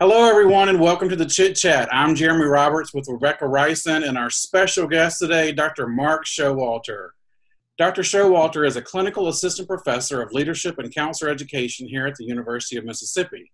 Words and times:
Hello, 0.00 0.30
everyone, 0.30 0.68
and 0.68 0.78
welcome 0.78 1.08
to 1.08 1.16
the 1.16 1.26
Chit 1.26 1.56
Chat. 1.56 1.88
I'm 1.90 2.14
Jeremy 2.14 2.44
Roberts 2.44 2.94
with 2.94 3.08
Rebekah 3.08 3.48
Reysen 3.48 4.04
and 4.04 4.16
our 4.16 4.30
special 4.30 4.86
guest 4.86 5.18
today, 5.18 5.50
Dr. 5.50 5.88
Marc 5.88 6.24
Showalter. 6.24 7.08
Dr. 7.78 8.02
Showalter 8.02 8.64
is 8.64 8.76
a 8.76 8.80
clinical 8.80 9.26
assistant 9.26 9.66
professor 9.66 10.22
of 10.22 10.32
leadership 10.32 10.78
and 10.78 10.94
counselor 10.94 11.32
education 11.32 11.88
here 11.88 12.06
at 12.06 12.14
the 12.14 12.26
University 12.26 12.76
of 12.76 12.84
Mississippi. 12.84 13.50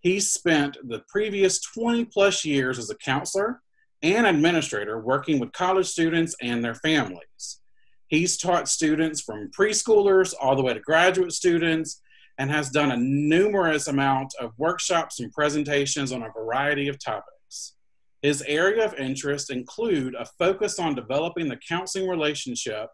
He 0.00 0.18
spent 0.18 0.76
the 0.82 1.04
previous 1.08 1.60
20 1.60 2.06
plus 2.06 2.44
years 2.44 2.80
as 2.80 2.90
a 2.90 2.96
counselor 2.96 3.62
and 4.02 4.26
administrator 4.26 4.98
working 4.98 5.38
with 5.38 5.52
college 5.52 5.86
students 5.86 6.34
and 6.42 6.64
their 6.64 6.74
families. 6.74 7.60
He's 8.08 8.36
taught 8.36 8.68
students 8.68 9.20
from 9.20 9.52
preschoolers 9.56 10.34
all 10.40 10.56
the 10.56 10.64
way 10.64 10.74
to 10.74 10.80
graduate 10.80 11.30
students 11.30 12.02
and 12.38 12.50
has 12.50 12.70
done 12.70 12.90
a 12.90 12.96
numerous 12.96 13.88
amount 13.88 14.34
of 14.40 14.52
workshops 14.58 15.20
and 15.20 15.32
presentations 15.32 16.12
on 16.12 16.22
a 16.22 16.30
variety 16.30 16.88
of 16.88 16.98
topics. 16.98 17.74
His 18.22 18.42
area 18.42 18.84
of 18.84 18.94
interest 18.94 19.50
include 19.50 20.14
a 20.14 20.26
focus 20.38 20.78
on 20.78 20.94
developing 20.94 21.48
the 21.48 21.58
counseling 21.68 22.08
relationship 22.08 22.88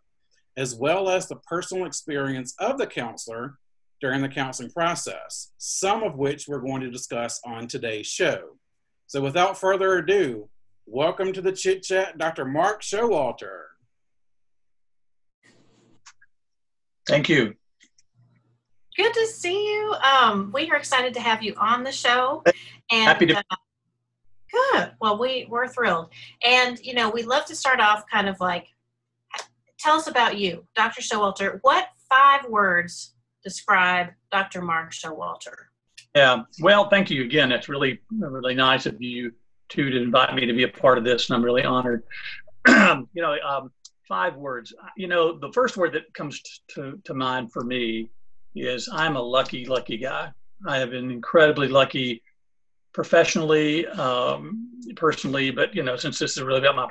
as 0.56 0.74
well 0.74 1.08
as 1.08 1.28
the 1.28 1.36
personal 1.36 1.86
experience 1.86 2.54
of 2.58 2.78
the 2.78 2.86
counselor 2.86 3.56
during 4.00 4.20
the 4.20 4.28
counseling 4.28 4.70
process, 4.70 5.52
some 5.58 6.02
of 6.02 6.16
which 6.16 6.46
we're 6.48 6.60
going 6.60 6.82
to 6.82 6.90
discuss 6.90 7.40
on 7.46 7.66
today's 7.66 8.06
show. 8.06 8.56
So 9.06 9.22
without 9.22 9.58
further 9.58 9.98
ado, 9.98 10.48
welcome 10.86 11.32
to 11.32 11.40
the 11.40 11.52
Chit 11.52 11.82
Chat, 11.82 12.18
Dr. 12.18 12.44
Marc 12.44 12.82
Showalter. 12.82 13.62
Thank 17.06 17.28
you. 17.28 17.54
Good 18.96 19.14
to 19.14 19.26
see 19.26 19.66
you. 19.66 19.94
Um, 19.94 20.50
we 20.52 20.70
are 20.70 20.76
excited 20.76 21.14
to 21.14 21.20
have 21.20 21.42
you 21.42 21.54
on 21.56 21.82
the 21.82 21.92
show. 21.92 22.42
And, 22.90 23.04
Happy 23.04 23.26
to. 23.26 23.38
Uh, 23.38 23.56
good. 24.50 24.92
Well, 25.00 25.18
we 25.18 25.46
we're 25.48 25.66
thrilled, 25.66 26.10
and 26.44 26.78
you 26.80 26.94
know 26.94 27.10
we 27.10 27.22
love 27.22 27.46
to 27.46 27.56
start 27.56 27.80
off 27.80 28.04
kind 28.10 28.28
of 28.28 28.38
like, 28.40 28.66
tell 29.78 29.96
us 29.96 30.08
about 30.08 30.36
you, 30.38 30.66
Dr. 30.76 31.00
Showalter. 31.00 31.58
What 31.62 31.88
five 32.08 32.44
words 32.50 33.14
describe 33.42 34.08
Dr. 34.30 34.60
Marc 34.60 34.92
Showalter? 34.92 35.54
Yeah. 36.14 36.42
Well, 36.60 36.90
thank 36.90 37.10
you 37.10 37.24
again. 37.24 37.48
That's 37.48 37.70
really 37.70 38.00
really 38.10 38.54
nice 38.54 38.84
of 38.84 39.00
you 39.00 39.32
too 39.70 39.88
to 39.88 40.02
invite 40.02 40.34
me 40.34 40.44
to 40.44 40.52
be 40.52 40.64
a 40.64 40.68
part 40.68 40.98
of 40.98 41.04
this, 41.04 41.30
and 41.30 41.36
I'm 41.36 41.44
really 41.44 41.64
honored. 41.64 42.02
you 42.68 43.06
know, 43.16 43.36
um, 43.42 43.72
five 44.06 44.36
words. 44.36 44.74
You 44.98 45.08
know, 45.08 45.38
the 45.38 45.50
first 45.52 45.78
word 45.78 45.94
that 45.94 46.12
comes 46.12 46.42
to, 46.74 47.00
to 47.04 47.14
mind 47.14 47.50
for 47.50 47.64
me 47.64 48.10
is 48.54 48.88
I'm 48.92 49.16
a 49.16 49.22
lucky, 49.22 49.64
lucky 49.64 49.96
guy. 49.96 50.32
I 50.66 50.78
have 50.78 50.90
been 50.90 51.10
incredibly 51.10 51.68
lucky 51.68 52.22
professionally, 52.92 53.86
um, 53.86 54.68
personally, 54.96 55.50
but 55.50 55.74
you 55.74 55.82
know, 55.82 55.96
since 55.96 56.18
this 56.18 56.36
is 56.36 56.42
really 56.42 56.60
about 56.60 56.76
my 56.76 56.88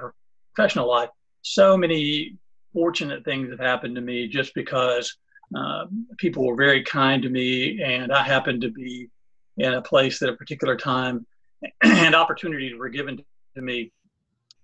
professional 0.55 0.87
life, 0.87 1.09
so 1.41 1.77
many 1.77 2.37
fortunate 2.73 3.23
things 3.23 3.49
have 3.49 3.59
happened 3.59 3.95
to 3.95 4.01
me 4.01 4.27
just 4.27 4.53
because 4.55 5.17
uh, 5.55 5.85
people 6.17 6.45
were 6.45 6.55
very 6.55 6.83
kind 6.83 7.21
to 7.23 7.29
me, 7.29 7.81
and 7.83 8.11
I 8.11 8.23
happened 8.23 8.61
to 8.61 8.71
be 8.71 9.09
in 9.57 9.73
a 9.73 9.81
place 9.81 10.21
at 10.21 10.29
a 10.29 10.33
particular 10.33 10.75
time, 10.77 11.25
and 11.83 12.15
opportunities 12.15 12.77
were 12.77 12.89
given 12.89 13.23
to 13.55 13.61
me, 13.61 13.91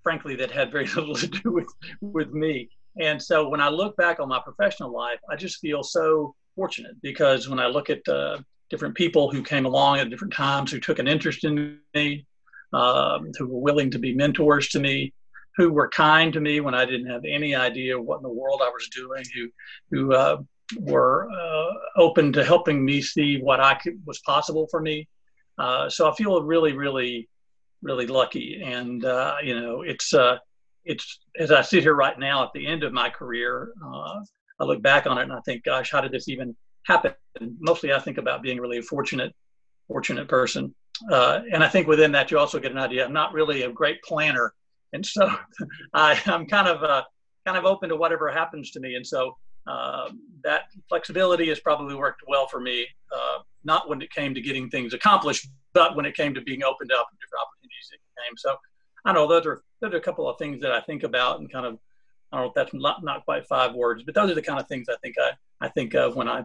frankly, 0.01 0.35
that 0.37 0.51
had 0.51 0.71
very 0.71 0.87
little 0.95 1.15
to 1.15 1.27
do 1.27 1.51
with 1.51 1.67
with 2.01 2.31
me. 2.31 2.69
And 2.99 3.21
so 3.21 3.47
when 3.47 3.61
I 3.61 3.69
look 3.69 3.95
back 3.95 4.19
on 4.19 4.27
my 4.27 4.39
professional 4.39 4.91
life, 4.91 5.19
I 5.29 5.35
just 5.35 5.59
feel 5.59 5.83
so 5.83 6.33
fortunate 6.57 6.95
because 7.01 7.47
when 7.47 7.59
I 7.59 7.67
look 7.67 7.89
at 7.89 8.05
uh, 8.09 8.39
different 8.69 8.95
people 8.95 9.31
who 9.31 9.43
came 9.43 9.65
along 9.65 9.99
at 9.99 10.09
different 10.09 10.33
times, 10.33 10.71
who 10.71 10.79
took 10.79 10.99
an 10.99 11.07
interest 11.07 11.45
in 11.45 11.79
me, 11.93 12.25
um, 12.73 13.31
who 13.37 13.47
were 13.47 13.61
willing 13.61 13.91
to 13.91 13.99
be 13.99 14.13
mentors 14.13 14.67
to 14.69 14.79
me, 14.79 15.13
who 15.55 15.71
were 15.71 15.87
kind 15.89 16.33
to 16.33 16.41
me 16.41 16.59
when 16.59 16.73
I 16.73 16.83
didn't 16.85 17.11
have 17.11 17.23
any 17.25 17.55
idea 17.55 18.01
what 18.01 18.17
in 18.17 18.23
the 18.23 18.29
world 18.41 18.61
I 18.63 18.69
was 18.69 18.89
doing, 18.89 19.23
who 19.33 19.49
who 19.91 20.13
uh, 20.13 20.37
were 20.79 21.29
uh, 21.31 21.73
open 21.95 22.33
to 22.33 22.43
helping 22.43 22.83
me 22.83 23.01
see 23.01 23.39
what 23.39 23.59
I 23.59 23.75
could, 23.75 24.01
was 24.05 24.19
possible 24.19 24.67
for 24.69 24.81
me. 24.81 25.07
Uh, 25.57 25.89
so 25.89 26.09
I 26.09 26.15
feel 26.15 26.41
really, 26.43 26.73
really, 26.73 27.29
really 27.81 28.07
lucky, 28.07 28.61
and 28.63 29.05
uh, 29.05 29.35
you 29.43 29.59
know, 29.59 29.83
it's 29.83 30.13
uh, 30.13 30.37
it's 30.85 31.19
as 31.39 31.51
I 31.51 31.61
sit 31.61 31.83
here 31.83 31.95
right 31.95 32.17
now 32.17 32.43
at 32.43 32.49
the 32.53 32.67
end 32.67 32.83
of 32.83 32.93
my 32.93 33.09
career. 33.09 33.71
I 34.59 34.65
look 34.65 34.81
back 34.81 35.05
on 35.05 35.17
it 35.17 35.23
and 35.23 35.33
I 35.33 35.39
think, 35.41 35.63
gosh, 35.63 35.91
how 35.91 36.01
did 36.01 36.11
this 36.11 36.27
even 36.27 36.55
happen? 36.83 37.13
Mostly, 37.59 37.93
I 37.93 37.99
think 37.99 38.17
about 38.17 38.41
being 38.41 38.59
really 38.59 38.79
a 38.79 38.83
fortunate, 38.83 39.33
fortunate 39.87 40.27
person. 40.27 40.73
Uh, 41.11 41.41
and 41.51 41.63
I 41.63 41.69
think 41.69 41.87
within 41.87 42.11
that, 42.13 42.31
you 42.31 42.39
also 42.39 42.59
get 42.59 42.71
an 42.71 42.77
idea. 42.77 43.05
I'm 43.05 43.13
not 43.13 43.33
really 43.33 43.63
a 43.63 43.71
great 43.71 44.01
planner, 44.01 44.53
and 44.93 45.05
so 45.05 45.29
I, 45.93 46.19
am 46.25 46.47
kind 46.47 46.67
of 46.67 46.83
uh, 46.83 47.03
kind 47.45 47.57
of 47.57 47.65
open 47.65 47.89
to 47.89 47.95
whatever 47.95 48.31
happens 48.31 48.71
to 48.71 48.79
me. 48.79 48.95
And 48.95 49.05
so 49.05 49.37
uh, 49.67 50.09
that 50.43 50.63
flexibility 50.89 51.49
has 51.49 51.59
probably 51.59 51.93
worked 51.93 52.23
well 52.27 52.47
for 52.47 52.59
me. 52.59 52.87
Uh, 53.15 53.39
not 53.63 53.89
when 53.89 54.01
it 54.01 54.11
came 54.11 54.33
to 54.33 54.41
getting 54.41 54.69
things 54.69 54.93
accomplished, 54.93 55.47
but 55.73 55.95
when 55.95 56.05
it 56.05 56.15
came 56.15 56.33
to 56.33 56.41
being 56.41 56.63
opened 56.63 56.91
up 56.91 57.07
and 57.11 57.19
different 57.19 57.43
opportunities 57.45 57.89
that 57.91 58.23
came. 58.23 58.37
So 58.37 58.55
I 59.05 59.13
don't 59.13 59.21
know 59.21 59.27
those 59.27 59.45
are 59.45 59.61
those 59.81 59.93
are 59.93 59.97
a 59.97 60.01
couple 60.01 60.27
of 60.27 60.37
things 60.37 60.61
that 60.61 60.71
I 60.71 60.81
think 60.81 61.03
about 61.03 61.39
and 61.39 61.51
kind 61.51 61.65
of 61.65 61.77
I 62.31 62.37
don't 62.37 62.45
know 62.45 62.49
if 62.49 62.55
that's 62.55 62.73
not, 62.73 63.03
not 63.03 63.25
quite 63.25 63.47
five 63.47 63.73
words, 63.73 64.03
but 64.03 64.13
those 64.13 64.31
are 64.31 64.35
the 64.35 64.41
kind 64.41 64.59
of 64.59 64.67
things 64.67 64.87
I 64.89 64.95
think 65.01 65.15
I, 65.19 65.31
I 65.61 65.69
think 65.69 65.93
of 65.93 66.15
when 66.15 66.27
I 66.27 66.43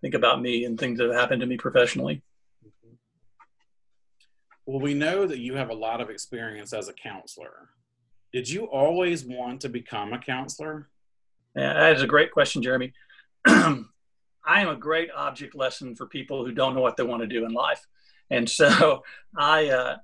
think 0.00 0.14
about 0.14 0.42
me 0.42 0.64
and 0.64 0.78
things 0.78 0.98
that 0.98 1.08
have 1.08 1.16
happened 1.16 1.40
to 1.40 1.46
me 1.46 1.56
professionally. 1.56 2.22
Well, 4.66 4.80
we 4.80 4.94
know 4.94 5.26
that 5.26 5.38
you 5.38 5.56
have 5.56 5.70
a 5.70 5.74
lot 5.74 6.00
of 6.00 6.10
experience 6.10 6.72
as 6.72 6.88
a 6.88 6.92
counselor. 6.92 7.70
Did 8.32 8.48
you 8.48 8.64
always 8.64 9.24
want 9.24 9.60
to 9.62 9.68
become 9.68 10.12
a 10.12 10.18
counselor? 10.18 10.88
Yeah, 11.56 11.74
that 11.74 11.96
is 11.96 12.02
a 12.02 12.06
great 12.06 12.30
question, 12.30 12.62
Jeremy. 12.62 12.92
I 13.46 13.84
am 14.46 14.68
a 14.68 14.76
great 14.76 15.10
object 15.14 15.54
lesson 15.54 15.94
for 15.94 16.06
people 16.06 16.44
who 16.44 16.52
don't 16.52 16.74
know 16.74 16.80
what 16.80 16.96
they 16.96 17.02
want 17.02 17.22
to 17.22 17.26
do 17.26 17.44
in 17.44 17.52
life. 17.52 17.84
And 18.30 18.48
so 18.48 19.02
I, 19.36 19.68
uh, 19.68 19.96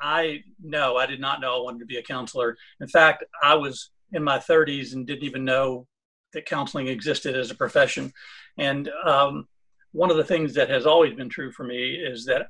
I 0.00 0.42
know 0.62 0.96
I 0.96 1.06
did 1.06 1.20
not 1.20 1.40
know 1.40 1.56
I 1.56 1.62
wanted 1.62 1.80
to 1.80 1.86
be 1.86 1.96
a 1.96 2.02
counselor. 2.02 2.56
In 2.80 2.88
fact, 2.88 3.24
I 3.42 3.54
was 3.54 3.90
in 4.12 4.22
my 4.22 4.38
30s 4.38 4.92
and 4.92 5.06
didn't 5.06 5.24
even 5.24 5.44
know 5.44 5.86
that 6.32 6.46
counseling 6.46 6.88
existed 6.88 7.36
as 7.36 7.50
a 7.50 7.54
profession. 7.54 8.12
And 8.58 8.90
um, 9.04 9.46
one 9.92 10.10
of 10.10 10.16
the 10.16 10.24
things 10.24 10.54
that 10.54 10.70
has 10.70 10.86
always 10.86 11.14
been 11.14 11.28
true 11.28 11.50
for 11.52 11.64
me 11.64 11.94
is 11.94 12.24
that 12.26 12.46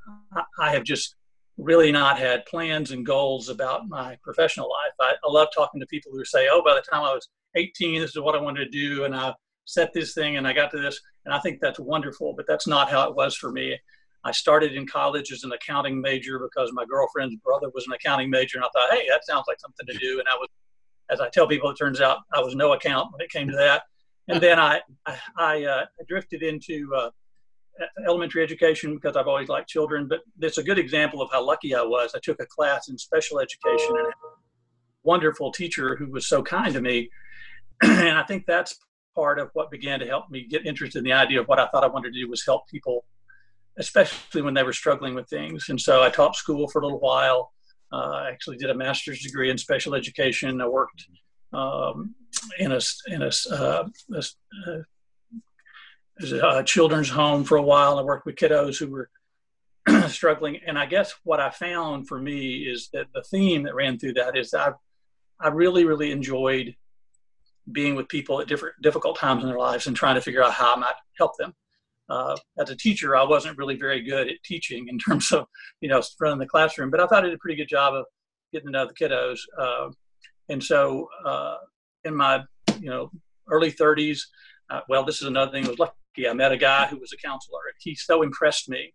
I 0.58 0.72
have 0.72 0.84
just 0.84 1.16
really 1.58 1.90
not 1.90 2.18
had 2.18 2.44
plans 2.46 2.90
and 2.90 3.06
goals 3.06 3.48
about 3.48 3.88
my 3.88 4.18
professional 4.22 4.68
life. 4.68 4.92
I, 5.00 5.14
I 5.24 5.30
love 5.30 5.48
talking 5.54 5.80
to 5.80 5.86
people 5.86 6.12
who 6.12 6.24
say, 6.24 6.48
oh, 6.50 6.62
by 6.64 6.74
the 6.74 6.82
time 6.82 7.02
I 7.02 7.14
was 7.14 7.28
18, 7.54 8.00
this 8.00 8.10
is 8.10 8.20
what 8.20 8.34
I 8.34 8.40
wanted 8.40 8.64
to 8.64 8.70
do. 8.70 9.04
And 9.04 9.14
I 9.14 9.32
set 9.64 9.92
this 9.94 10.12
thing 10.12 10.36
and 10.36 10.46
I 10.46 10.52
got 10.52 10.70
to 10.72 10.80
this. 10.80 11.00
And 11.24 11.34
I 11.34 11.38
think 11.40 11.60
that's 11.60 11.78
wonderful, 11.78 12.34
but 12.36 12.46
that's 12.46 12.66
not 12.66 12.90
how 12.90 13.08
it 13.08 13.14
was 13.14 13.34
for 13.34 13.50
me. 13.50 13.78
I 14.24 14.32
started 14.32 14.74
in 14.74 14.86
college 14.86 15.30
as 15.32 15.44
an 15.44 15.52
accounting 15.52 16.00
major 16.00 16.38
because 16.38 16.72
my 16.72 16.84
girlfriend's 16.84 17.36
brother 17.36 17.68
was 17.74 17.86
an 17.86 17.92
accounting 17.92 18.28
major. 18.28 18.58
And 18.58 18.64
I 18.64 18.68
thought, 18.74 18.92
hey, 18.92 19.06
that 19.08 19.24
sounds 19.24 19.44
like 19.46 19.60
something 19.60 19.86
to 19.86 19.98
do. 19.98 20.18
And 20.18 20.28
I 20.28 20.34
was 20.34 20.48
as 21.10 21.20
I 21.20 21.28
tell 21.28 21.46
people, 21.46 21.70
it 21.70 21.76
turns 21.76 22.00
out 22.00 22.18
I 22.32 22.40
was 22.40 22.54
no 22.54 22.72
account 22.72 23.12
when 23.12 23.20
it 23.20 23.30
came 23.30 23.48
to 23.48 23.56
that. 23.56 23.82
And 24.28 24.40
then 24.40 24.58
I, 24.58 24.80
I, 25.38 25.64
uh, 25.64 25.86
drifted 26.08 26.42
into 26.42 26.92
uh, 26.96 27.10
elementary 28.06 28.42
education 28.42 28.94
because 28.94 29.16
I've 29.16 29.28
always 29.28 29.48
liked 29.48 29.68
children. 29.68 30.08
But 30.08 30.20
it's 30.40 30.58
a 30.58 30.62
good 30.62 30.78
example 30.78 31.22
of 31.22 31.30
how 31.30 31.44
lucky 31.44 31.74
I 31.74 31.82
was. 31.82 32.12
I 32.14 32.18
took 32.22 32.40
a 32.40 32.46
class 32.46 32.88
in 32.88 32.98
special 32.98 33.38
education 33.38 33.90
and 33.90 34.08
a 34.08 34.12
wonderful 35.04 35.52
teacher 35.52 35.96
who 35.96 36.10
was 36.10 36.28
so 36.28 36.42
kind 36.42 36.74
to 36.74 36.80
me. 36.80 37.10
and 37.82 38.18
I 38.18 38.22
think 38.24 38.44
that's 38.46 38.78
part 39.14 39.38
of 39.38 39.50
what 39.54 39.70
began 39.70 40.00
to 40.00 40.06
help 40.06 40.30
me 40.30 40.46
get 40.46 40.66
interested 40.66 40.98
in 40.98 41.04
the 41.04 41.12
idea 41.12 41.40
of 41.40 41.46
what 41.46 41.58
I 41.58 41.66
thought 41.68 41.84
I 41.84 41.88
wanted 41.88 42.12
to 42.12 42.20
do 42.20 42.28
was 42.28 42.44
help 42.44 42.68
people, 42.68 43.04
especially 43.78 44.42
when 44.42 44.54
they 44.54 44.62
were 44.62 44.72
struggling 44.72 45.14
with 45.14 45.28
things. 45.28 45.68
And 45.68 45.80
so 45.80 46.02
I 46.02 46.10
taught 46.10 46.36
school 46.36 46.68
for 46.68 46.80
a 46.80 46.84
little 46.84 47.00
while. 47.00 47.52
Uh, 47.96 48.10
I 48.10 48.30
actually 48.30 48.58
did 48.58 48.68
a 48.68 48.74
master's 48.74 49.22
degree 49.22 49.50
in 49.50 49.56
special 49.56 49.94
education. 49.94 50.60
I 50.60 50.68
worked 50.68 51.06
um, 51.52 52.14
in 52.58 52.72
a 52.72 52.80
in 53.08 53.22
a, 53.22 53.30
uh, 53.50 53.88
a, 54.14 54.84
a, 56.20 56.58
a, 56.58 56.64
children's 56.64 57.08
home 57.08 57.44
for 57.44 57.56
a 57.56 57.62
while. 57.62 57.98
I 57.98 58.02
worked 58.02 58.26
with 58.26 58.36
kiddos 58.36 58.78
who 58.78 58.90
were 58.90 59.10
struggling, 60.08 60.60
and 60.66 60.78
I 60.78 60.84
guess 60.84 61.14
what 61.24 61.40
I 61.40 61.48
found 61.48 62.06
for 62.06 62.18
me 62.18 62.64
is 62.64 62.90
that 62.92 63.06
the 63.14 63.22
theme 63.22 63.62
that 63.62 63.74
ran 63.74 63.98
through 63.98 64.14
that 64.14 64.36
is 64.36 64.52
I 64.52 64.72
I 65.40 65.48
really 65.48 65.84
really 65.84 66.12
enjoyed 66.12 66.74
being 67.72 67.94
with 67.94 68.08
people 68.08 68.42
at 68.42 68.46
different 68.46 68.74
difficult 68.82 69.18
times 69.18 69.42
in 69.42 69.48
their 69.48 69.58
lives 69.58 69.86
and 69.86 69.96
trying 69.96 70.16
to 70.16 70.20
figure 70.20 70.44
out 70.44 70.52
how 70.52 70.74
I 70.74 70.78
might 70.78 70.94
help 71.18 71.38
them 71.38 71.54
uh, 72.08 72.36
as 72.58 72.70
a 72.70 72.76
teacher, 72.76 73.16
I 73.16 73.24
wasn't 73.24 73.58
really 73.58 73.76
very 73.76 74.02
good 74.02 74.28
at 74.28 74.42
teaching 74.44 74.88
in 74.88 74.98
terms 75.06 75.32
of, 75.32 75.46
you 75.80 75.88
know, 75.88 76.02
running 76.20 76.38
the 76.38 76.46
classroom, 76.46 76.90
but 76.90 77.00
I 77.00 77.06
thought 77.06 77.24
I 77.24 77.26
did 77.26 77.34
a 77.34 77.38
pretty 77.38 77.56
good 77.56 77.68
job 77.68 77.94
of 77.94 78.04
getting 78.52 78.68
to 78.68 78.72
know 78.72 78.86
the 78.86 78.94
kiddos. 78.94 79.38
Uh, 79.58 79.90
and 80.48 80.62
so 80.62 81.08
uh, 81.24 81.56
in 82.04 82.14
my, 82.14 82.42
you 82.80 82.90
know, 82.90 83.10
early 83.50 83.72
30s, 83.72 84.20
uh, 84.70 84.80
well, 84.88 85.04
this 85.04 85.20
is 85.20 85.28
another 85.28 85.52
thing. 85.52 85.66
I 85.66 85.70
was 85.70 85.78
lucky. 85.78 86.28
I 86.28 86.32
met 86.32 86.52
a 86.52 86.56
guy 86.56 86.86
who 86.86 86.98
was 86.98 87.12
a 87.12 87.16
counselor. 87.16 87.60
He 87.78 87.94
so 87.94 88.22
impressed 88.22 88.68
me. 88.68 88.92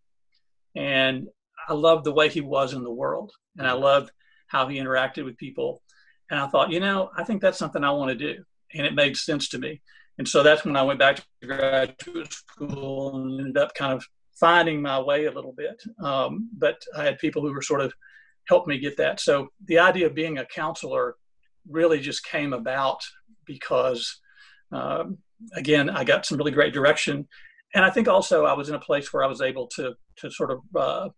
And 0.76 1.28
I 1.68 1.74
loved 1.74 2.06
the 2.06 2.14
way 2.14 2.30
he 2.30 2.42
was 2.42 2.74
in 2.74 2.84
the 2.84 2.92
world, 2.92 3.32
and 3.58 3.68
I 3.68 3.74
loved 3.74 4.12
how 4.48 4.68
he 4.68 4.78
interacted 4.78 5.26
with 5.26 5.38
people. 5.38 5.82
And 6.30 6.40
I 6.40 6.48
thought, 6.48 6.72
you 6.72 6.80
know, 6.80 7.12
I 7.16 7.24
think 7.24 7.42
that's 7.42 7.58
something 7.58 7.84
I 7.84 7.92
want 7.92 8.10
to 8.10 8.34
do, 8.34 8.44
and 8.74 8.86
it 8.86 8.96
made 8.96 9.16
sense 9.18 9.50
to 9.50 9.60
me. 9.60 9.82
And 10.18 10.28
so 10.28 10.44
that's 10.44 10.66
when 10.66 10.76
I 10.76 10.84
went 10.84 11.00
back 11.00 11.18
to 11.18 11.48
graduate 11.48 12.32
school 12.32 13.16
and 13.16 13.40
ended 13.40 13.58
up 13.58 13.74
kind 13.74 13.94
of 13.94 14.06
finding 14.40 14.82
my 14.82 15.00
way 15.00 15.26
a 15.26 15.32
little 15.32 15.54
bit. 15.54 15.82
Um, 16.04 16.50
but 16.58 16.82
I 16.98 17.04
had 17.04 17.20
people 17.20 17.42
who 17.42 17.54
were 17.54 17.62
sort 17.62 17.82
of 17.82 17.94
helped 18.48 18.68
me 18.68 18.80
get 18.80 18.98
that. 18.98 19.20
So 19.20 19.50
the 19.66 19.80
idea 19.80 20.08
of 20.08 20.16
being 20.16 20.40
a 20.40 20.46
counselor 20.46 21.16
really 21.70 22.00
just 22.00 22.26
came 22.26 22.54
about 22.54 23.00
because, 23.46 24.20
um, 24.72 25.20
again, 25.56 25.90
I 25.90 26.04
got 26.04 26.26
some 26.26 26.38
really 26.38 26.52
great 26.52 26.74
direction, 26.74 27.28
and 27.74 27.86
I 27.86 27.90
think 27.90 28.08
also 28.08 28.46
I 28.46 28.54
was 28.54 28.70
in 28.70 28.76
a 28.76 28.80
place 28.80 29.14
where 29.14 29.24
I 29.24 29.28
was 29.28 29.42
able 29.42 29.68
to 29.76 29.94
to 30.18 30.32
sort 30.32 30.52
of 30.52 30.60
uh, 30.76 31.10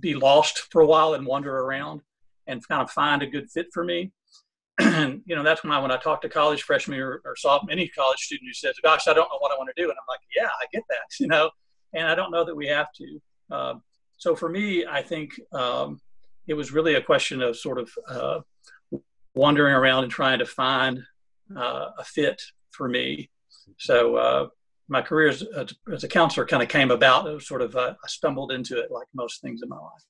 be 0.00 0.14
lost 0.14 0.68
for 0.70 0.82
a 0.82 0.86
while 0.86 1.14
and 1.14 1.26
wander 1.26 1.56
around 1.56 2.02
and 2.46 2.66
kind 2.68 2.82
of 2.82 2.90
find 2.90 3.22
a 3.22 3.26
good 3.26 3.50
fit 3.50 3.66
for 3.72 3.84
me. 3.84 4.12
And 4.78 5.22
you 5.26 5.36
know 5.36 5.42
that's 5.42 5.62
when 5.62 5.72
I 5.72 5.78
when 5.80 5.90
I 5.90 5.96
talk 5.96 6.22
to 6.22 6.28
college 6.28 6.62
freshmen 6.62 6.98
or, 7.00 7.20
or 7.24 7.34
any 7.70 7.88
college 7.88 8.20
student 8.20 8.48
who 8.48 8.54
says, 8.54 8.74
"Gosh, 8.82 9.08
I 9.08 9.14
don't 9.14 9.28
know 9.30 9.38
what 9.38 9.52
I 9.52 9.56
want 9.56 9.70
to 9.74 9.82
do," 9.82 9.88
and 9.88 9.98
I'm 9.98 10.06
like, 10.08 10.20
"Yeah, 10.34 10.46
I 10.46 10.66
get 10.72 10.84
that," 10.88 10.98
you 11.20 11.26
know, 11.26 11.50
and 11.92 12.06
I 12.06 12.14
don't 12.14 12.30
know 12.30 12.44
that 12.44 12.54
we 12.54 12.66
have 12.68 12.88
to. 12.92 13.20
Um, 13.50 13.82
so 14.16 14.34
for 14.34 14.48
me, 14.48 14.84
I 14.86 15.02
think 15.02 15.32
um, 15.52 16.00
it 16.46 16.54
was 16.54 16.72
really 16.72 16.94
a 16.94 17.02
question 17.02 17.40
of 17.42 17.56
sort 17.56 17.78
of 17.78 17.90
uh, 18.08 18.40
wandering 19.34 19.74
around 19.74 20.04
and 20.04 20.12
trying 20.12 20.40
to 20.40 20.46
find 20.46 21.02
uh, 21.56 21.90
a 21.98 22.04
fit 22.04 22.42
for 22.70 22.88
me. 22.88 23.30
So 23.78 24.16
uh, 24.16 24.48
my 24.88 25.02
career 25.02 25.28
as, 25.28 25.44
as, 25.92 26.04
a 26.04 26.08
counselor 26.08 26.46
kind 26.46 26.62
of 26.62 26.68
came 26.68 26.90
about. 26.90 27.26
It 27.26 27.34
was 27.34 27.46
sort 27.46 27.62
of 27.62 27.76
uh, 27.76 27.94
I 28.02 28.08
stumbled 28.08 28.50
into 28.50 28.78
it 28.80 28.90
like 28.90 29.06
most 29.14 29.40
things 29.42 29.62
in 29.62 29.68
my 29.68 29.76
life. 29.76 30.02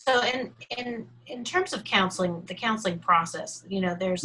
So 0.00 0.22
in 0.24 0.50
in 0.78 1.06
in 1.26 1.44
terms 1.44 1.74
of 1.74 1.84
counseling, 1.84 2.42
the 2.46 2.54
counseling 2.54 2.98
process, 2.98 3.64
you 3.68 3.82
know, 3.82 3.94
there's 3.98 4.24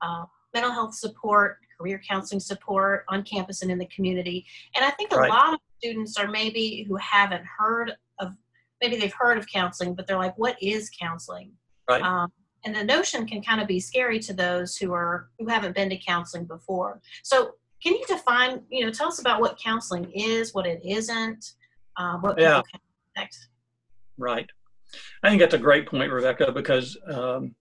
uh, 0.00 0.24
mental 0.54 0.72
health 0.72 0.94
support, 0.94 1.58
career 1.78 2.00
counseling 2.08 2.40
support 2.40 3.04
on 3.08 3.22
campus 3.22 3.60
and 3.60 3.70
in 3.70 3.78
the 3.78 3.86
community, 3.86 4.46
and 4.74 4.84
I 4.84 4.90
think 4.92 5.12
a 5.12 5.16
right. 5.16 5.28
lot 5.28 5.52
of 5.52 5.60
students 5.78 6.16
are 6.16 6.26
maybe 6.26 6.84
who 6.88 6.96
haven't 6.96 7.44
heard 7.44 7.92
of 8.18 8.32
maybe 8.80 8.96
they've 8.96 9.12
heard 9.12 9.36
of 9.36 9.46
counseling, 9.46 9.94
but 9.94 10.06
they're 10.06 10.16
like, 10.16 10.36
what 10.38 10.56
is 10.62 10.90
counseling? 10.98 11.52
Right. 11.86 12.02
Um, 12.02 12.32
and 12.64 12.74
the 12.74 12.84
notion 12.84 13.26
can 13.26 13.42
kind 13.42 13.60
of 13.60 13.68
be 13.68 13.78
scary 13.78 14.20
to 14.20 14.32
those 14.32 14.76
who 14.76 14.94
are 14.94 15.28
who 15.38 15.48
haven't 15.48 15.74
been 15.74 15.90
to 15.90 15.98
counseling 15.98 16.46
before. 16.46 17.02
So 17.22 17.52
can 17.82 17.92
you 17.94 18.04
define, 18.06 18.62
you 18.70 18.86
know, 18.86 18.90
tell 18.90 19.08
us 19.08 19.20
about 19.20 19.42
what 19.42 19.58
counseling 19.58 20.10
is, 20.14 20.54
what 20.54 20.66
it 20.66 20.80
isn't, 20.82 21.52
uh, 21.98 22.16
what 22.18 22.38
yeah. 22.38 22.62
Next. 23.16 23.48
Right. 24.16 24.48
I 25.22 25.28
think 25.28 25.40
that's 25.40 25.54
a 25.54 25.58
great 25.58 25.86
point, 25.86 26.12
Rebekah, 26.12 26.52
because 26.52 26.96
um, 27.06 27.54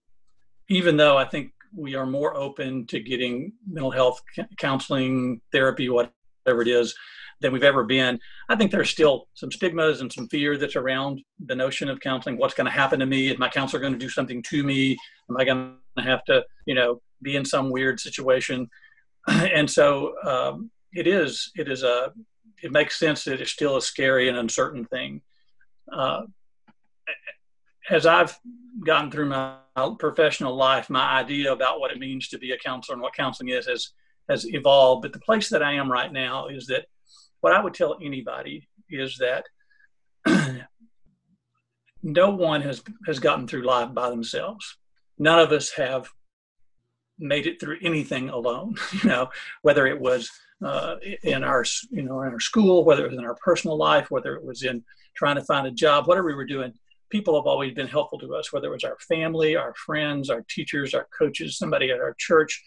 even 0.70 0.98
though 0.98 1.18
I 1.18 1.26
think 1.26 1.52
we 1.76 1.96
are 1.96 2.06
more 2.06 2.36
open 2.36 2.88
to 2.88 3.00
getting 3.00 3.54
mental 3.68 3.92
health 3.92 4.22
counseling, 4.58 5.42
therapy, 5.52 5.90
whatever 5.90 6.62
it 6.62 6.68
is, 6.68 6.96
than 7.42 7.54
we've 7.54 7.64
ever 7.64 7.84
been. 7.84 8.20
I 8.50 8.56
think 8.56 8.72
there's 8.72 8.90
still 8.90 9.28
some 9.34 9.52
stigmas 9.52 10.02
and 10.02 10.12
some 10.12 10.28
fear 10.28 10.58
that's 10.58 10.76
around 10.76 11.22
the 11.46 11.56
notion 11.56 11.90
of 11.90 12.00
counseling. 12.00 12.38
What's 12.38 12.54
going 12.54 12.66
to 12.66 12.72
happen 12.72 13.00
to 13.00 13.06
me? 13.06 13.30
Is 13.30 13.40
my 13.40 13.50
counselor 13.50 13.80
going 13.80 13.94
to 13.94 14.00
do 14.00 14.10
something 14.10 14.44
to 14.44 14.64
me? 14.64 14.98
Am 15.30 15.38
I 15.38 15.46
going 15.46 15.76
to 15.98 16.04
have 16.04 16.24
to, 16.26 16.44
you 16.66 16.76
know, 16.76 17.02
be 17.22 17.36
in 17.36 17.46
some 17.46 17.70
weird 17.70 18.00
situation? 18.00 18.70
and 19.28 19.70
so 19.70 20.14
um, 20.26 20.72
it 20.94 21.08
is. 21.08 21.52
It 21.56 21.70
is 21.70 21.84
a. 21.84 22.12
It 22.62 22.74
makes 22.74 23.00
sense 23.00 23.24
that 23.24 23.40
it's 23.40 23.52
still 23.52 23.78
a 23.78 23.82
scary 23.82 24.28
and 24.28 24.38
uncertain 24.38 24.84
thing. 24.86 25.22
Uh, 25.94 26.24
as 27.90 28.06
I've 28.06 28.38
gotten 28.86 29.12
through 29.12 29.30
my 29.30 29.58
professional 29.98 30.56
life, 30.56 30.90
my 30.90 31.20
idea 31.20 31.52
about 31.52 31.80
what 31.80 31.92
it 31.92 32.00
means 32.00 32.28
to 32.30 32.38
be 32.38 32.52
a 32.52 32.58
counselor 32.58 32.94
and 32.94 33.02
what 33.02 33.14
counseling 33.14 33.50
is 33.50 33.66
has 33.68 33.92
has 34.30 34.46
evolved. 34.48 35.02
But 35.02 35.14
the 35.14 35.20
place 35.20 35.50
that 35.50 35.64
I 35.64 35.74
am 35.74 35.92
right 35.92 36.12
now 36.12 36.48
is 36.48 36.68
that 36.68 36.86
what 37.42 37.54
I 37.54 37.62
would 37.62 37.74
tell 37.74 37.98
anybody 38.02 38.68
is 38.90 39.18
that 39.18 39.46
no 42.04 42.30
one 42.30 42.62
has 42.62 42.84
has 43.08 43.20
gotten 43.20 43.48
through 43.48 43.64
life 43.66 43.94
by 43.94 44.10
themselves. 44.10 44.78
None 45.18 45.40
of 45.40 45.52
us 45.52 45.72
have 45.72 46.10
made 47.18 47.46
it 47.48 47.60
through 47.60 47.78
anything 47.82 48.30
alone. 48.30 48.76
You 49.04 49.10
know, 49.10 49.30
whether 49.62 49.88
it 49.88 50.00
was 50.00 50.30
uh, 50.64 50.96
in 51.24 51.44
our 51.44 51.64
you 51.90 52.04
know 52.04 52.22
in 52.22 52.34
our 52.34 52.40
school, 52.40 52.84
whether 52.84 53.06
it 53.06 53.12
was 53.12 53.20
in 53.20 53.26
our 53.26 53.36
personal 53.36 53.78
life, 53.78 54.12
whether 54.12 54.36
it 54.36 54.44
was 54.44 54.64
in 54.64 54.84
trying 55.16 55.36
to 55.36 55.44
find 55.44 55.68
a 55.68 55.72
job, 55.72 56.08
whatever 56.08 56.28
we 56.28 56.36
were 56.36 56.46
doing. 56.46 56.74
People 57.10 57.36
have 57.36 57.48
always 57.48 57.74
been 57.74 57.88
helpful 57.88 58.20
to 58.20 58.36
us, 58.36 58.54
whether 58.54 58.68
it 58.68 58.72
was 58.72 58.84
our 58.84 58.98
family, 59.08 59.56
our 59.56 59.74
friends, 59.76 60.30
our 60.30 60.46
teachers, 60.50 60.94
our 60.94 61.08
coaches, 61.18 61.58
somebody 61.58 61.90
at 61.92 62.00
our 62.00 62.16
church, 62.18 62.64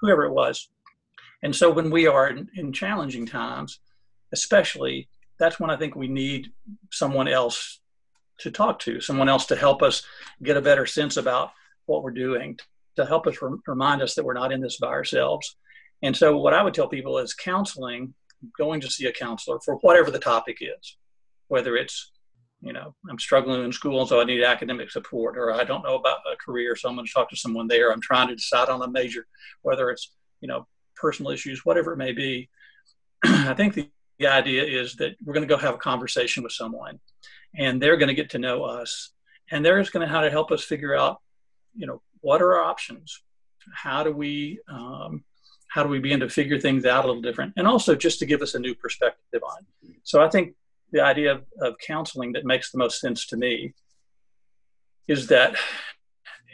whoever 0.00 0.24
it 0.24 0.32
was. 0.32 0.68
And 1.42 1.54
so 1.54 1.70
when 1.70 1.90
we 1.90 2.06
are 2.06 2.28
in, 2.28 2.48
in 2.56 2.72
challenging 2.72 3.26
times, 3.26 3.80
especially, 4.32 5.08
that's 5.38 5.60
when 5.60 5.70
I 5.70 5.76
think 5.76 5.94
we 5.94 6.08
need 6.08 6.48
someone 6.90 7.28
else 7.28 7.80
to 8.40 8.50
talk 8.50 8.78
to, 8.80 9.00
someone 9.00 9.28
else 9.28 9.46
to 9.46 9.56
help 9.56 9.82
us 9.82 10.02
get 10.42 10.56
a 10.56 10.62
better 10.62 10.86
sense 10.86 11.16
about 11.16 11.52
what 11.86 12.02
we're 12.02 12.10
doing, 12.10 12.58
to 12.96 13.06
help 13.06 13.26
us 13.26 13.36
remind 13.66 14.02
us 14.02 14.14
that 14.14 14.24
we're 14.24 14.34
not 14.34 14.52
in 14.52 14.60
this 14.60 14.78
by 14.78 14.88
ourselves. 14.88 15.56
And 16.02 16.16
so, 16.16 16.36
what 16.36 16.54
I 16.54 16.62
would 16.62 16.74
tell 16.74 16.88
people 16.88 17.18
is 17.18 17.34
counseling, 17.34 18.14
going 18.56 18.80
to 18.80 18.90
see 18.90 19.06
a 19.06 19.12
counselor 19.12 19.58
for 19.64 19.76
whatever 19.76 20.10
the 20.10 20.18
topic 20.18 20.58
is, 20.60 20.96
whether 21.48 21.76
it's, 21.76 22.12
you 22.60 22.72
know, 22.72 22.94
I'm 23.08 23.18
struggling 23.18 23.64
in 23.64 23.72
school, 23.72 24.06
so 24.06 24.20
I 24.20 24.24
need 24.24 24.42
academic 24.42 24.90
support, 24.90 25.38
or 25.38 25.52
I 25.52 25.64
don't 25.64 25.84
know 25.84 25.94
about 25.94 26.18
a 26.30 26.36
career, 26.36 26.74
so 26.74 26.88
I'm 26.88 26.96
going 26.96 27.06
to 27.06 27.12
talk 27.12 27.30
to 27.30 27.36
someone 27.36 27.68
there. 27.68 27.92
I'm 27.92 28.00
trying 28.00 28.28
to 28.28 28.34
decide 28.34 28.68
on 28.68 28.82
a 28.82 28.88
major, 28.88 29.26
whether 29.62 29.90
it's, 29.90 30.12
you 30.40 30.48
know, 30.48 30.66
personal 30.96 31.30
issues, 31.30 31.64
whatever 31.64 31.92
it 31.92 31.98
may 31.98 32.12
be. 32.12 32.48
I 33.24 33.54
think 33.54 33.74
the 33.74 33.88
the 34.18 34.26
idea 34.26 34.64
is 34.64 34.96
that 34.96 35.16
we're 35.24 35.32
going 35.32 35.46
to 35.46 35.54
go 35.54 35.60
have 35.60 35.74
a 35.74 35.78
conversation 35.78 36.42
with 36.42 36.52
someone 36.52 36.98
and 37.56 37.80
they're 37.80 37.96
going 37.96 38.08
to 38.08 38.14
get 38.14 38.30
to 38.30 38.38
know 38.38 38.64
us 38.64 39.10
and 39.50 39.64
they're 39.64 39.80
just 39.80 39.92
going 39.92 40.06
to 40.06 40.12
how 40.12 40.20
to 40.20 40.30
help 40.30 40.50
us 40.50 40.64
figure 40.64 40.94
out 40.94 41.18
you 41.74 41.86
know 41.86 42.02
what 42.20 42.42
are 42.42 42.56
our 42.56 42.64
options 42.64 43.22
how 43.72 44.02
do 44.02 44.12
we 44.12 44.58
um, 44.68 45.24
how 45.68 45.82
do 45.82 45.88
we 45.88 45.98
begin 45.98 46.20
to 46.20 46.28
figure 46.28 46.58
things 46.58 46.84
out 46.84 47.04
a 47.04 47.06
little 47.06 47.22
different 47.22 47.52
and 47.56 47.66
also 47.66 47.94
just 47.94 48.18
to 48.18 48.26
give 48.26 48.42
us 48.42 48.54
a 48.54 48.58
new 48.58 48.74
perspective 48.74 49.42
on 49.42 49.58
it 49.82 49.96
so 50.02 50.20
i 50.22 50.28
think 50.28 50.54
the 50.92 51.02
idea 51.02 51.32
of, 51.32 51.44
of 51.60 51.74
counseling 51.78 52.32
that 52.32 52.44
makes 52.44 52.70
the 52.70 52.78
most 52.78 53.00
sense 53.00 53.26
to 53.26 53.36
me 53.36 53.74
is 55.06 55.26
that 55.28 55.56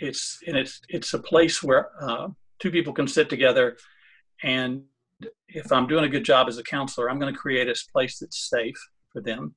it's 0.00 0.38
and 0.46 0.56
it's 0.56 0.80
it's 0.88 1.14
a 1.14 1.18
place 1.18 1.62
where 1.62 1.90
uh, 2.00 2.28
two 2.58 2.70
people 2.70 2.92
can 2.92 3.06
sit 3.06 3.28
together 3.30 3.76
and 4.42 4.82
if 5.48 5.72
I'm 5.72 5.86
doing 5.86 6.04
a 6.04 6.08
good 6.08 6.24
job 6.24 6.48
as 6.48 6.58
a 6.58 6.62
counselor, 6.62 7.08
I'm 7.08 7.18
going 7.18 7.32
to 7.32 7.38
create 7.38 7.68
a 7.68 7.74
place 7.92 8.18
that's 8.18 8.48
safe 8.48 8.76
for 9.12 9.20
them. 9.20 9.54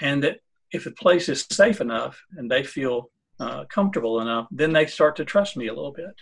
And 0.00 0.22
that 0.22 0.40
if 0.72 0.86
a 0.86 0.90
place 0.92 1.28
is 1.28 1.46
safe 1.50 1.80
enough 1.80 2.20
and 2.36 2.50
they 2.50 2.62
feel 2.62 3.10
uh, 3.38 3.64
comfortable 3.64 4.20
enough, 4.20 4.46
then 4.50 4.72
they 4.72 4.86
start 4.86 5.16
to 5.16 5.24
trust 5.24 5.56
me 5.56 5.68
a 5.68 5.74
little 5.74 5.92
bit. 5.92 6.14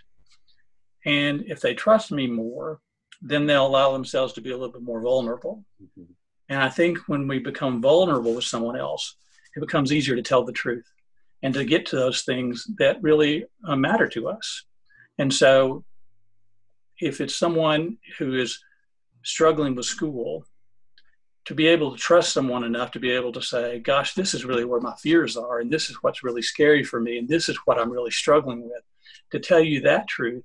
And 1.05 1.45
if 1.47 1.61
they 1.61 1.75
trust 1.75 2.13
me 2.13 2.27
more, 2.27 2.81
then 3.21 3.47
they'll 3.47 3.67
allow 3.67 3.93
themselves 3.93 4.33
to 4.35 4.41
be 4.41 4.51
a 4.51 4.57
little 4.57 4.73
bit 4.73 4.83
more 4.83 5.03
vulnerable. 5.03 5.65
Mm-hmm. 5.83 6.13
And 6.49 6.63
I 6.63 6.69
think 6.69 6.99
when 7.09 7.29
we 7.29 7.39
become 7.39 7.83
vulnerable 7.83 8.35
with 8.35 8.45
someone 8.45 8.79
else, 8.79 9.17
it 9.55 9.61
becomes 9.61 9.93
easier 9.93 10.17
to 10.17 10.23
tell 10.23 10.45
the 10.45 10.53
truth 10.53 10.91
and 11.43 11.55
to 11.55 11.65
get 11.65 11.87
to 11.87 11.97
those 11.97 12.23
things 12.23 12.67
that 12.79 13.03
really 13.03 13.45
uh, 13.67 13.77
matter 13.77 14.09
to 14.09 14.29
us. 14.29 14.65
And 15.19 15.33
so 15.33 15.85
if 17.01 17.21
it's 17.21 17.37
someone 17.37 17.99
who 18.19 18.35
is 18.35 18.59
struggling 19.25 19.75
with 19.75 19.87
school, 19.87 20.45
to 21.45 21.55
be 21.55 21.67
able 21.67 21.93
to 21.93 21.97
trust 21.97 22.35
someone 22.35 22.63
enough 22.63 22.91
to 22.91 23.01
be 23.01 23.11
able 23.11 23.33
to 23.33 23.41
say, 23.41 23.79
gosh, 23.79 24.13
this 24.13 24.35
is 24.35 24.45
really 24.45 24.67
where 24.67 24.83
my 24.83 24.95
fears 24.97 25.35
are, 25.35 25.61
and 25.61 25.71
this 25.71 25.89
is 25.89 25.97
what's 26.03 26.23
really 26.23 26.43
scary 26.43 26.85
for 26.85 27.01
me, 27.01 27.17
and 27.17 27.27
this 27.27 27.49
is 27.49 27.57
what 27.65 27.79
I'm 27.79 27.91
really 27.91 28.11
struggling 28.11 28.65
with, 28.65 28.83
to 29.33 29.39
tell 29.39 29.61
you 29.61 29.81
that 29.81 30.09
truth, 30.09 30.45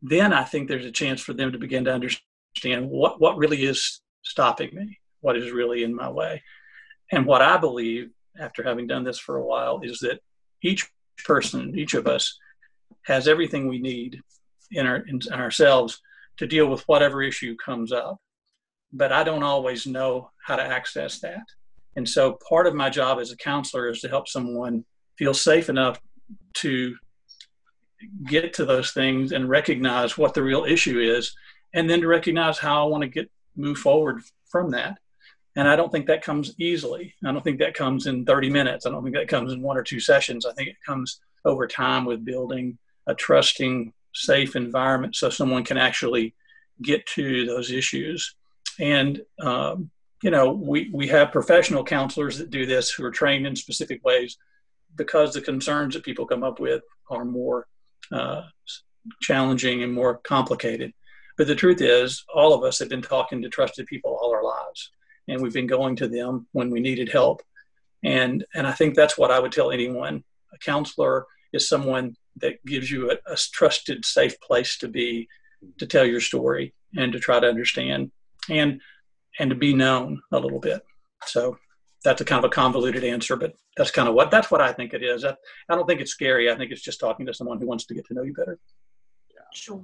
then 0.00 0.32
I 0.32 0.44
think 0.44 0.68
there's 0.68 0.86
a 0.86 0.90
chance 0.90 1.20
for 1.20 1.34
them 1.34 1.52
to 1.52 1.58
begin 1.58 1.84
to 1.84 1.92
understand 1.92 2.88
what, 2.88 3.20
what 3.20 3.36
really 3.36 3.64
is 3.64 4.00
stopping 4.24 4.74
me, 4.74 4.98
what 5.20 5.36
is 5.36 5.52
really 5.52 5.84
in 5.84 5.94
my 5.94 6.08
way. 6.08 6.42
And 7.12 7.26
what 7.26 7.42
I 7.42 7.56
believe, 7.56 8.10
after 8.38 8.62
having 8.62 8.86
done 8.86 9.04
this 9.04 9.18
for 9.18 9.36
a 9.36 9.44
while, 9.44 9.80
is 9.82 10.00
that 10.00 10.20
each 10.62 10.90
person, 11.24 11.78
each 11.78 11.94
of 11.94 12.06
us, 12.06 12.36
has 13.02 13.28
everything 13.28 13.68
we 13.68 13.78
need 13.78 14.20
in, 14.70 14.86
our, 14.86 14.96
in 14.96 15.20
ourselves 15.32 16.00
to 16.38 16.46
deal 16.46 16.66
with 16.66 16.82
whatever 16.88 17.22
issue 17.22 17.54
comes 17.56 17.92
up. 17.92 18.18
But 18.92 19.12
I 19.12 19.24
don't 19.24 19.42
always 19.42 19.86
know 19.86 20.30
how 20.44 20.56
to 20.56 20.62
access 20.62 21.20
that. 21.20 21.44
And 21.96 22.08
so 22.08 22.38
part 22.48 22.66
of 22.66 22.74
my 22.74 22.90
job 22.90 23.20
as 23.20 23.30
a 23.30 23.36
counselor 23.36 23.88
is 23.88 24.00
to 24.00 24.08
help 24.08 24.28
someone 24.28 24.84
feel 25.16 25.34
safe 25.34 25.68
enough 25.68 26.00
to 26.54 26.96
get 28.26 28.52
to 28.54 28.64
those 28.64 28.92
things 28.92 29.32
and 29.32 29.48
recognize 29.48 30.18
what 30.18 30.34
the 30.34 30.42
real 30.42 30.64
issue 30.64 30.98
is 30.98 31.34
and 31.74 31.88
then 31.88 32.00
to 32.00 32.06
recognize 32.06 32.58
how 32.58 32.84
I 32.84 32.88
want 32.88 33.02
to 33.02 33.08
get 33.08 33.30
move 33.56 33.78
forward 33.78 34.22
from 34.50 34.70
that. 34.70 34.98
And 35.56 35.68
I 35.68 35.76
don't 35.76 35.92
think 35.92 36.06
that 36.06 36.22
comes 36.22 36.54
easily. 36.58 37.14
I 37.24 37.32
don't 37.32 37.42
think 37.42 37.60
that 37.60 37.74
comes 37.74 38.06
in 38.06 38.24
30 38.24 38.50
minutes. 38.50 38.86
I 38.86 38.90
don't 38.90 39.04
think 39.04 39.14
that 39.14 39.28
comes 39.28 39.52
in 39.52 39.62
one 39.62 39.76
or 39.76 39.82
two 39.82 40.00
sessions. 40.00 40.46
I 40.46 40.52
think 40.52 40.68
it 40.68 40.76
comes 40.84 41.20
over 41.44 41.66
time 41.66 42.04
with 42.04 42.24
building 42.24 42.78
a 43.06 43.14
trusting, 43.14 43.92
safe 44.12 44.56
environment 44.56 45.14
so 45.14 45.30
someone 45.30 45.64
can 45.64 45.76
actually 45.76 46.34
get 46.82 47.06
to 47.06 47.46
those 47.46 47.70
issues. 47.70 48.34
And, 48.80 49.22
um, 49.40 49.90
you 50.22 50.30
know, 50.30 50.52
we, 50.52 50.90
we 50.92 51.06
have 51.08 51.30
professional 51.30 51.84
counselors 51.84 52.38
that 52.38 52.50
do 52.50 52.66
this 52.66 52.90
who 52.90 53.04
are 53.04 53.10
trained 53.10 53.46
in 53.46 53.54
specific 53.54 54.04
ways 54.04 54.38
because 54.96 55.34
the 55.34 55.40
concerns 55.40 55.94
that 55.94 56.04
people 56.04 56.26
come 56.26 56.42
up 56.42 56.58
with 56.58 56.82
are 57.10 57.24
more 57.24 57.66
uh, 58.10 58.42
challenging 59.20 59.82
and 59.82 59.92
more 59.92 60.16
complicated. 60.18 60.92
But 61.36 61.46
the 61.46 61.54
truth 61.54 61.80
is, 61.80 62.24
all 62.32 62.54
of 62.54 62.62
us 62.62 62.78
have 62.78 62.88
been 62.88 63.02
talking 63.02 63.42
to 63.42 63.48
trusted 63.48 63.86
people 63.86 64.16
all 64.20 64.32
our 64.32 64.44
lives, 64.44 64.90
and 65.28 65.40
we've 65.40 65.52
been 65.52 65.66
going 65.66 65.96
to 65.96 66.08
them 66.08 66.46
when 66.52 66.70
we 66.70 66.80
needed 66.80 67.08
help. 67.08 67.42
And 68.04 68.44
and 68.54 68.66
I 68.66 68.72
think 68.72 68.94
that's 68.94 69.18
what 69.18 69.30
I 69.30 69.40
would 69.40 69.52
tell 69.52 69.70
anyone. 69.70 70.22
A 70.52 70.58
counselor 70.58 71.26
is 71.52 71.68
someone 71.68 72.16
that 72.36 72.64
gives 72.64 72.90
you 72.90 73.10
a, 73.10 73.14
a 73.26 73.36
trusted, 73.36 74.04
safe 74.04 74.40
place 74.40 74.76
to 74.78 74.88
be, 74.88 75.28
to 75.78 75.86
tell 75.86 76.04
your 76.04 76.20
story 76.20 76.74
and 76.96 77.12
to 77.12 77.18
try 77.18 77.40
to 77.40 77.48
understand, 77.48 78.12
and 78.48 78.80
and 79.38 79.50
to 79.50 79.56
be 79.56 79.74
known 79.74 80.20
a 80.32 80.38
little 80.38 80.60
bit. 80.60 80.84
So 81.26 81.58
that's 82.04 82.20
a 82.20 82.24
kind 82.24 82.44
of 82.44 82.48
a 82.48 82.54
convoluted 82.54 83.02
answer, 83.02 83.34
but 83.34 83.54
that's 83.76 83.90
kind 83.90 84.08
of 84.08 84.14
what 84.14 84.30
that's 84.30 84.50
what 84.50 84.60
I 84.60 84.72
think 84.72 84.92
it 84.92 85.02
is. 85.02 85.24
I, 85.24 85.34
I 85.68 85.74
don't 85.74 85.86
think 85.86 86.00
it's 86.00 86.12
scary. 86.12 86.50
I 86.50 86.56
think 86.56 86.70
it's 86.70 86.82
just 86.82 87.00
talking 87.00 87.26
to 87.26 87.34
someone 87.34 87.58
who 87.58 87.66
wants 87.66 87.86
to 87.86 87.94
get 87.94 88.06
to 88.06 88.14
know 88.14 88.22
you 88.22 88.34
better. 88.34 88.58
Sure. 89.54 89.82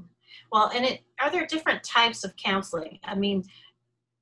Well, 0.52 0.70
and 0.74 0.84
it 0.84 1.00
are 1.20 1.30
there 1.30 1.46
different 1.46 1.82
types 1.82 2.24
of 2.24 2.34
counseling? 2.36 2.98
I 3.04 3.14
mean, 3.14 3.44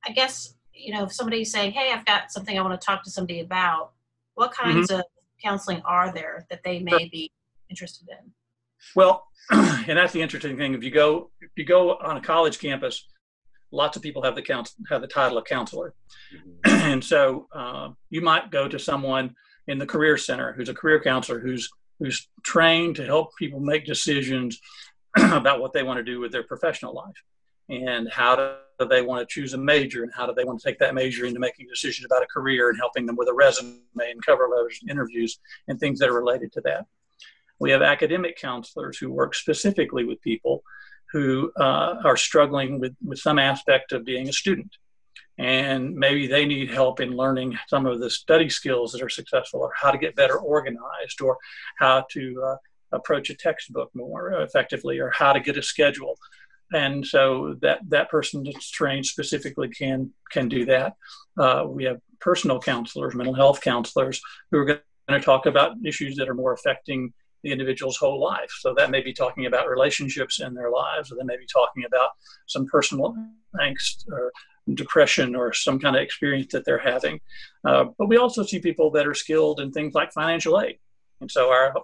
I 0.06 0.12
guess 0.12 0.54
you 0.72 0.92
know 0.92 1.04
if 1.04 1.12
somebody's 1.12 1.52
saying, 1.52 1.72
"Hey, 1.72 1.92
I've 1.92 2.04
got 2.04 2.30
something 2.30 2.58
I 2.58 2.62
want 2.62 2.78
to 2.80 2.84
talk 2.84 3.02
to 3.04 3.10
somebody 3.10 3.40
about," 3.40 3.92
what 4.34 4.52
mm-hmm. 4.52 4.70
kinds 4.70 4.90
mm-hmm. 4.90 5.00
of 5.00 5.06
counseling 5.42 5.82
are 5.84 6.12
there 6.12 6.46
that 6.50 6.62
they 6.64 6.80
may 6.80 7.08
be 7.08 7.30
interested 7.70 8.08
in? 8.08 8.32
Well, 8.94 9.26
and 9.50 9.96
that's 9.98 10.12
the 10.12 10.22
interesting 10.22 10.56
thing. 10.56 10.74
If 10.74 10.82
you 10.82 10.90
go 10.90 11.30
if 11.40 11.50
you 11.56 11.64
go 11.64 11.96
on 11.96 12.16
a 12.16 12.20
college 12.20 12.58
campus, 12.58 13.06
lots 13.72 13.96
of 13.96 14.02
people 14.02 14.22
have 14.22 14.34
the 14.34 14.42
count 14.42 14.70
have 14.90 15.00
the 15.00 15.06
title 15.06 15.38
of 15.38 15.44
counselor, 15.44 15.94
mm-hmm. 16.34 16.70
and 16.90 17.04
so 17.04 17.46
uh, 17.54 17.90
you 18.10 18.20
might 18.20 18.50
go 18.50 18.68
to 18.68 18.78
someone 18.78 19.34
in 19.66 19.78
the 19.78 19.86
career 19.86 20.16
center 20.16 20.52
who's 20.52 20.68
a 20.68 20.74
career 20.74 21.00
counselor 21.00 21.40
who's 21.40 21.68
who's 21.98 22.28
trained 22.44 22.96
to 22.96 23.04
help 23.04 23.36
people 23.36 23.60
make 23.60 23.84
decisions 23.84 24.60
about 25.16 25.60
what 25.60 25.72
they 25.72 25.82
want 25.82 25.98
to 25.98 26.04
do 26.04 26.20
with 26.20 26.32
their 26.32 26.42
professional 26.42 26.94
life 26.94 27.22
and 27.68 28.08
how 28.10 28.36
do 28.36 28.88
they 28.88 29.02
want 29.02 29.26
to 29.26 29.32
choose 29.32 29.54
a 29.54 29.58
major 29.58 30.02
and 30.02 30.12
how 30.14 30.26
do 30.26 30.32
they 30.34 30.44
want 30.44 30.60
to 30.60 30.66
take 30.66 30.78
that 30.78 30.94
major 30.94 31.26
into 31.26 31.40
making 31.40 31.66
decisions 31.68 32.06
about 32.06 32.22
a 32.22 32.26
career 32.26 32.70
and 32.70 32.78
helping 32.78 33.06
them 33.06 33.16
with 33.16 33.28
a 33.28 33.32
resume 33.32 33.80
and 33.98 34.24
cover 34.24 34.48
letters 34.48 34.78
and 34.80 34.90
interviews 34.90 35.38
and 35.68 35.78
things 35.78 35.98
that 35.98 36.08
are 36.08 36.14
related 36.14 36.52
to 36.52 36.60
that. 36.62 36.86
We 37.58 37.70
have 37.72 37.82
academic 37.82 38.38
counselors 38.38 38.98
who 38.98 39.10
work 39.10 39.34
specifically 39.34 40.04
with 40.04 40.20
people 40.22 40.62
who 41.12 41.52
uh, 41.58 41.96
are 42.04 42.16
struggling 42.16 42.78
with, 42.80 42.94
with 43.04 43.18
some 43.18 43.38
aspect 43.38 43.92
of 43.92 44.04
being 44.04 44.28
a 44.28 44.32
student. 44.32 44.76
And 45.38 45.94
maybe 45.94 46.26
they 46.26 46.44
need 46.44 46.70
help 46.70 47.00
in 47.00 47.16
learning 47.16 47.56
some 47.68 47.86
of 47.86 48.00
the 48.00 48.10
study 48.10 48.48
skills 48.48 48.92
that 48.92 49.02
are 49.02 49.08
successful, 49.08 49.60
or 49.60 49.72
how 49.74 49.90
to 49.90 49.98
get 49.98 50.16
better 50.16 50.36
organized, 50.36 51.20
or 51.20 51.38
how 51.78 52.04
to 52.10 52.42
uh, 52.44 52.56
approach 52.92 53.30
a 53.30 53.34
textbook 53.34 53.90
more 53.94 54.32
effectively 54.42 54.98
or 54.98 55.10
how 55.10 55.32
to 55.32 55.40
get 55.40 55.56
a 55.56 55.62
schedule. 55.62 56.18
And 56.72 57.06
so 57.06 57.56
that 57.62 57.80
that 57.88 58.10
person 58.10 58.44
that's 58.44 58.70
trained 58.70 59.06
specifically 59.06 59.68
can 59.68 60.12
can 60.30 60.48
do 60.48 60.66
that. 60.66 60.94
Uh, 61.38 61.64
we 61.66 61.84
have 61.84 62.00
personal 62.20 62.60
counselors 62.60 63.14
mental 63.14 63.34
health 63.34 63.60
counselors 63.60 64.20
who 64.50 64.58
are 64.58 64.64
going 64.64 64.80
to 65.08 65.20
talk 65.20 65.46
about 65.46 65.76
issues 65.84 66.16
that 66.16 66.28
are 66.28 66.34
more 66.34 66.52
affecting 66.52 67.12
the 67.42 67.52
individual's 67.52 67.96
whole 67.96 68.20
life. 68.20 68.50
So 68.60 68.74
that 68.74 68.90
may 68.90 69.00
be 69.00 69.12
talking 69.12 69.46
about 69.46 69.68
relationships 69.68 70.40
in 70.40 70.54
their 70.54 70.70
lives 70.70 71.10
or 71.10 71.16
they 71.16 71.24
may 71.24 71.36
be 71.36 71.46
talking 71.46 71.84
about 71.84 72.10
some 72.46 72.66
personal 72.66 73.14
angst 73.60 74.06
or 74.10 74.32
depression 74.74 75.34
or 75.34 75.52
some 75.52 75.78
kind 75.78 75.96
of 75.96 76.02
experience 76.02 76.52
that 76.52 76.64
they're 76.64 76.78
having. 76.78 77.20
Uh, 77.64 77.86
but 77.96 78.08
we 78.08 78.16
also 78.16 78.42
see 78.42 78.58
people 78.58 78.90
that 78.90 79.06
are 79.06 79.14
skilled 79.14 79.60
in 79.60 79.70
things 79.70 79.94
like 79.94 80.12
financial 80.12 80.60
aid. 80.60 80.78
And 81.20 81.30
so 81.30 81.48
our 81.48 81.74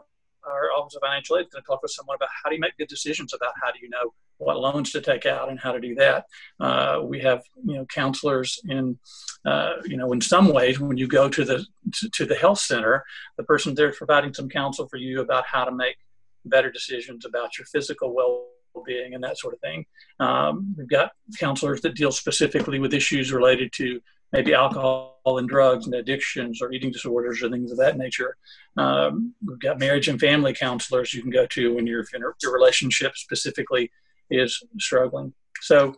our 0.47 0.71
Office 0.73 0.95
of 0.95 1.03
Financial 1.03 1.37
Aid 1.37 1.47
is 1.47 1.53
going 1.53 1.63
to 1.63 1.67
talk 1.67 1.83
with 1.83 1.91
someone 1.91 2.17
about 2.17 2.29
how 2.43 2.49
do 2.49 2.57
you 2.57 2.61
make 2.61 2.77
good 2.77 2.89
decisions 2.89 3.33
about 3.33 3.53
how 3.63 3.71
do 3.73 3.79
you 3.81 3.89
know 3.89 4.13
what 4.39 4.59
loans 4.59 4.91
to 4.93 5.01
take 5.01 5.27
out 5.27 5.49
and 5.49 5.59
how 5.59 5.73
to 5.73 5.81
do 5.81 5.95
that. 5.95 6.27
Uh, 6.61 7.01
we 7.03 7.21
have 7.21 7.43
you 7.65 7.77
know 7.77 7.87
counselors 7.87 8.61
in 8.69 8.99
uh, 9.45 9.75
you 9.85 9.97
know 9.97 10.13
in 10.13 10.21
some 10.21 10.49
ways 10.49 10.81
when 10.81 10.97
you 10.97 11.07
go 11.07 11.29
to 11.29 11.45
the 11.45 11.65
to, 11.93 12.09
to 12.11 12.27
the 12.27 12.35
health 12.35 12.61
center, 12.61 13.05
the 13.37 13.45
person 13.45 13.75
there 13.75 13.93
providing 13.93 14.35
some 14.35 14.49
counsel 14.49 14.89
for 14.89 14.97
you 14.97 15.21
about 15.21 15.45
how 15.47 15.65
to 15.65 15.73
make 15.73 15.97
better 16.45 16.71
decisions 16.71 17.25
about 17.25 17.57
your 17.59 17.67
physical 17.67 18.15
well 18.15 18.47
being 18.85 19.15
and 19.15 19.23
that 19.23 19.39
sort 19.39 19.55
of 19.55 19.61
thing. 19.61 19.87
Um, 20.19 20.75
we've 20.77 20.89
got 20.89 21.13
counselors 21.39 21.81
that 21.83 21.95
deal 21.95 22.11
specifically 22.11 22.79
with 22.79 22.93
issues 22.93 23.33
related 23.33 23.73
to 23.75 24.01
maybe 24.35 24.53
alcohol 24.53 25.15
and 25.25 25.49
drugs 25.49 25.87
and 25.87 25.95
addictions 25.95 26.61
or 26.61 26.73
eating 26.73 26.91
disorders 26.91 27.41
or 27.41 27.49
things 27.49 27.71
of 27.71 27.79
that 27.79 27.97
nature. 27.97 28.37
Um, 28.77 29.33
we've 29.47 29.61
got 29.61 29.79
marriage 29.79 30.09
and 30.09 30.19
family 30.19 30.53
counselors 30.53 31.15
you 31.15 31.23
can 31.23 31.31
go 31.31 31.47
to 31.47 31.75
when 31.75 31.87
your 31.87 32.05
your 32.43 32.53
relationship 32.53 33.17
specifically 33.17 33.93
is 34.31 34.61
struggling. 34.81 35.33
So, 35.61 35.95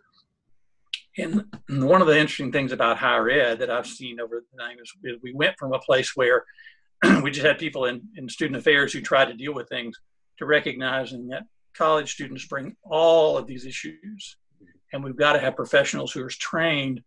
and 1.16 1.44
one 1.68 2.02
of 2.02 2.06
the 2.06 2.18
interesting 2.18 2.52
things 2.52 2.72
about 2.72 2.98
higher 2.98 3.30
ed 3.30 3.58
that 3.60 3.70
I've 3.70 3.86
seen 3.86 4.20
over 4.20 4.42
the 4.52 4.62
time 4.62 4.76
is 4.82 4.92
we 5.22 5.32
went 5.32 5.58
from 5.58 5.72
a 5.72 5.78
place 5.78 6.14
where 6.14 6.44
we 7.22 7.30
just 7.30 7.46
had 7.46 7.58
people 7.58 7.86
in, 7.86 8.02
in 8.16 8.28
student 8.28 8.58
affairs 8.58 8.92
who 8.92 9.00
tried 9.00 9.26
to 9.26 9.34
deal 9.34 9.54
with 9.54 9.70
things 9.70 9.98
to 10.38 10.44
recognizing 10.44 11.28
that 11.28 11.44
college 11.74 12.12
students 12.12 12.46
bring 12.46 12.76
all 12.82 13.38
of 13.38 13.46
these 13.46 13.64
issues. 13.64 14.36
And 14.92 15.02
we've 15.02 15.16
got 15.16 15.32
to 15.32 15.38
have 15.38 15.56
professionals 15.56 16.12
who 16.12 16.22
are 16.22 16.30
trained 16.30 17.02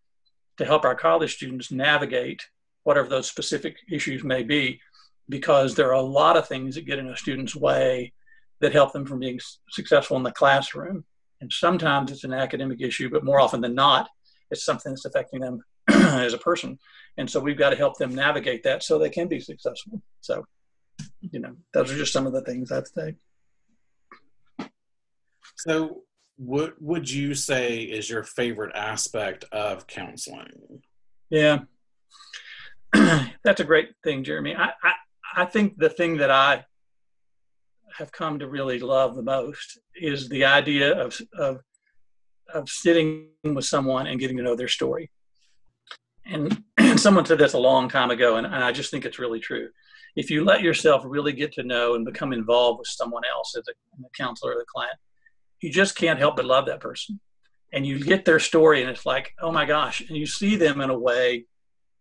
to 0.60 0.66
help 0.66 0.84
our 0.84 0.94
college 0.94 1.36
students 1.36 1.72
navigate 1.72 2.46
whatever 2.84 3.08
those 3.08 3.28
specific 3.28 3.78
issues 3.90 4.26
may 4.26 4.44
be, 4.44 4.82
because 5.30 5.74
there 5.74 5.88
are 5.88 5.94
a 5.94 6.02
lot 6.02 6.36
of 6.36 6.48
things 6.48 6.76
that 6.76 6.86
get 6.86 7.00
in 7.00 7.08
a 7.08 7.16
student's 7.16 7.56
way 7.56 8.12
that 8.60 8.74
help 8.74 8.92
them 8.92 9.06
from 9.06 9.20
being 9.20 9.40
successful 9.70 10.18
in 10.18 10.24
the 10.24 10.32
classroom. 10.34 11.06
And 11.40 11.52
sometimes 11.52 12.12
it's 12.12 12.26
an 12.26 12.34
academic 12.34 12.82
issue, 12.82 13.10
but 13.10 13.24
more 13.24 13.40
often 13.40 13.62
than 13.62 13.74
not, 13.74 14.10
it's 14.52 14.66
something 14.66 14.92
that's 14.92 15.06
affecting 15.06 15.40
them 15.40 15.64
as 15.90 16.34
a 16.34 16.38
person. 16.38 16.78
And 17.18 17.30
so 17.30 17.40
we've 17.40 17.58
got 17.58 17.70
to 17.70 17.78
help 17.78 17.98
them 17.98 18.14
navigate 18.14 18.64
that 18.64 18.84
so 18.84 19.00
they 19.00 19.10
can 19.10 19.30
be 19.30 19.40
successful. 19.40 20.02
So, 20.20 20.46
you 21.22 21.40
know, 21.40 21.56
those 21.74 21.90
are 21.90 21.98
just 21.98 22.12
some 22.12 22.28
of 22.28 22.34
the 22.34 22.42
things 22.42 22.70
I'd 22.70 22.88
say. 22.88 23.16
So, 25.56 26.02
what 26.40 26.82
would 26.82 27.12
you 27.12 27.36
say 27.36 27.82
is 27.82 28.10
your 28.10 28.24
favorite 28.24 28.74
aspect 28.74 29.44
of 29.52 29.86
counseling? 29.88 30.82
Yeah, 31.30 31.60
that's 33.44 33.60
a 33.60 33.66
great 33.66 33.90
thing, 34.06 34.24
Jeremy. 34.24 34.56
I, 34.56 34.70
I, 34.82 34.94
I 35.36 35.46
think 35.46 35.78
the 35.78 35.90
thing 35.90 36.18
that 36.18 36.32
I 36.32 36.64
have 37.98 38.14
come 38.14 38.40
to 38.40 38.48
really 38.48 38.80
love 38.80 39.16
the 39.16 39.22
most 39.22 39.80
is 39.96 40.30
the 40.30 40.46
idea 40.46 40.98
of, 40.98 41.20
of, 41.38 41.60
of 42.54 42.70
sitting 42.70 43.28
with 43.44 43.66
someone 43.66 44.08
and 44.08 44.18
getting 44.18 44.38
to 44.38 44.44
know 44.44 44.56
their 44.56 44.70
story. 44.70 45.12
And, 46.26 46.64
and 46.78 46.98
someone 46.98 47.26
said 47.26 47.38
this 47.38 47.54
a 47.54 47.60
long 47.60 47.90
time 47.90 48.12
ago, 48.12 48.38
and, 48.38 48.46
and 48.46 48.64
I 48.64 48.72
just 48.72 48.92
think 48.92 49.04
it's 49.04 49.20
really 49.20 49.42
true. 49.42 49.68
If 50.16 50.32
you 50.32 50.46
let 50.46 50.62
yourself 50.62 51.04
really 51.06 51.34
get 51.34 51.52
to 51.54 51.64
know 51.64 51.96
and 51.96 52.06
become 52.06 52.32
involved 52.32 52.80
with 52.80 52.88
someone 52.88 53.24
else 53.30 53.56
as 53.58 53.66
a, 53.68 54.06
a 54.06 54.10
counselor 54.18 54.54
or 54.54 54.60
the 54.60 54.66
client, 54.74 54.96
you 55.62 55.70
just 55.72 55.96
can't 55.96 56.20
help 56.20 56.36
but 56.36 56.46
love 56.46 56.66
that 56.68 56.80
person. 56.80 57.20
And 57.72 57.86
you 57.86 58.00
get 58.00 58.26
their 58.26 58.40
story, 58.40 58.82
and 58.82 58.90
it's 58.90 59.06
like, 59.06 59.32
oh 59.42 59.52
my 59.52 59.66
gosh, 59.66 60.02
and 60.02 60.18
you 60.18 60.26
see 60.26 60.56
them 60.56 60.82
in 60.82 60.90
a 60.90 60.98
way 60.98 61.46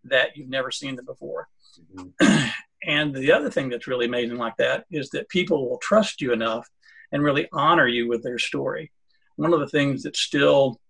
that 0.04 0.36
you've 0.36 0.48
never 0.48 0.70
seen 0.70 0.96
them 0.96 1.04
before. 1.04 1.48
Mm-hmm. 1.94 2.48
and 2.84 3.14
the 3.14 3.32
other 3.32 3.50
thing 3.50 3.68
that's 3.68 3.86
really 3.86 4.06
amazing 4.06 4.38
like 4.38 4.56
that 4.56 4.86
is 4.90 5.10
that 5.10 5.28
people 5.28 5.68
will 5.68 5.78
trust 5.78 6.22
you 6.22 6.32
enough 6.32 6.66
and 7.12 7.22
really 7.22 7.48
honor 7.52 7.86
you 7.86 8.08
with 8.08 8.22
their 8.22 8.38
story. 8.38 8.90
One 9.36 9.52
of 9.52 9.60
the 9.60 9.68
things 9.68 10.02
that 10.02 10.16
still, 10.16 10.80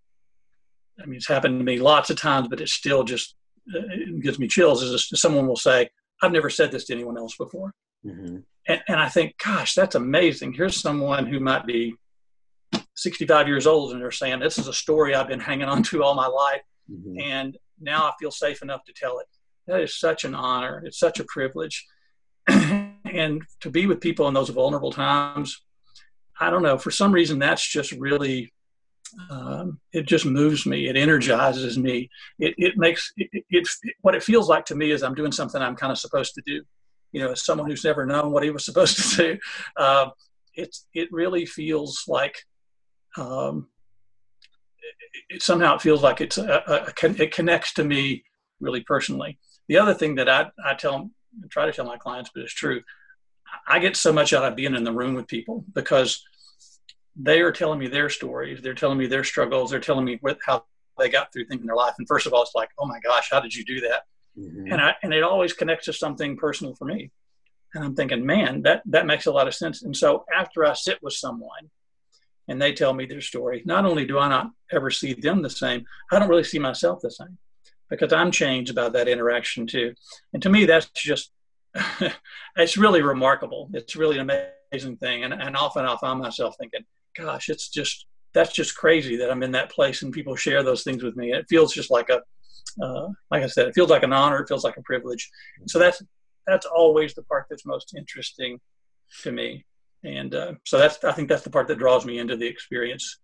I 1.03 1.07
mean, 1.07 1.17
it's 1.17 1.29
happened 1.29 1.59
to 1.59 1.65
me 1.65 1.79
lots 1.79 2.11
of 2.11 2.17
times, 2.17 2.49
but 2.49 2.61
it 2.61 2.69
still 2.69 3.05
just 3.05 3.35
uh, 3.75 3.81
it 3.91 4.23
gives 4.23 4.39
me 4.39 4.49
chills 4.49 4.83
is 4.83 5.09
someone 5.15 5.47
will 5.47 5.57
say, 5.57 5.91
I've 6.23 6.33
never 6.33 6.51
said 6.51 6.73
this 6.73 6.85
to 6.87 6.95
anyone 6.95 7.19
else 7.19 7.37
before. 7.37 7.75
Mm-hmm. 8.05 8.39
And, 8.67 8.83
and 8.89 9.01
I 9.01 9.09
think, 9.09 9.37
gosh, 9.43 9.75
that's 9.75 9.95
amazing. 9.95 10.53
Here's 10.53 10.81
someone 10.81 11.27
who 11.27 11.41
might 11.41 11.67
be 11.67 11.95
65 12.99 13.47
years 13.47 13.67
old 13.67 13.93
and 13.93 14.03
they're 14.03 14.11
saying, 14.11 14.41
This 14.41 14.59
is 14.59 14.67
a 14.67 14.73
story 14.73 15.15
I've 15.15 15.29
been 15.29 15.41
hanging 15.41 15.69
on 15.69 15.83
to 15.85 16.03
all 16.03 16.15
my 16.15 16.27
life. 16.27 16.63
Mm-hmm. 16.91 17.21
And 17.21 17.59
now 17.81 18.07
I 18.07 18.13
feel 18.19 18.31
safe 18.33 18.61
enough 18.61 18.85
to 18.85 18.93
tell 18.93 19.21
it. 19.21 19.27
That 19.67 19.81
is 19.81 19.99
such 19.99 20.25
an 20.25 20.35
honor. 20.35 20.83
It's 20.85 20.99
such 20.99 21.21
a 21.21 21.25
privilege. 21.25 21.87
and 22.49 23.43
to 23.61 23.71
be 23.71 23.87
with 23.87 24.01
people 24.01 24.27
in 24.27 24.35
those 24.35 24.49
vulnerable 24.49 24.91
times, 24.91 25.63
I 26.41 26.51
don't 26.51 26.63
know, 26.63 26.79
for 26.79 26.91
some 26.91 27.13
reason, 27.13 27.39
that's 27.39 27.67
just 27.67 27.93
really 27.93 28.53
um, 29.31 29.81
it 29.93 30.07
just 30.07 30.27
moves 30.27 30.67
me. 30.67 30.89
It 30.89 30.97
energizes 30.97 31.79
me. 31.79 32.11
It, 32.39 32.55
it 32.59 32.77
makes 32.77 33.13
it, 33.17 33.29
it, 33.33 33.45
it, 33.51 33.69
what 34.03 34.15
it 34.15 34.23
feels 34.23 34.49
like 34.49 34.65
to 34.67 34.75
me 34.75 34.91
is 34.91 35.03
I'm 35.03 35.15
doing 35.15 35.33
something 35.33 35.63
I'm 35.63 35.77
kind 35.77 35.93
of 35.93 35.99
supposed 35.99 36.35
to 36.35 36.43
do. 36.45 36.63
You 37.13 37.23
know, 37.23 37.33
as 37.33 37.45
someone 37.45 37.71
who's 37.71 37.85
never 37.85 38.05
known 38.05 38.33
what 38.33 38.43
he 38.43 38.51
was 38.51 38.65
supposed 38.65 38.99
to 39.17 39.17
do, 39.17 39.39
uh, 39.77 40.11
it's 40.55 40.87
it 40.95 41.09
really 41.13 41.47
feels 41.47 42.05
like 42.07 42.37
um, 43.17 43.69
it, 45.29 45.43
somehow 45.43 45.77
it 45.77 45.83
feels 45.83 46.03
like 46.03 46.21
it's 46.21 46.39
a, 46.39 46.63
a, 46.67 47.07
a, 47.07 47.23
it 47.23 47.33
connects 47.33 47.75
to 47.75 47.85
me 47.85 48.25
really 48.61 48.83
personally. 48.83 49.39
The 49.69 49.79
other 49.79 49.95
thing 49.95 50.15
that 50.17 50.29
I, 50.29 50.51
I 50.65 50.75
tell 50.75 51.11
try 51.51 51.67
to 51.67 51.73
tell 51.73 51.85
my 51.85 51.97
clients, 51.97 52.31
but 52.35 52.43
it's 52.43 52.53
true. 52.55 52.83
I 53.67 53.79
get 53.79 53.97
so 53.97 54.13
much 54.13 54.33
out 54.33 54.45
of 54.45 54.57
being 54.57 54.75
in 54.75 54.85
the 54.85 54.93
room 54.93 55.15
with 55.15 55.27
people 55.27 55.65
because 55.75 56.23
they 57.17 57.41
are 57.41 57.53
telling 57.53 57.79
me 57.79 57.89
their 57.89 58.09
stories. 58.09 58.61
They're 58.63 58.75
telling 58.75 58.99
me 58.99 59.07
their 59.07 59.25
struggles. 59.25 59.71
They're 59.71 59.81
telling 59.81 60.05
me 60.05 60.19
what, 60.21 60.39
how 60.45 60.65
they 60.99 61.09
got 61.09 61.33
through 61.33 61.47
things 61.47 61.61
in 61.61 61.67
their 61.67 61.77
life. 61.77 61.95
And 61.99 62.07
first 62.07 62.27
of 62.27 62.33
all, 62.33 62.43
it's 62.43 62.55
like, 62.55 62.71
oh 62.79 62.87
my 62.87 63.01
gosh, 63.01 63.29
how 63.31 63.41
did 63.41 63.55
you 63.55 63.65
do 63.65 63.81
that? 63.81 64.03
Mm-hmm. 64.39 64.73
And 64.73 64.81
I 64.81 64.95
and 65.03 65.13
it 65.13 65.23
always 65.23 65.53
connects 65.53 65.87
to 65.87 65.93
something 65.93 66.37
personal 66.37 66.75
for 66.75 66.85
me. 66.85 67.11
And 67.75 67.85
I'm 67.85 67.95
thinking, 67.95 68.25
man, 68.25 68.63
that 68.63 68.83
that 68.87 69.07
makes 69.07 69.27
a 69.27 69.33
lot 69.33 69.49
of 69.49 69.55
sense. 69.55 69.83
And 69.83 69.97
so 69.97 70.25
after 70.35 70.65
I 70.65 70.75
sit 70.75 71.03
with 71.03 71.15
someone 71.15 71.71
and 72.49 72.61
they 72.61 72.73
tell 72.73 72.95
me 72.95 73.07
their 73.07 73.21
story, 73.21 73.63
not 73.65 73.85
only 73.85 74.07
do 74.07 74.19
I 74.19 74.29
not 74.29 74.51
ever 74.73 74.91
see 74.91 75.15
them 75.15 75.43
the 75.43 75.51
same, 75.51 75.85
I 76.11 76.19
don't 76.19 76.29
really 76.29 76.45
see 76.45 76.59
myself 76.59 77.01
the 77.03 77.11
same 77.11 77.39
because 77.91 78.13
I'm 78.13 78.31
changed 78.31 78.75
by 78.75 78.89
that 78.89 79.09
interaction 79.09 79.67
too. 79.67 79.95
And 80.33 80.43
to 80.43 80.49
me, 80.49 80.65
that's 80.65 80.91
just 80.91 81.31
it's 82.57 82.77
really 82.77 83.03
remarkable. 83.03 83.71
It's 83.73 83.97
really 83.97 84.19
an 84.19 84.31
amazing 84.73 84.97
thing. 84.97 85.25
And 85.25 85.33
and 85.33 85.57
often 85.57 85.85
I 85.85 85.97
find 85.97 86.21
myself 86.21 86.55
thinking, 86.59 86.85
gosh, 87.17 87.49
it's 87.49 87.69
just 87.69 88.07
that's 88.35 88.53
just 88.53 88.77
crazy 88.77 89.17
that 89.17 89.31
I'm 89.31 89.43
in 89.43 89.53
that 89.53 89.71
place 89.71 90.03
and 90.03 90.13
people 90.13 90.37
share 90.37 90.63
those 90.63 90.83
things 90.83 91.03
with 91.03 91.17
me. 91.17 91.31
And 91.31 91.41
It 91.41 91.47
feels 91.49 91.73
just 91.73 91.91
like 91.91 92.11
a, 92.11 92.21
uh, 92.83 93.09
like 93.31 93.43
I 93.43 93.47
said, 93.47 93.67
it 93.67 93.75
feels 93.75 93.91
like 93.91 94.03
an 94.03 94.13
honor. 94.13 94.41
It 94.41 94.49
feels 94.49 94.65
like 94.65 94.77
a 94.77 94.83
privilege. 94.83 95.31
So 95.67 95.79
that's 95.79 96.03
that's 96.47 96.67
always 96.67 97.15
the 97.15 97.23
part 97.25 97.47
that's 97.49 97.67
most 97.67 97.95
interesting 97.97 98.61
to 99.23 99.33
me. 99.33 99.65
And 100.05 100.35
uh, 100.35 100.53
so 100.65 100.79
that's 100.79 101.03
I 101.05 101.13
think 101.13 101.29
that's 101.29 101.43
the 101.43 101.51
part 101.51 101.67
that 101.69 101.79
draws 101.79 102.07
me 102.07 102.19
into 102.19 102.37
the 102.37 102.47
experience 102.47 103.19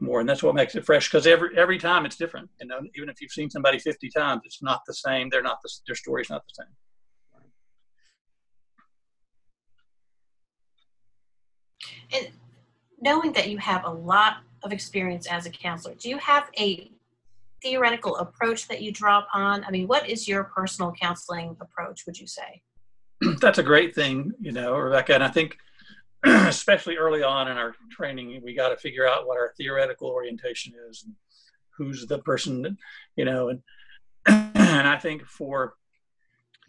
more, 0.00 0.20
and 0.20 0.28
that's 0.28 0.42
what 0.42 0.54
makes 0.54 0.74
it 0.74 0.84
fresh. 0.84 1.08
Because 1.08 1.26
every 1.26 1.56
every 1.56 1.78
time 1.78 2.06
it's 2.06 2.16
different. 2.16 2.48
You 2.60 2.68
know, 2.68 2.80
even 2.94 3.08
if 3.08 3.20
you've 3.20 3.30
seen 3.30 3.50
somebody 3.50 3.78
50 3.78 4.10
times, 4.10 4.42
it's 4.44 4.62
not 4.62 4.80
the 4.86 4.94
same. 4.94 5.28
They're 5.28 5.42
not 5.42 5.58
the 5.62 5.70
their 5.86 5.96
story's 5.96 6.30
not 6.30 6.42
the 6.46 6.64
same. 6.64 6.74
And 12.12 12.28
knowing 13.00 13.32
that 13.32 13.50
you 13.50 13.58
have 13.58 13.84
a 13.84 13.90
lot 13.90 14.38
of 14.62 14.72
experience 14.72 15.26
as 15.26 15.46
a 15.46 15.50
counselor, 15.50 15.94
do 15.94 16.08
you 16.08 16.18
have 16.18 16.48
a 16.58 16.90
theoretical 17.62 18.16
approach 18.16 18.68
that 18.68 18.82
you 18.82 18.92
draw 18.92 19.20
upon? 19.20 19.64
I 19.64 19.70
mean, 19.70 19.86
what 19.88 20.08
is 20.08 20.28
your 20.28 20.44
personal 20.44 20.92
counseling 20.92 21.56
approach, 21.60 22.06
would 22.06 22.18
you 22.18 22.26
say? 22.26 22.62
That's 23.40 23.58
a 23.58 23.62
great 23.62 23.94
thing, 23.94 24.32
you 24.40 24.52
know, 24.52 24.76
Rebekah. 24.76 25.14
And 25.14 25.24
I 25.24 25.28
think, 25.28 25.56
especially 26.48 26.96
early 26.96 27.22
on 27.22 27.48
in 27.48 27.56
our 27.56 27.74
training, 27.90 28.40
we 28.44 28.54
got 28.54 28.70
to 28.70 28.76
figure 28.76 29.06
out 29.06 29.26
what 29.26 29.36
our 29.36 29.52
theoretical 29.56 30.08
orientation 30.08 30.72
is 30.88 31.04
and 31.04 31.14
who's 31.76 32.06
the 32.06 32.18
person 32.18 32.62
that, 32.62 32.76
you 33.16 33.24
know, 33.24 33.48
and, 33.48 33.62
and 34.26 34.88
I 34.88 34.98
think 34.98 35.24
for 35.26 35.74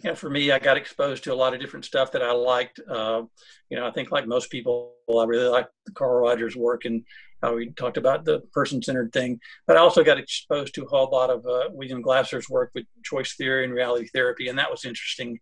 yeah, 0.04 0.14
for 0.14 0.30
me, 0.30 0.52
I 0.52 0.60
got 0.60 0.78
exposed 0.78 1.24
to 1.24 1.34
a 1.34 1.36
lot 1.36 1.54
of 1.54 1.62
different 1.62 1.86
stuff 1.86 2.12
that 2.12 2.22
I 2.22 2.32
liked. 2.32 2.80
Uh, 2.88 3.24
you 3.70 3.78
know, 3.78 3.88
I 3.88 3.92
think 3.92 4.12
like 4.12 4.28
most 4.28 4.52
people, 4.52 4.94
I 5.10 5.24
really 5.24 5.48
liked 5.48 5.72
Carl 5.94 6.20
Rogers' 6.20 6.56
work 6.56 6.86
and 6.86 7.04
how 7.42 7.58
he 7.58 7.70
talked 7.72 7.98
about 7.98 8.26
the 8.26 8.42
person-centered 8.54 9.14
thing. 9.14 9.40
But 9.68 9.78
I 9.78 9.80
also 9.80 10.04
got 10.04 10.20
exposed 10.20 10.76
to 10.76 10.84
a 10.84 10.88
whole 10.88 11.10
lot 11.12 11.30
of 11.30 11.46
uh, 11.46 11.70
William 11.72 12.02
Glasser's 12.02 12.50
work 12.50 12.72
with 12.76 12.86
choice 13.04 13.36
theory 13.36 13.64
and 13.64 13.74
reality 13.74 14.08
therapy, 14.14 14.48
and 14.48 14.60
that 14.60 14.70
was 14.70 14.86
interesting 14.86 15.40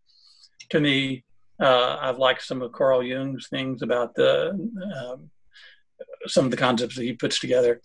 to 0.69 0.79
me. 0.79 1.23
Uh, 1.59 1.97
I've 2.01 2.17
liked 2.17 2.43
some 2.43 2.61
of 2.61 2.71
Carl 2.71 3.03
Jung's 3.03 3.47
things 3.47 3.81
about 3.81 4.15
the 4.15 4.51
um, 4.51 5.29
some 6.27 6.45
of 6.45 6.51
the 6.51 6.57
concepts 6.57 6.95
that 6.95 7.03
he 7.03 7.13
puts 7.13 7.39
together. 7.39 7.81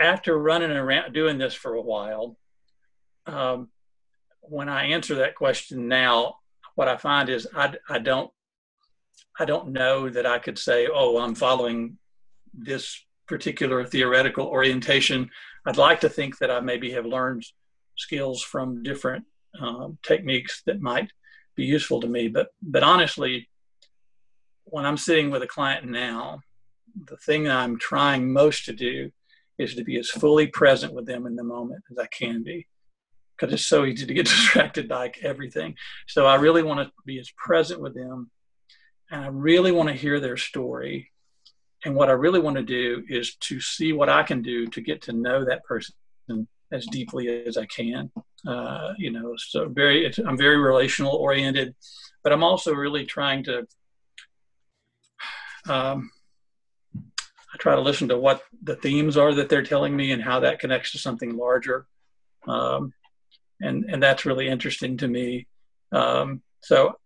after 0.00 0.38
running 0.38 0.70
around 0.70 1.12
doing 1.12 1.36
this 1.38 1.54
for 1.54 1.74
a 1.74 1.82
while. 1.82 2.36
Um, 3.26 3.68
when 4.40 4.68
I 4.70 4.86
answer 4.86 5.16
that 5.16 5.34
question 5.34 5.88
now, 5.88 6.36
what 6.74 6.88
I 6.88 6.96
find 6.96 7.28
is 7.28 7.46
I, 7.54 7.74
I 7.88 7.98
don't 7.98 8.30
I 9.38 9.44
don't 9.44 9.72
know 9.72 10.08
that 10.08 10.26
I 10.26 10.38
could 10.38 10.58
say, 10.58 10.88
oh, 10.92 11.18
I'm 11.18 11.34
following 11.34 11.98
this 12.52 13.00
particular 13.26 13.84
theoretical 13.84 14.46
orientation. 14.46 15.30
I'd 15.64 15.76
like 15.76 16.00
to 16.00 16.08
think 16.08 16.38
that 16.38 16.50
I 16.50 16.60
maybe 16.60 16.92
have 16.92 17.06
learned 17.06 17.44
skills 17.96 18.42
from 18.42 18.82
different 18.82 19.24
um, 19.60 19.98
techniques 20.02 20.62
that 20.66 20.80
might 20.80 21.10
be 21.58 21.64
useful 21.64 22.00
to 22.00 22.08
me. 22.08 22.28
But 22.28 22.48
but 22.62 22.82
honestly, 22.82 23.48
when 24.64 24.86
I'm 24.86 24.96
sitting 24.96 25.30
with 25.30 25.42
a 25.42 25.46
client 25.46 25.84
now, 25.86 26.40
the 27.10 27.16
thing 27.18 27.48
I'm 27.48 27.78
trying 27.78 28.32
most 28.32 28.64
to 28.66 28.72
do 28.72 29.10
is 29.58 29.74
to 29.74 29.84
be 29.84 29.98
as 29.98 30.08
fully 30.08 30.46
present 30.46 30.94
with 30.94 31.06
them 31.06 31.26
in 31.26 31.34
the 31.36 31.44
moment 31.44 31.82
as 31.90 31.98
I 31.98 32.06
can 32.06 32.42
be 32.42 32.66
because 33.36 33.52
it's 33.52 33.66
so 33.66 33.84
easy 33.84 34.06
to 34.06 34.14
get 34.14 34.26
distracted 34.36 34.88
by 34.88 35.12
everything. 35.22 35.74
So 36.06 36.26
I 36.26 36.36
really 36.36 36.62
want 36.62 36.80
to 36.80 36.92
be 37.04 37.18
as 37.18 37.30
present 37.36 37.80
with 37.80 37.94
them 37.94 38.30
and 39.10 39.24
I 39.24 39.28
really 39.28 39.72
want 39.72 39.88
to 39.88 39.94
hear 39.94 40.20
their 40.20 40.36
story. 40.36 41.10
And 41.84 41.94
what 41.94 42.08
I 42.08 42.12
really 42.12 42.40
want 42.40 42.56
to 42.56 42.62
do 42.62 43.04
is 43.08 43.36
to 43.36 43.60
see 43.60 43.92
what 43.92 44.08
I 44.08 44.22
can 44.22 44.42
do 44.42 44.66
to 44.68 44.80
get 44.80 45.02
to 45.02 45.12
know 45.12 45.44
that 45.44 45.64
person 45.64 45.94
as 46.72 46.86
deeply 46.86 47.44
as 47.46 47.56
I 47.56 47.66
can. 47.66 48.10
Uh, 48.46 48.94
you 48.96 49.10
know, 49.10 49.34
so 49.36 49.68
very, 49.68 50.12
I'm 50.26 50.38
very 50.38 50.58
relational 50.58 51.12
oriented, 51.12 51.74
but 52.22 52.32
I'm 52.32 52.44
also 52.44 52.72
really 52.72 53.04
trying 53.04 53.44
to, 53.44 53.66
um, 55.68 56.10
I 56.94 57.56
try 57.58 57.74
to 57.74 57.80
listen 57.80 58.08
to 58.08 58.18
what 58.18 58.42
the 58.62 58.76
themes 58.76 59.16
are 59.16 59.34
that 59.34 59.48
they're 59.48 59.62
telling 59.62 59.96
me 59.96 60.12
and 60.12 60.22
how 60.22 60.40
that 60.40 60.60
connects 60.60 60.92
to 60.92 60.98
something 60.98 61.36
larger. 61.36 61.86
Um, 62.46 62.92
and 63.60 63.84
and 63.86 64.02
that's 64.02 64.24
really 64.24 64.48
interesting 64.48 64.96
to 64.98 65.08
me. 65.08 65.46
Um, 65.92 66.42
so 66.60 66.98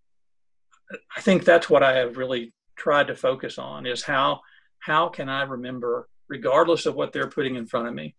I 1.17 1.21
think 1.21 1.45
that's 1.45 1.71
what 1.71 1.83
I 1.83 1.97
have 1.97 2.17
really 2.17 2.53
tried 2.77 3.07
to 3.09 3.17
focus 3.17 3.59
on 3.59 3.87
is 3.87 4.03
how 4.03 4.41
how 4.81 5.09
can 5.09 5.29
I 5.29 5.43
remember, 5.43 6.09
regardless 6.29 6.87
of 6.87 6.95
what 6.95 7.13
they're 7.13 7.29
putting 7.29 7.57
in 7.57 7.67
front 7.67 7.89
of 7.89 7.95
me, 7.95 8.15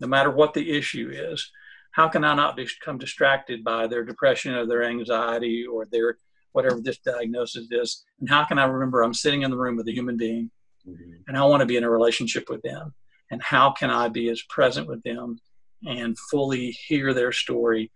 no 0.00 0.08
matter 0.08 0.30
what 0.30 0.54
the 0.54 0.76
issue 0.76 1.10
is, 1.10 1.50
how 1.92 2.08
can 2.08 2.24
I 2.24 2.34
not 2.34 2.56
become 2.56 2.98
distracted 2.98 3.64
by 3.64 3.86
their 3.86 4.04
depression 4.04 4.54
or 4.54 4.66
their 4.66 4.84
anxiety 4.84 5.64
or 5.66 5.86
their 5.86 6.18
whatever 6.52 6.80
this 6.80 6.98
diagnosis 6.98 7.68
is, 7.70 8.04
and 8.18 8.28
how 8.28 8.44
can 8.44 8.58
I 8.58 8.64
remember 8.64 9.02
I'm 9.02 9.14
sitting 9.14 9.42
in 9.42 9.50
the 9.50 9.56
room 9.56 9.76
with 9.76 9.86
a 9.88 9.92
human 9.92 10.16
being, 10.16 10.50
mm-hmm. 10.86 11.12
and 11.28 11.36
I 11.36 11.44
want 11.44 11.60
to 11.60 11.66
be 11.66 11.76
in 11.76 11.84
a 11.84 11.90
relationship 11.90 12.50
with 12.50 12.62
them, 12.62 12.94
and 13.30 13.42
how 13.42 13.70
can 13.70 13.90
I 13.90 14.08
be 14.08 14.28
as 14.30 14.42
present 14.42 14.88
with 14.88 15.02
them 15.02 15.38
and 15.86 16.18
fully 16.18 16.70
hear 16.70 17.14
their 17.14 17.32
story 17.32 17.90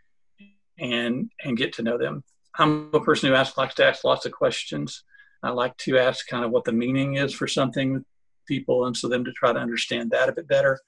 and 0.79 1.31
and 1.45 1.57
get 1.57 1.73
to 1.75 1.83
know 1.83 1.99
them. 1.99 2.25
I'm 2.57 2.91
a 2.93 3.01
person 3.01 3.29
who 3.29 3.35
asks, 3.35 3.57
likes 3.57 3.75
to 3.77 3.87
ask 3.87 4.05
lots 4.05 4.27
of 4.27 4.33
questions. 4.33 5.03
I 5.43 5.51
like 5.51 5.77
to 5.79 5.99
ask 5.99 6.27
kind 6.27 6.45
of 6.45 6.51
what 6.51 6.65
the 6.65 6.73
meaning 6.73 7.17
is 7.17 7.35
for 7.35 7.47
something 7.47 7.93
with 7.95 8.05
people, 8.47 8.87
and 8.87 8.97
so 8.97 9.09
them 9.09 9.25
to 9.25 9.33
try 9.33 9.53
to 9.53 9.59
understand 9.59 10.11
that 10.11 10.29
a 10.29 10.33
bit 10.33 10.49
better. 10.49 10.79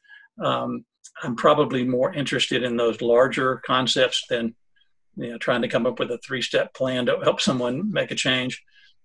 Um, 0.42 0.85
I'm 1.23 1.37
probably 1.37 1.85
more 1.85 2.12
interested 2.12 2.62
in 2.62 2.77
those 2.77 3.01
larger 3.01 3.62
concepts 3.66 4.25
than 4.29 4.55
you 5.16 5.31
know 5.31 5.38
trying 5.38 5.62
to 5.62 5.69
come 5.69 5.87
up 5.87 5.99
with 5.99 6.11
a 6.11 6.19
three-step 6.19 6.75
plan 6.75 7.07
to 7.07 7.21
help 7.23 7.40
someone 7.40 7.90
make 7.92 8.11
a 8.11 8.14
change. 8.14 8.62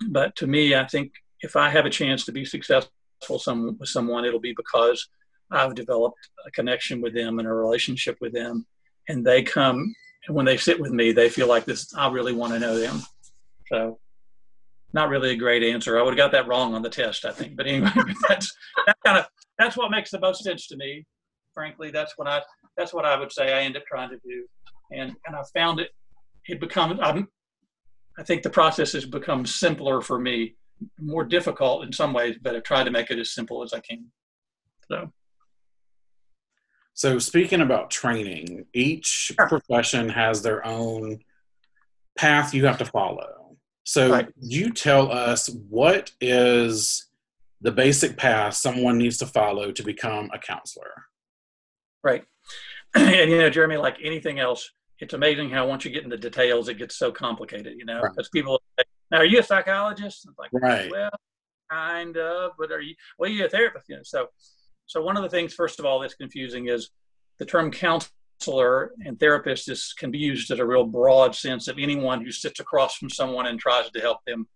But 0.09 0.35
to 0.37 0.47
me, 0.47 0.75
I 0.75 0.87
think 0.87 1.11
if 1.41 1.55
I 1.55 1.69
have 1.69 1.85
a 1.85 1.89
chance 1.89 2.25
to 2.25 2.31
be 2.31 2.45
successful 2.45 2.91
some, 3.37 3.77
with 3.79 3.89
someone, 3.89 4.25
it'll 4.25 4.39
be 4.39 4.55
because 4.55 5.07
I've 5.51 5.75
developed 5.75 6.29
a 6.45 6.51
connection 6.51 7.01
with 7.01 7.13
them 7.13 7.39
and 7.39 7.47
a 7.47 7.53
relationship 7.53 8.17
with 8.19 8.33
them, 8.33 8.65
and 9.07 9.25
they 9.25 9.43
come 9.43 9.93
and 10.27 10.35
when 10.35 10.45
they 10.45 10.57
sit 10.57 10.79
with 10.79 10.91
me, 10.91 11.11
they 11.11 11.29
feel 11.29 11.47
like 11.47 11.65
this. 11.65 11.93
I 11.95 12.09
really 12.09 12.33
want 12.33 12.53
to 12.53 12.59
know 12.59 12.77
them. 12.77 13.01
So, 13.71 13.99
not 14.93 15.09
really 15.09 15.31
a 15.31 15.35
great 15.35 15.63
answer. 15.63 15.97
I 15.97 16.03
would 16.03 16.11
have 16.11 16.17
got 16.17 16.31
that 16.33 16.47
wrong 16.47 16.75
on 16.75 16.81
the 16.81 16.89
test, 16.89 17.25
I 17.25 17.31
think. 17.31 17.55
But 17.55 17.67
anyway, 17.67 17.89
that's 18.27 18.53
that 18.85 18.97
kind 19.05 19.17
of 19.17 19.27
that's 19.57 19.77
what 19.77 19.91
makes 19.91 20.11
the 20.11 20.19
most 20.19 20.43
sense 20.43 20.67
to 20.67 20.77
me. 20.77 21.05
Frankly, 21.53 21.91
that's 21.91 22.17
what 22.17 22.27
I 22.27 22.41
that's 22.77 22.93
what 22.93 23.05
I 23.05 23.19
would 23.19 23.31
say 23.31 23.53
I 23.53 23.63
end 23.63 23.77
up 23.77 23.85
trying 23.85 24.09
to 24.09 24.19
do, 24.25 24.45
and 24.91 25.15
and 25.25 25.35
I 25.35 25.43
found 25.53 25.79
it 25.79 25.91
it 26.47 26.59
becomes 26.59 26.99
I'm, 27.01 27.27
I 28.17 28.23
think 28.23 28.43
the 28.43 28.49
process 28.49 28.93
has 28.93 29.05
become 29.05 29.45
simpler 29.45 30.01
for 30.01 30.19
me, 30.19 30.55
more 30.99 31.23
difficult 31.23 31.85
in 31.85 31.93
some 31.93 32.13
ways, 32.13 32.37
but 32.41 32.55
I've 32.55 32.63
tried 32.63 32.85
to 32.85 32.91
make 32.91 33.09
it 33.11 33.19
as 33.19 33.31
simple 33.31 33.63
as 33.63 33.73
I 33.73 33.79
can. 33.79 34.05
So. 34.87 35.11
So, 36.93 37.19
speaking 37.19 37.61
about 37.61 37.89
training, 37.89 38.65
each 38.73 39.05
sure. 39.05 39.47
profession 39.47 40.09
has 40.09 40.43
their 40.43 40.65
own 40.65 41.19
path 42.17 42.53
you 42.53 42.65
have 42.65 42.77
to 42.79 42.85
follow. 42.85 43.57
So, 43.85 44.11
right. 44.11 44.27
you 44.39 44.71
tell 44.71 45.11
us 45.11 45.49
what 45.69 46.11
is 46.19 47.07
the 47.61 47.71
basic 47.71 48.17
path 48.17 48.55
someone 48.55 48.97
needs 48.97 49.17
to 49.19 49.25
follow 49.25 49.71
to 49.71 49.83
become 49.83 50.29
a 50.33 50.39
counselor. 50.39 51.05
Right. 52.03 52.23
And, 52.93 53.31
you 53.31 53.37
know, 53.37 53.49
Jeremy, 53.49 53.77
like 53.77 53.99
anything 54.03 54.39
else, 54.39 54.69
it's 54.99 55.13
amazing 55.13 55.49
how 55.49 55.65
once 55.65 55.85
you 55.85 55.91
get 55.91 56.03
into 56.03 56.17
details, 56.17 56.67
it 56.67 56.77
gets 56.77 56.97
so 56.97 57.09
complicated, 57.09 57.75
you 57.77 57.85
know, 57.85 58.01
because 58.01 58.27
right. 58.27 58.31
people, 58.33 58.61
say, 58.77 58.83
now, 59.11 59.19
are 59.19 59.25
you 59.25 59.39
a 59.39 59.43
psychologist? 59.43 60.27
like, 60.37 60.49
right. 60.51 60.91
well, 60.91 61.09
kind 61.71 62.17
of, 62.17 62.51
but 62.59 62.69
are 62.69 62.81
you, 62.81 62.95
well, 63.17 63.29
you're 63.29 63.47
a 63.47 63.49
therapist, 63.49 63.87
you 63.87 63.95
know, 63.95 64.01
so, 64.03 64.27
so 64.87 65.01
one 65.01 65.15
of 65.15 65.23
the 65.23 65.29
things, 65.29 65.53
first 65.53 65.79
of 65.79 65.85
all, 65.85 65.99
that's 66.01 66.15
confusing 66.15 66.67
is 66.67 66.89
the 67.39 67.45
term 67.45 67.71
counselor 67.71 68.91
and 69.05 69.17
therapist 69.17 69.69
is, 69.69 69.93
can 69.97 70.11
be 70.11 70.19
used 70.19 70.51
as 70.51 70.59
a 70.59 70.65
real 70.65 70.83
broad 70.83 71.33
sense 71.33 71.69
of 71.69 71.77
anyone 71.79 72.21
who 72.23 72.31
sits 72.31 72.59
across 72.59 72.97
from 72.97 73.09
someone 73.09 73.47
and 73.47 73.57
tries 73.57 73.89
to 73.89 74.01
help 74.01 74.17
them 74.27 74.47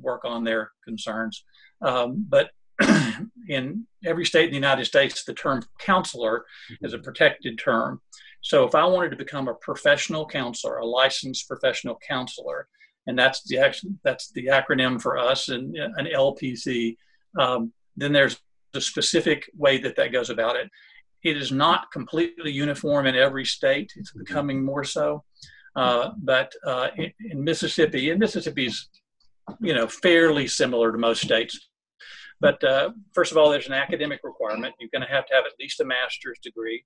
work 0.00 0.24
on 0.24 0.44
their 0.44 0.72
concerns. 0.82 1.44
Um, 1.82 2.24
but 2.26 2.50
in 3.48 3.86
every 4.04 4.24
state 4.24 4.44
in 4.44 4.50
the 4.50 4.56
United 4.56 4.84
States, 4.84 5.24
the 5.24 5.34
term 5.34 5.62
counselor 5.78 6.44
mm-hmm. 6.70 6.84
is 6.86 6.94
a 6.94 6.98
protected 6.98 7.58
term. 7.58 8.00
So 8.40 8.64
if 8.66 8.74
I 8.74 8.84
wanted 8.84 9.10
to 9.10 9.16
become 9.16 9.48
a 9.48 9.54
professional 9.54 10.26
counselor, 10.26 10.78
a 10.78 10.86
licensed 10.86 11.46
professional 11.48 11.98
counselor, 12.06 12.68
and 13.06 13.18
that's 13.18 13.42
the 13.44 13.58
action, 13.58 13.98
that's 14.04 14.30
the 14.32 14.46
acronym 14.46 15.00
for 15.00 15.18
us 15.18 15.48
and 15.48 15.76
an 15.76 16.06
LPC, 16.06 16.96
um, 17.38 17.72
then 17.96 18.12
there's 18.12 18.40
a 18.74 18.80
specific 18.80 19.48
way 19.56 19.78
that 19.78 19.96
that 19.96 20.12
goes 20.12 20.30
about 20.30 20.56
it. 20.56 20.68
It 21.22 21.36
is 21.36 21.52
not 21.52 21.92
completely 21.92 22.50
uniform 22.50 23.06
in 23.06 23.14
every 23.14 23.44
state. 23.44 23.92
It's 23.96 24.10
mm-hmm. 24.10 24.20
becoming 24.20 24.64
more 24.64 24.84
so. 24.84 25.24
Uh, 25.74 26.10
but 26.18 26.52
uh, 26.66 26.88
in, 26.96 27.12
in, 27.30 27.42
Mississippi, 27.44 28.10
and 28.10 28.20
Mississippi's, 28.20 28.88
you 29.60 29.72
know, 29.72 29.86
fairly 29.86 30.46
similar 30.46 30.92
to 30.92 30.98
most 30.98 31.22
states. 31.22 31.70
But 32.42 32.62
uh, 32.64 32.90
first 33.14 33.30
of 33.30 33.38
all, 33.38 33.50
there's 33.50 33.68
an 33.68 33.72
academic 33.72 34.18
requirement. 34.24 34.74
You're 34.80 34.90
going 34.92 35.06
to 35.06 35.14
have 35.14 35.26
to 35.26 35.34
have 35.34 35.44
at 35.46 35.52
least 35.60 35.78
a 35.78 35.84
master's 35.84 36.40
degree. 36.42 36.84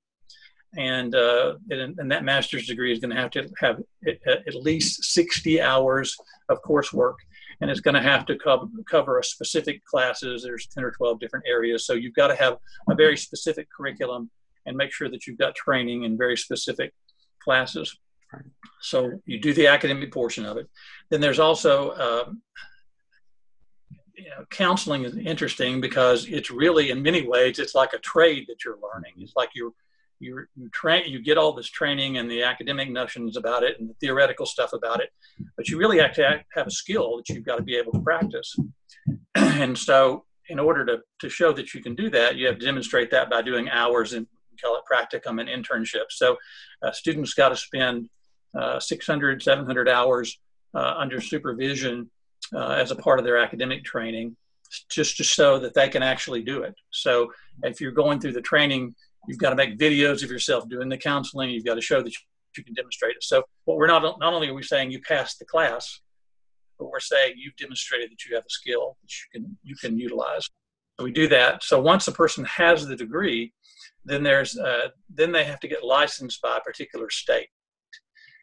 And, 0.77 1.15
uh, 1.15 1.55
and, 1.71 1.99
and, 1.99 2.13
that 2.13 2.25
master's 2.25 2.67
degree 2.67 2.93
is 2.93 2.99
going 2.99 3.15
to 3.15 3.21
have 3.21 3.31
to 3.31 3.49
have 3.61 3.81
at 4.07 4.55
least 4.55 5.03
60 5.15 5.63
hours 5.63 6.15
of 6.51 6.59
coursework. 6.63 7.15
And 7.63 7.71
it's 7.71 7.81
going 7.81 7.95
to 7.95 8.03
have 8.03 8.27
to 8.27 8.37
co- 8.37 8.69
cover 8.91 9.19
a 9.19 9.25
specific 9.25 9.83
classes. 9.87 10.43
There's 10.43 10.67
10 10.67 10.85
or 10.85 10.91
12 10.91 11.21
different 11.21 11.47
areas. 11.49 11.87
So 11.87 11.95
you've 11.95 12.15
got 12.15 12.29
to 12.29 12.37
have 12.37 12.59
a 12.91 12.95
very 12.95 13.17
specific 13.17 13.69
curriculum 13.75 14.31
and 14.67 14.77
make 14.77 14.93
sure 14.93 15.09
that 15.09 15.27
you've 15.27 15.39
got 15.39 15.55
training 15.55 16.03
in 16.03 16.19
very 16.19 16.37
specific 16.37 16.93
classes. 17.43 17.97
So 18.83 19.13
you 19.25 19.41
do 19.41 19.55
the 19.55 19.69
academic 19.69 20.13
portion 20.13 20.45
of 20.45 20.59
it. 20.59 20.69
Then 21.09 21.23
there's 21.23 21.39
also 21.39 21.95
um, 21.95 22.43
you 24.17 24.31
know, 24.31 24.45
counseling 24.51 25.05
is 25.05 25.17
interesting 25.17 25.81
because 25.81 26.27
it's 26.27 26.51
really, 26.51 26.91
in 26.91 27.03
many 27.03 27.27
ways, 27.27 27.59
it's 27.59 27.75
like 27.75 27.93
a 27.93 27.99
trade 27.99 28.47
that 28.49 28.65
you're 28.65 28.79
learning. 28.83 29.13
It's 29.19 29.37
like 29.37 29.51
you're 29.55 29.73
you 30.19 30.47
you 30.57 30.71
you 31.05 31.23
get 31.23 31.37
all 31.37 31.53
this 31.53 31.69
training 31.69 32.17
and 32.17 32.31
the 32.31 32.43
academic 32.43 32.91
notions 32.91 33.37
about 33.37 33.63
it 33.63 33.79
and 33.79 33.91
the 33.91 33.95
theoretical 34.01 34.47
stuff 34.47 34.73
about 34.73 35.01
it, 35.01 35.11
but 35.57 35.69
you 35.69 35.77
really 35.77 35.99
have 35.99 36.15
to 36.15 36.43
have 36.55 36.67
a 36.67 36.71
skill 36.71 37.19
that 37.19 37.29
you've 37.29 37.45
got 37.45 37.57
to 37.57 37.63
be 37.63 37.77
able 37.77 37.93
to 37.93 38.01
practice. 38.01 38.57
and 39.35 39.77
so, 39.77 40.25
in 40.49 40.59
order 40.59 40.87
to 40.87 40.99
to 41.21 41.29
show 41.29 41.53
that 41.53 41.75
you 41.75 41.83
can 41.83 41.95
do 41.95 42.09
that, 42.11 42.37
you 42.37 42.47
have 42.47 42.59
to 42.59 42.65
demonstrate 42.65 43.11
that 43.11 43.29
by 43.29 43.43
doing 43.43 43.69
hours 43.69 44.15
and 44.15 44.27
call 44.63 44.77
it 44.77 44.85
practicum 44.91 45.39
and 45.39 45.51
internships. 45.51 46.13
So, 46.13 46.37
uh, 46.83 46.93
students 46.93 47.35
got 47.35 47.51
to 47.51 47.57
spend 47.57 48.09
uh, 48.59 48.81
600, 48.81 49.43
700 49.43 49.89
hours 49.89 50.39
uh, 50.75 50.95
under 50.97 51.21
supervision 51.21 52.11
uh, 52.55 52.71
as 52.71 52.91
a 52.91 52.97
part 52.97 53.19
of 53.19 53.25
their 53.25 53.39
academic 53.39 53.85
training 53.85 54.37
just 54.91 55.17
to 55.17 55.25
show 55.25 55.59
that 55.59 55.75
they 55.75 55.89
can 55.89 56.03
actually 56.03 56.43
do 56.43 56.63
it. 56.63 56.75
So 56.91 57.33
if 57.63 57.81
you're 57.81 57.93
going 57.93 58.21
through 58.21 58.33
the 58.33 58.41
training, 58.41 58.95
you've 59.29 59.39
got 59.39 59.51
to 59.51 59.57
make 59.57 59.79
videos 59.79 60.23
of 60.23 60.31
yourself 60.31 60.69
doing 60.69 60.89
the 60.89 60.99
counseling. 60.99 61.51
You've 61.51 61.65
got 61.65 61.75
to 61.75 61.81
show 61.81 62.03
that 62.03 62.13
you 62.57 62.65
can 62.65 62.75
demonstrate 62.75 63.17
it. 63.17 63.23
So 63.23 63.43
what 63.65 63.77
we're 63.77 63.87
not 63.87 64.03
not 64.19 64.33
only 64.33 64.49
are 64.49 64.55
we 64.55 64.63
saying 64.63 64.91
you 64.91 65.01
passed 65.01 65.39
the 65.39 65.45
class, 65.45 66.01
but 66.79 66.91
we're 66.91 67.01
saying 67.01 67.35
you've 67.37 67.57
demonstrated 67.57 68.11
that 68.11 68.25
you 68.25 68.35
have 68.35 68.45
a 68.45 68.51
skill 68.51 68.97
that 69.03 69.11
you 69.11 69.41
can 69.41 69.59
you 69.63 69.77
can 69.77 69.99
utilize. 69.99 70.49
So 70.99 71.05
we 71.05 71.13
do 71.13 71.29
that. 71.29 71.63
So 71.63 71.81
once 71.81 72.09
a 72.09 72.13
person 72.13 72.45
has 72.45 72.87
the 72.87 72.97
degree, 72.97 73.53
then 74.05 74.23
there's 74.23 74.57
uh, 74.57 74.89
then 75.15 75.33
they 75.33 75.45
have 75.45 75.61
to 75.61 75.69
get 75.69 75.85
licensed 75.85 76.41
by 76.41 76.57
a 76.57 76.61
particular 76.61 77.11
state. 77.11 77.49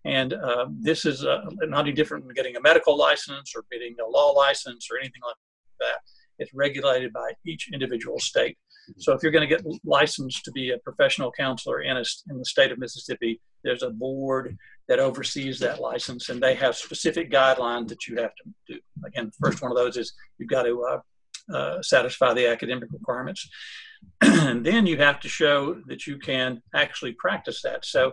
And 0.06 0.34
uh, 0.34 0.68
this 0.80 1.06
is 1.06 1.24
uh, 1.24 1.46
not 1.62 1.86
any 1.86 1.94
different 1.94 2.26
than 2.26 2.34
getting 2.34 2.56
a 2.56 2.62
medical 2.62 2.98
license 2.98 3.54
or 3.56 3.64
getting 3.72 3.96
a 4.06 4.10
law 4.10 4.32
license 4.32 4.90
or 4.92 4.98
anything 4.98 5.22
like 5.26 5.36
that. 5.80 6.00
It's 6.40 6.54
regulated 6.54 7.14
by 7.14 7.32
each 7.46 7.70
individual 7.72 8.20
state. 8.20 8.58
So 8.98 9.14
if 9.14 9.24
you're 9.24 9.32
going 9.32 9.48
to 9.48 9.56
get 9.56 9.66
licensed 9.86 10.44
to 10.44 10.52
be 10.52 10.72
a 10.72 10.78
professional 10.80 11.32
counselor 11.32 11.82
in, 11.82 11.96
a, 11.96 12.04
in 12.30 12.38
the 12.38 12.46
state 12.46 12.72
of 12.72 12.80
Mississippi, 12.80 13.40
there's 13.64 13.84
a 13.84 13.90
board 13.90 14.58
that 14.90 15.00
oversees 15.00 15.60
that 15.60 15.80
license, 15.80 16.28
and 16.28 16.44
they 16.44 16.56
have 16.56 16.76
specific 16.76 17.32
guidelines 17.32 17.88
that 17.88 18.08
you 18.08 18.18
have 18.18 18.32
to 18.36 18.44
do. 18.68 18.80
Again, 19.06 19.28
the 19.28 19.48
first 19.48 19.62
one 19.62 19.72
of 19.72 19.78
those 19.78 19.96
is 19.96 20.14
you've 20.38 20.50
got 20.50 20.64
to 20.64 20.84
uh, 20.84 21.56
uh, 21.56 21.82
satisfy 21.82 22.34
the 22.34 22.48
academic 22.48 22.90
requirements. 22.92 23.50
and 24.22 24.66
then 24.66 24.86
you 24.86 24.98
have 24.98 25.20
to 25.22 25.30
show 25.30 25.82
that 25.88 26.06
you 26.06 26.18
can 26.18 26.62
actually 26.76 27.14
practice 27.14 27.62
that. 27.62 27.86
So 27.86 28.12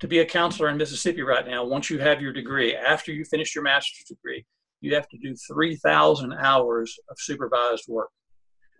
to 0.00 0.08
be 0.08 0.18
a 0.18 0.26
counselor 0.26 0.68
in 0.68 0.76
Mississippi 0.76 1.22
right 1.22 1.46
now, 1.46 1.64
once 1.64 1.90
you 1.90 1.98
have 1.98 2.20
your 2.20 2.32
degree, 2.32 2.74
after 2.74 3.12
you 3.12 3.24
finish 3.24 3.54
your 3.54 3.64
master's 3.64 4.04
degree, 4.04 4.44
you 4.80 4.94
have 4.94 5.08
to 5.08 5.18
do 5.18 5.34
3,000 5.36 6.32
hours 6.32 6.98
of 7.10 7.16
supervised 7.18 7.84
work. 7.86 8.08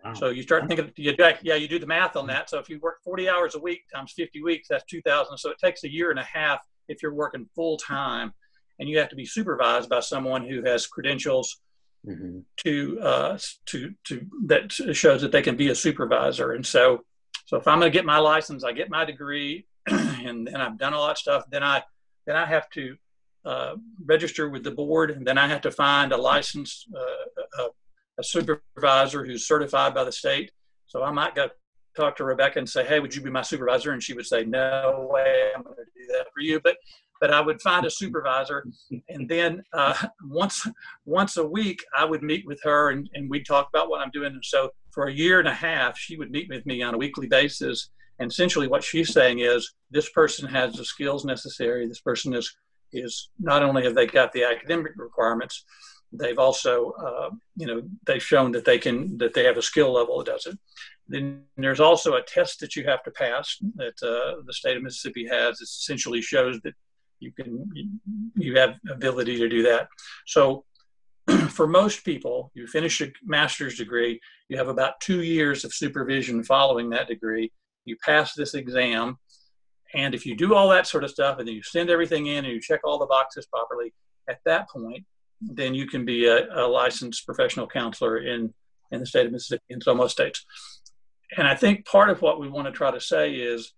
Wow. 0.05 0.15
So 0.15 0.29
you 0.31 0.43
start 0.43 0.67
thinking, 0.67 0.91
you, 0.97 1.15
yeah, 1.43 1.55
you 1.57 1.69
do 1.69 1.79
the 1.79 1.87
math 1.87 2.17
on 2.17 2.27
that. 2.29 2.49
So 2.49 2.59
if 2.59 2.71
you 2.71 2.79
work 2.81 3.01
40 3.05 3.29
hours 3.29 3.55
a 3.55 3.59
week 3.59 3.83
times 3.95 4.13
50 4.17 4.43
weeks, 4.43 4.69
that's 4.69 4.85
2,000. 4.85 5.37
So 5.37 5.51
it 5.51 5.59
takes 5.59 5.85
a 5.85 5.93
year 5.93 6.11
and 6.11 6.19
a 6.19 6.25
half 6.25 6.61
if 6.89 7.03
you're 7.03 7.15
working 7.15 7.49
full 7.55 7.77
time, 7.77 8.33
and 8.79 8.89
you 8.89 8.99
have 8.99 9.11
to 9.11 9.17
be 9.17 9.27
supervised 9.27 9.91
by 9.91 10.01
someone 10.01 10.47
who 10.47 10.63
has 10.65 10.87
credentials 10.87 11.61
mm-hmm. 12.07 12.41
to 12.65 13.01
uh, 13.01 13.39
to 13.67 13.95
to 14.05 14.27
that 14.47 14.73
shows 14.73 15.21
that 15.21 15.33
they 15.33 15.43
can 15.43 15.57
be 15.57 15.69
a 15.69 15.75
supervisor. 15.75 16.53
And 16.53 16.67
so, 16.67 17.05
so 17.47 17.59
if 17.59 17.69
I'm 17.69 17.79
going 17.79 17.93
to 17.93 17.97
get 17.97 18.07
my 18.07 18.19
license, 18.19 18.65
I 18.65 18.73
get 18.73 18.91
my 18.91 19.05
degree, 19.05 19.67
and 20.25 20.47
then 20.47 20.61
I've 20.61 20.79
done 20.79 20.95
all 20.95 21.07
that 21.09 21.19
stuff. 21.19 21.45
Then 21.51 21.63
I 21.63 21.83
then 22.27 22.37
I 22.37 22.47
have 22.47 22.69
to 22.71 22.97
uh, 23.45 23.75
register 24.05 24.49
with 24.49 24.65
the 24.65 24.71
board, 24.71 25.11
and 25.11 25.27
then 25.27 25.39
I 25.39 25.49
have 25.49 25.63
to 25.63 25.71
find 25.71 26.13
a 26.13 26.17
licensed 26.17 26.89
uh, 26.95 27.63
a, 27.63 27.69
a, 28.19 28.25
supervisor 28.25 29.25
who's 29.25 29.47
certified 29.47 29.95
by 29.95 30.05
the 30.05 30.13
state. 30.13 30.53
So 30.87 31.03
I 31.03 31.11
might 31.11 31.35
go 31.35 31.49
talk 31.97 32.17
to 32.17 32.25
Rebekah 32.25 32.59
and 32.59 32.69
say, 32.69 32.85
"Hey, 32.85 33.01
would 33.01 33.15
you 33.15 33.23
be 33.23 33.31
my 33.31 33.43
supervisor?" 33.43 33.93
And 33.93 34.03
she 34.03 34.15
would 34.15 34.27
say, 34.27 34.45
"No 34.45 35.09
way, 35.11 35.51
I'm 35.57 35.63
going 35.63 35.77
to 35.77 35.85
do 35.85 36.07
that 36.13 36.27
for 36.33 36.41
you." 36.41 36.61
But 36.63 36.77
but 37.21 37.31
I 37.31 37.41
would 37.41 37.61
find 37.61 37.85
a 37.85 37.91
supervisor, 37.91 38.67
and 39.09 39.29
then 39.29 39.63
uh, 39.73 39.95
once 40.25 40.67
once 41.05 41.37
a 41.37 41.47
week 41.47 41.83
I 41.97 42.05
would 42.05 42.23
meet 42.23 42.47
with 42.47 42.61
her, 42.63 42.91
and, 42.91 43.09
and 43.15 43.29
we'd 43.29 43.47
talk 43.47 43.69
about 43.73 43.89
what 43.89 44.01
I'm 44.01 44.11
doing. 44.11 44.33
And 44.33 44.45
so 44.45 44.71
for 44.93 45.07
a 45.07 45.13
year 45.13 45.39
and 45.39 45.49
a 45.49 45.55
half, 45.55 45.99
she 45.99 46.17
would 46.17 46.31
meet 46.31 46.49
with 46.49 46.67
me 46.67 46.83
on 46.83 46.95
a 46.95 46.99
weekly 46.99 47.27
basis 47.27 47.91
and 48.21 48.31
essentially, 48.31 48.69
what 48.69 48.85
she's 48.85 49.13
saying 49.13 49.39
is 49.39 49.73
this 49.91 50.11
person 50.11 50.47
has 50.49 50.75
the 50.75 50.85
skills 50.85 51.25
necessary. 51.25 51.89
This 51.89 52.01
person 52.01 52.35
is 52.35 52.55
is 52.93 53.31
not 53.39 53.63
only 53.63 53.85
have 53.85 53.95
they 53.95 54.07
got 54.07 54.33
the 54.33 54.45
academic 54.45 54.93
requirements, 54.97 55.65
they've 56.13 56.39
also 56.39 56.91
uh, 56.93 57.31
you 57.57 57.67
know 57.67 57.83
they've 58.07 58.23
shown 58.23 58.53
that 58.53 58.67
they 58.67 58.79
can 58.79 59.17
that 59.19 59.33
they 59.33 59.45
have 59.45 59.57
a 59.57 59.63
skill 59.63 59.93
level 59.93 60.19
that 60.19 60.27
does 60.27 60.47
it. 60.47 60.59
Then 61.09 61.45
there's 61.57 61.81
also 61.81 62.15
a 62.15 62.23
test 62.23 62.61
that 62.61 62.77
you 62.77 62.85
have 62.85 63.03
to 63.05 63.11
pass 63.11 63.57
that 63.77 63.97
uh, 64.03 64.43
the 64.47 64.53
state 64.53 64.77
of 64.77 64.83
Mississippi 64.83 65.27
has. 65.27 65.61
It 65.61 65.65
essentially 65.65 66.21
shows 66.21 66.61
that 66.61 66.75
you 67.21 67.33
can 67.33 67.71
you 68.37 68.59
have 68.59 68.75
ability 68.91 69.39
to 69.39 69.49
do 69.49 69.63
that. 69.63 69.89
So 70.27 70.67
for 71.49 71.67
most 71.67 72.05
people, 72.05 72.51
you 72.53 72.67
finish 72.67 73.01
a 73.01 73.11
master's 73.25 73.79
degree, 73.79 74.21
you 74.51 74.59
have 74.59 74.69
about 74.69 75.01
two 75.01 75.23
years 75.23 75.65
of 75.65 75.73
supervision 75.73 76.45
following 76.45 76.91
that 76.91 77.09
degree, 77.09 77.51
you 77.85 77.97
pass 78.05 78.35
this 78.35 78.55
exam. 78.55 79.19
And 79.95 80.15
if 80.15 80.25
you 80.25 80.37
do 80.37 80.55
all 80.55 80.69
that 80.71 80.87
sort 80.87 81.05
of 81.05 81.11
stuff 81.11 81.39
and 81.39 81.49
then 81.49 81.55
you 81.55 81.63
send 81.63 81.91
everything 81.91 82.27
in 82.27 82.45
and 82.45 82.55
you 82.55 82.61
check 82.61 82.81
all 82.85 82.99
the 82.99 83.07
boxes 83.07 83.47
properly, 83.47 83.93
at 84.29 84.39
that 84.45 84.69
point, 84.69 85.05
then 85.41 85.75
you 85.75 85.87
can 85.87 86.05
be 86.05 86.27
a, 86.27 86.47
a 86.55 86.67
licensed 86.67 87.27
professional 87.27 87.67
counselor 87.67 88.19
in, 88.19 88.55
in 88.93 89.01
the 89.01 89.07
state 89.07 89.27
of 89.27 89.33
Mississippi 89.33 89.65
in 89.71 89.81
some 89.81 89.97
most 89.97 90.13
states. 90.13 90.45
And 91.37 91.47
I 91.47 91.55
think 91.55 91.87
part 91.87 92.11
of 92.11 92.23
what 92.23 92.41
we 92.41 92.49
want 92.49 92.67
to 92.67 92.73
try 92.73 92.91
to 92.91 93.01
say 93.01 93.33
is 93.33 93.73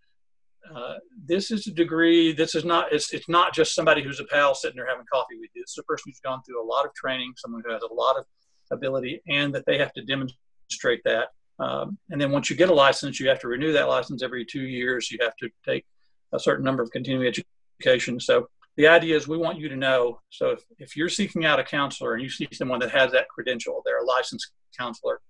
uh, 0.74 0.94
this 1.26 1.50
is 1.50 1.66
a 1.66 1.72
degree. 1.72 2.32
This 2.32 2.54
is 2.54 2.64
not. 2.64 2.92
It's 2.92 3.12
it's 3.12 3.28
not 3.28 3.52
just 3.52 3.74
somebody 3.74 4.02
who's 4.02 4.20
a 4.20 4.24
pal 4.24 4.54
sitting 4.54 4.76
there 4.76 4.86
having 4.88 5.04
coffee 5.12 5.36
with 5.40 5.50
you. 5.54 5.62
It's 5.62 5.76
a 5.76 5.82
person 5.82 6.04
who's 6.06 6.20
gone 6.20 6.40
through 6.46 6.62
a 6.62 6.66
lot 6.66 6.86
of 6.86 6.94
training, 6.94 7.32
someone 7.36 7.62
who 7.66 7.72
has 7.72 7.82
a 7.82 7.92
lot 7.92 8.16
of 8.16 8.24
ability, 8.70 9.22
and 9.28 9.52
that 9.54 9.66
they 9.66 9.76
have 9.78 9.92
to 9.94 10.02
demonstrate 10.04 11.02
that 11.04 11.28
um, 11.62 11.96
and 12.10 12.20
then 12.20 12.32
once 12.32 12.50
you 12.50 12.56
get 12.56 12.70
a 12.70 12.74
license, 12.74 13.20
you 13.20 13.28
have 13.28 13.38
to 13.40 13.48
renew 13.48 13.72
that 13.72 13.88
license 13.88 14.22
every 14.22 14.44
two 14.44 14.62
years. 14.62 15.10
You 15.10 15.18
have 15.22 15.36
to 15.36 15.48
take 15.64 15.84
a 16.32 16.40
certain 16.40 16.64
number 16.64 16.82
of 16.82 16.90
continuing 16.90 17.32
education. 17.80 18.18
So 18.18 18.48
the 18.76 18.88
idea 18.88 19.16
is 19.16 19.28
we 19.28 19.38
want 19.38 19.58
you 19.58 19.68
to 19.68 19.76
know. 19.76 20.20
So 20.30 20.50
if, 20.50 20.64
if 20.78 20.96
you're 20.96 21.08
seeking 21.08 21.44
out 21.44 21.60
a 21.60 21.64
counselor 21.64 22.14
and 22.14 22.22
you 22.22 22.30
see 22.30 22.48
someone 22.52 22.80
that 22.80 22.90
has 22.90 23.12
that 23.12 23.28
credential, 23.28 23.80
they're 23.84 24.02
a 24.02 24.04
licensed 24.04 24.50
counselor, 24.76 25.20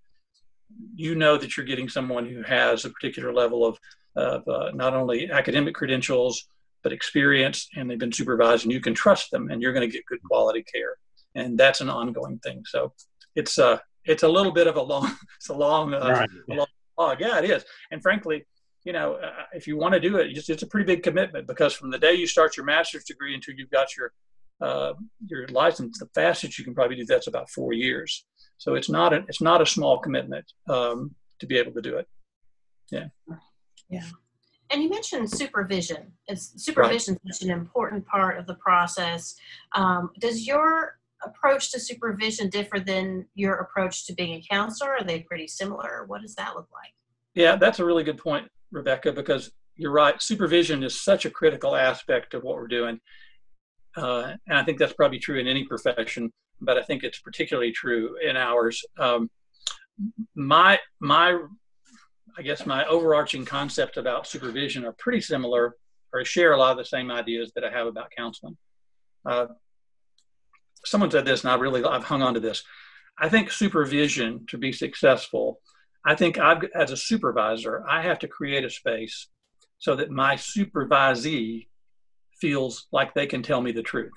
you 0.94 1.14
know 1.14 1.36
that 1.36 1.56
you're 1.56 1.66
getting 1.66 1.88
someone 1.88 2.26
who 2.26 2.42
has 2.42 2.84
a 2.84 2.90
particular 2.90 3.32
level 3.34 3.66
of, 3.66 3.78
of 4.16 4.48
uh, 4.48 4.70
not 4.72 4.94
only 4.94 5.30
academic 5.30 5.74
credentials 5.74 6.48
but 6.82 6.92
experience 6.92 7.68
and 7.76 7.88
they've 7.88 7.98
been 7.98 8.10
supervised 8.10 8.64
and 8.64 8.72
you 8.72 8.80
can 8.80 8.94
trust 8.94 9.30
them 9.30 9.50
and 9.50 9.62
you're 9.62 9.72
going 9.72 9.88
to 9.88 9.92
get 9.92 10.04
good 10.06 10.22
quality 10.24 10.62
care 10.62 10.96
and 11.34 11.58
that's 11.58 11.80
an 11.80 11.88
ongoing 11.88 12.38
thing 12.38 12.62
so 12.66 12.92
it's 13.36 13.58
uh 13.58 13.78
it's 14.04 14.22
a 14.22 14.28
little 14.28 14.52
bit 14.52 14.66
of 14.66 14.76
a 14.76 14.82
long 14.82 15.10
it's 15.36 15.48
a 15.48 15.54
long, 15.54 15.94
uh, 15.94 16.08
right. 16.10 16.30
a 16.50 16.54
long 16.54 16.66
log 16.98 17.20
yeah 17.20 17.38
it 17.38 17.48
is 17.48 17.64
and 17.90 18.02
frankly 18.02 18.44
you 18.84 18.92
know 18.92 19.14
uh, 19.14 19.44
if 19.52 19.66
you 19.66 19.76
want 19.76 19.94
to 19.94 20.00
do 20.00 20.16
it 20.16 20.36
it's, 20.36 20.48
it's 20.48 20.62
a 20.62 20.66
pretty 20.66 20.86
big 20.86 21.02
commitment 21.02 21.46
because 21.46 21.72
from 21.72 21.90
the 21.90 21.98
day 21.98 22.14
you 22.14 22.26
start 22.26 22.56
your 22.56 22.66
master's 22.66 23.04
degree 23.04 23.34
until 23.34 23.54
you've 23.54 23.70
got 23.70 23.88
your 23.96 24.12
uh, 24.60 24.92
your 25.26 25.46
license 25.48 25.98
the 25.98 26.08
fastest 26.14 26.58
you 26.58 26.64
can 26.64 26.74
probably 26.74 26.96
do 26.96 27.04
that's 27.04 27.26
about 27.26 27.50
four 27.50 27.72
years 27.72 28.26
so 28.58 28.74
it's 28.74 28.88
not 28.88 29.12
a 29.12 29.24
it's 29.28 29.40
not 29.40 29.60
a 29.60 29.66
small 29.66 29.98
commitment 29.98 30.44
um, 30.68 31.14
to 31.38 31.46
be 31.46 31.56
able 31.58 31.72
to 31.72 31.82
do 31.82 31.96
it 31.96 32.06
yeah 32.90 33.06
yeah 33.88 34.02
and 34.72 34.82
you 34.82 34.88
mentioned 34.88 35.30
supervision. 35.30 36.12
It's 36.28 36.64
supervision 36.64 37.14
right. 37.14 37.30
is 37.30 37.38
such 37.38 37.46
an 37.46 37.52
important 37.52 38.06
part 38.06 38.38
of 38.38 38.46
the 38.46 38.54
process. 38.54 39.34
Um, 39.74 40.10
does 40.18 40.46
your 40.46 40.96
approach 41.24 41.70
to 41.72 41.80
supervision 41.80 42.48
differ 42.48 42.80
than 42.80 43.26
your 43.34 43.54
approach 43.54 44.06
to 44.06 44.14
being 44.14 44.34
a 44.34 44.42
counselor? 44.48 44.90
Are 44.92 45.04
they 45.04 45.20
pretty 45.20 45.48
similar? 45.48 46.04
What 46.06 46.22
does 46.22 46.34
that 46.36 46.54
look 46.54 46.68
like? 46.72 46.92
Yeah, 47.34 47.56
that's 47.56 47.78
a 47.78 47.84
really 47.84 48.04
good 48.04 48.18
point, 48.18 48.48
Rebekah, 48.70 49.12
because 49.12 49.50
you're 49.76 49.92
right. 49.92 50.20
Supervision 50.20 50.82
is 50.82 51.00
such 51.00 51.24
a 51.24 51.30
critical 51.30 51.74
aspect 51.74 52.34
of 52.34 52.42
what 52.42 52.56
we're 52.56 52.68
doing. 52.68 53.00
Uh, 53.96 54.34
and 54.48 54.58
I 54.58 54.64
think 54.64 54.78
that's 54.78 54.92
probably 54.92 55.18
true 55.18 55.38
in 55.38 55.46
any 55.46 55.64
profession, 55.64 56.32
but 56.60 56.78
I 56.78 56.82
think 56.82 57.04
it's 57.04 57.18
particularly 57.18 57.72
true 57.72 58.16
in 58.22 58.36
ours. 58.36 58.82
Um, 58.98 59.30
my 60.34 60.78
my 61.00 61.38
I 62.38 62.42
guess 62.42 62.64
my 62.64 62.86
overarching 62.86 63.44
concept 63.44 63.98
about 63.98 64.26
supervision 64.26 64.86
are 64.86 64.94
pretty 64.98 65.20
similar 65.20 65.76
or 66.14 66.24
share 66.24 66.52
a 66.52 66.58
lot 66.58 66.72
of 66.72 66.78
the 66.78 66.84
same 66.84 67.10
ideas 67.10 67.52
that 67.54 67.64
I 67.64 67.70
have 67.70 67.86
about 67.86 68.10
counseling. 68.16 68.56
Uh, 69.26 69.46
someone 70.84 71.10
said 71.10 71.24
this, 71.24 71.42
and 71.42 71.50
I 71.50 71.56
really 71.56 71.84
I've 71.84 72.04
hung 72.04 72.22
on 72.22 72.34
to 72.34 72.40
this. 72.40 72.62
I 73.18 73.28
think 73.28 73.50
supervision 73.50 74.46
to 74.48 74.58
be 74.58 74.72
successful, 74.72 75.60
I 76.04 76.14
think 76.14 76.38
I've, 76.38 76.64
as 76.74 76.90
a 76.90 76.96
supervisor, 76.96 77.84
I 77.88 78.02
have 78.02 78.18
to 78.20 78.28
create 78.28 78.64
a 78.64 78.70
space 78.70 79.28
so 79.78 79.94
that 79.96 80.10
my 80.10 80.36
supervisee 80.36 81.66
feels 82.40 82.86
like 82.92 83.14
they 83.14 83.26
can 83.26 83.42
tell 83.42 83.60
me 83.60 83.72
the 83.72 83.82
truth. 83.82 84.12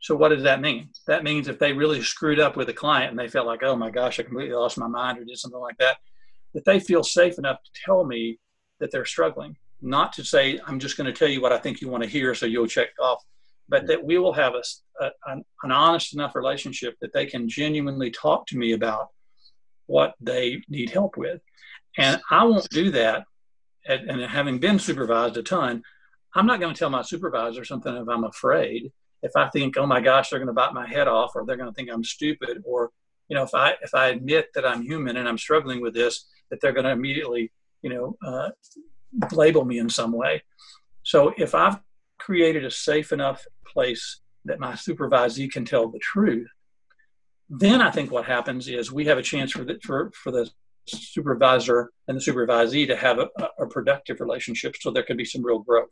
So 0.00 0.16
what 0.16 0.30
does 0.30 0.42
that 0.42 0.60
mean? 0.60 0.90
That 1.06 1.24
means 1.24 1.48
if 1.48 1.58
they 1.58 1.72
really 1.72 2.02
screwed 2.02 2.40
up 2.40 2.56
with 2.56 2.68
a 2.68 2.72
client 2.72 3.10
and 3.10 3.18
they 3.18 3.28
felt 3.28 3.46
like, 3.46 3.62
oh 3.62 3.76
my 3.76 3.90
gosh, 3.90 4.18
I 4.18 4.24
completely 4.24 4.54
lost 4.54 4.78
my 4.78 4.88
mind 4.88 5.18
or 5.18 5.24
did 5.24 5.38
something 5.38 5.60
like 5.60 5.78
that, 5.78 5.98
that 6.54 6.64
they 6.64 6.80
feel 6.80 7.04
safe 7.04 7.38
enough 7.38 7.62
to 7.62 7.70
tell 7.84 8.04
me 8.04 8.38
that 8.80 8.90
they're 8.90 9.04
struggling, 9.04 9.56
not 9.80 10.12
to 10.14 10.24
say, 10.24 10.58
I'm 10.66 10.80
just 10.80 10.96
going 10.96 11.06
to 11.06 11.12
tell 11.12 11.28
you 11.28 11.40
what 11.40 11.52
I 11.52 11.58
think 11.58 11.80
you 11.80 11.88
want 11.88 12.02
to 12.02 12.08
hear 12.08 12.34
so 12.34 12.46
you'll 12.46 12.66
check 12.66 12.88
off, 13.00 13.22
but 13.68 13.86
that 13.86 14.04
we 14.04 14.18
will 14.18 14.32
have 14.32 14.54
a, 14.54 14.62
a 15.04 15.10
an, 15.26 15.44
honest 15.70 16.14
enough 16.14 16.34
relationship 16.34 16.96
that 17.00 17.12
they 17.12 17.26
can 17.26 17.48
genuinely 17.48 18.10
talk 18.10 18.46
to 18.46 18.58
me 18.58 18.72
about 18.72 19.08
what 19.86 20.14
they 20.20 20.62
need 20.68 20.90
help 20.90 21.16
with. 21.16 21.40
And 21.98 22.20
I 22.30 22.44
won't 22.44 22.68
do 22.70 22.90
that. 22.92 23.24
And, 23.86 24.10
and 24.10 24.22
having 24.22 24.58
been 24.58 24.78
supervised 24.78 25.36
a 25.36 25.42
ton, 25.42 25.82
I'm 26.34 26.46
not 26.46 26.60
going 26.60 26.72
to 26.72 26.78
tell 26.78 26.90
my 26.90 27.02
supervisor 27.02 27.64
something 27.64 27.94
if 27.94 28.08
I'm 28.08 28.24
afraid. 28.24 28.92
If 29.22 29.32
I 29.36 29.48
think, 29.50 29.76
oh 29.76 29.86
my 29.86 30.00
gosh, 30.00 30.30
they're 30.30 30.38
going 30.38 30.46
to 30.48 30.52
bite 30.52 30.72
my 30.72 30.86
head 30.86 31.08
off, 31.08 31.32
or 31.34 31.44
they're 31.44 31.56
going 31.56 31.68
to 31.68 31.74
think 31.74 31.90
I'm 31.90 32.04
stupid, 32.04 32.62
or 32.64 32.90
you 33.28 33.36
know, 33.36 33.44
if 33.44 33.54
I 33.54 33.74
if 33.82 33.94
I 33.94 34.08
admit 34.08 34.48
that 34.54 34.66
I'm 34.66 34.82
human 34.82 35.16
and 35.16 35.28
I'm 35.28 35.38
struggling 35.38 35.80
with 35.80 35.94
this, 35.94 36.26
that 36.50 36.60
they're 36.60 36.72
going 36.72 36.84
to 36.84 36.90
immediately, 36.90 37.52
you 37.82 37.90
know, 37.90 38.16
uh, 38.26 38.50
label 39.32 39.64
me 39.64 39.78
in 39.78 39.88
some 39.88 40.12
way. 40.12 40.42
So 41.02 41.32
if 41.36 41.54
I've 41.54 41.78
created 42.24 42.64
a 42.64 42.70
safe 42.70 43.12
enough 43.12 43.44
place 43.66 44.20
that 44.44 44.60
my 44.60 44.72
supervisee 44.72 45.50
can 45.50 45.64
tell 45.64 45.88
the 45.88 45.98
truth, 45.98 46.48
then 47.48 47.80
I 47.80 47.90
think 47.90 48.10
what 48.10 48.24
happens 48.24 48.68
is 48.68 48.90
we 48.90 49.04
have 49.06 49.18
a 49.18 49.22
chance 49.22 49.52
for 49.52 49.64
the, 49.64 49.78
for, 49.82 50.10
for 50.14 50.30
the 50.32 50.48
supervisor 50.86 51.90
and 52.08 52.16
the 52.16 52.22
supervisee 52.22 52.86
to 52.86 52.96
have 52.96 53.18
a, 53.18 53.28
a 53.58 53.66
productive 53.66 54.20
relationship 54.20 54.74
so 54.80 54.90
there 54.90 55.02
can 55.02 55.16
be 55.16 55.24
some 55.24 55.44
real 55.44 55.60
growth. 55.60 55.90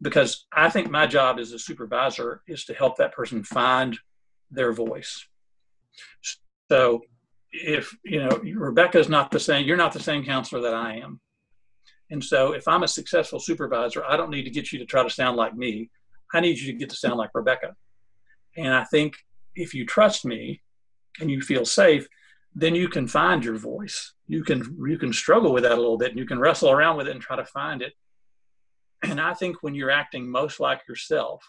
Because 0.00 0.46
I 0.52 0.68
think 0.70 0.90
my 0.90 1.06
job 1.06 1.38
as 1.38 1.52
a 1.52 1.58
supervisor 1.58 2.42
is 2.46 2.64
to 2.66 2.74
help 2.74 2.96
that 2.96 3.12
person 3.12 3.42
find 3.42 3.98
their 4.50 4.72
voice. 4.72 5.26
So 6.70 7.02
if 7.50 7.94
you 8.04 8.20
know 8.22 8.40
Rebekah's 8.44 9.08
not 9.08 9.30
the 9.30 9.40
same, 9.40 9.66
you're 9.66 9.76
not 9.76 9.92
the 9.92 10.00
same 10.00 10.24
counselor 10.24 10.62
that 10.62 10.74
I 10.74 10.98
am. 10.98 11.20
And 12.12 12.22
so 12.22 12.52
if 12.52 12.68
I'm 12.68 12.82
a 12.82 12.88
successful 12.88 13.40
supervisor, 13.40 14.04
I 14.04 14.18
don't 14.18 14.30
need 14.30 14.42
to 14.42 14.50
get 14.50 14.70
you 14.70 14.78
to 14.78 14.84
try 14.84 15.02
to 15.02 15.08
sound 15.08 15.38
like 15.38 15.56
me. 15.56 15.88
I 16.34 16.40
need 16.40 16.58
you 16.58 16.70
to 16.70 16.78
get 16.78 16.90
to 16.90 16.96
sound 16.96 17.16
like 17.16 17.30
Rebekah. 17.32 17.74
And 18.54 18.74
I 18.74 18.84
think 18.84 19.14
if 19.56 19.72
you 19.72 19.86
trust 19.86 20.26
me 20.26 20.60
and 21.20 21.30
you 21.30 21.40
feel 21.40 21.64
safe, 21.64 22.06
then 22.54 22.74
you 22.74 22.88
can 22.88 23.08
find 23.08 23.42
your 23.42 23.56
voice. 23.56 24.12
You 24.28 24.44
can 24.44 24.76
you 24.86 24.98
can 24.98 25.10
struggle 25.10 25.54
with 25.54 25.62
that 25.62 25.72
a 25.72 25.76
little 25.76 25.96
bit 25.96 26.10
and 26.10 26.18
you 26.18 26.26
can 26.26 26.38
wrestle 26.38 26.70
around 26.70 26.98
with 26.98 27.08
it 27.08 27.12
and 27.12 27.20
try 27.20 27.36
to 27.36 27.46
find 27.46 27.80
it. 27.80 27.94
And 29.02 29.18
I 29.18 29.32
think 29.32 29.62
when 29.62 29.74
you're 29.74 29.90
acting 29.90 30.30
most 30.30 30.60
like 30.60 30.82
yourself, 30.86 31.42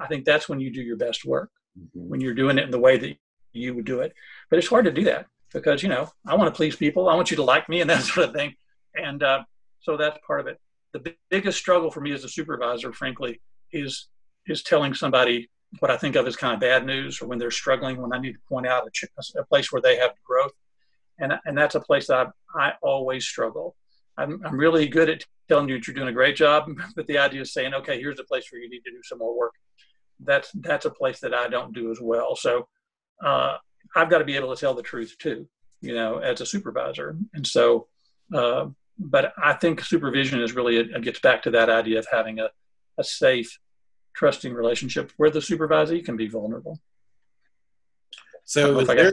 I 0.00 0.06
think 0.06 0.24
that's 0.24 0.48
when 0.48 0.60
you 0.60 0.72
do 0.72 0.80
your 0.80 0.96
best 0.96 1.26
work. 1.26 1.50
Mm-hmm. 1.78 2.08
When 2.08 2.20
you're 2.22 2.32
doing 2.32 2.56
it 2.56 2.64
in 2.64 2.70
the 2.70 2.78
way 2.78 2.96
that 2.96 3.18
you 3.52 3.74
would 3.74 3.84
do 3.84 4.00
it. 4.00 4.14
But 4.48 4.58
it's 4.58 4.68
hard 4.68 4.86
to 4.86 4.92
do 4.92 5.04
that 5.04 5.26
because, 5.52 5.82
you 5.82 5.90
know, 5.90 6.08
I 6.26 6.36
want 6.36 6.48
to 6.52 6.56
please 6.56 6.74
people. 6.74 7.10
I 7.10 7.14
want 7.16 7.30
you 7.30 7.36
to 7.36 7.44
like 7.44 7.68
me 7.68 7.82
and 7.82 7.90
that 7.90 8.02
sort 8.12 8.28
of 8.28 8.34
thing. 8.34 8.54
And 8.94 9.22
uh, 9.22 9.44
so 9.80 9.96
that's 9.96 10.18
part 10.26 10.40
of 10.40 10.46
it. 10.46 10.60
The 10.92 11.14
biggest 11.30 11.58
struggle 11.58 11.90
for 11.90 12.00
me 12.00 12.12
as 12.12 12.24
a 12.24 12.28
supervisor, 12.28 12.92
frankly, 12.92 13.40
is 13.72 14.08
is 14.46 14.62
telling 14.62 14.94
somebody 14.94 15.48
what 15.78 15.90
I 15.90 15.96
think 15.96 16.16
of 16.16 16.26
as 16.26 16.36
kind 16.36 16.54
of 16.54 16.60
bad 16.60 16.84
news 16.84 17.22
or 17.22 17.26
when 17.26 17.38
they're 17.38 17.50
struggling, 17.50 18.00
when 18.00 18.12
I 18.12 18.18
need 18.18 18.32
to 18.32 18.38
point 18.48 18.66
out 18.66 18.86
a, 18.86 18.90
ch- 18.90 19.04
a 19.36 19.44
place 19.44 19.70
where 19.70 19.80
they 19.80 19.96
have 19.96 20.10
growth. 20.24 20.52
And, 21.18 21.34
and 21.44 21.56
that's 21.56 21.76
a 21.76 21.80
place 21.80 22.08
that 22.08 22.32
I, 22.56 22.68
I 22.68 22.72
always 22.82 23.24
struggle. 23.24 23.76
I'm, 24.16 24.40
I'm 24.44 24.56
really 24.56 24.88
good 24.88 25.08
at 25.08 25.24
telling 25.48 25.68
you 25.68 25.76
that 25.76 25.86
you're 25.86 25.94
doing 25.94 26.08
a 26.08 26.12
great 26.12 26.36
job, 26.36 26.68
but 26.96 27.06
the 27.06 27.18
idea 27.18 27.42
of 27.42 27.48
saying, 27.48 27.74
okay, 27.74 28.00
here's 28.00 28.18
a 28.18 28.24
place 28.24 28.46
where 28.50 28.60
you 28.60 28.68
need 28.68 28.82
to 28.84 28.90
do 28.90 29.00
some 29.02 29.18
more 29.18 29.36
work. 29.36 29.52
That's 30.22 30.50
that's 30.52 30.84
a 30.84 30.90
place 30.90 31.20
that 31.20 31.32
I 31.32 31.48
don't 31.48 31.72
do 31.72 31.90
as 31.90 31.98
well. 32.00 32.36
So 32.36 32.68
uh, 33.24 33.56
I've 33.96 34.10
got 34.10 34.18
to 34.18 34.24
be 34.24 34.36
able 34.36 34.54
to 34.54 34.60
tell 34.60 34.74
the 34.74 34.82
truth 34.82 35.16
too, 35.18 35.48
you 35.80 35.94
know, 35.94 36.18
as 36.18 36.42
a 36.42 36.46
supervisor. 36.46 37.16
And 37.32 37.46
so, 37.46 37.86
uh, 38.34 38.66
but 39.00 39.32
I 39.42 39.54
think 39.54 39.82
supervision 39.82 40.40
is 40.42 40.54
really, 40.54 40.76
it 40.76 41.02
gets 41.02 41.20
back 41.20 41.42
to 41.44 41.50
that 41.52 41.70
idea 41.70 41.98
of 41.98 42.06
having 42.12 42.38
a, 42.38 42.50
a 42.98 43.04
safe, 43.04 43.58
trusting 44.14 44.52
relationship 44.52 45.10
where 45.16 45.30
the 45.30 45.40
supervisee 45.40 46.04
can 46.04 46.16
be 46.16 46.28
vulnerable. 46.28 46.78
So, 48.44 48.80
is 48.80 48.88
there 48.88 49.12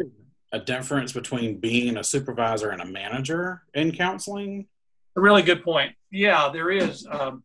a 0.52 0.60
difference 0.60 1.13
between 1.13 1.60
being 1.60 1.97
a 1.97 2.04
supervisor 2.04 2.69
and 2.69 2.82
a 2.82 2.86
manager 2.86 3.63
in 3.73 3.91
counseling? 3.91 4.67
A 5.15 5.21
really 5.21 5.43
good 5.43 5.63
point. 5.63 5.93
Yeah, 6.12 6.50
there 6.52 6.69
is. 6.69 7.08
Um, 7.10 7.43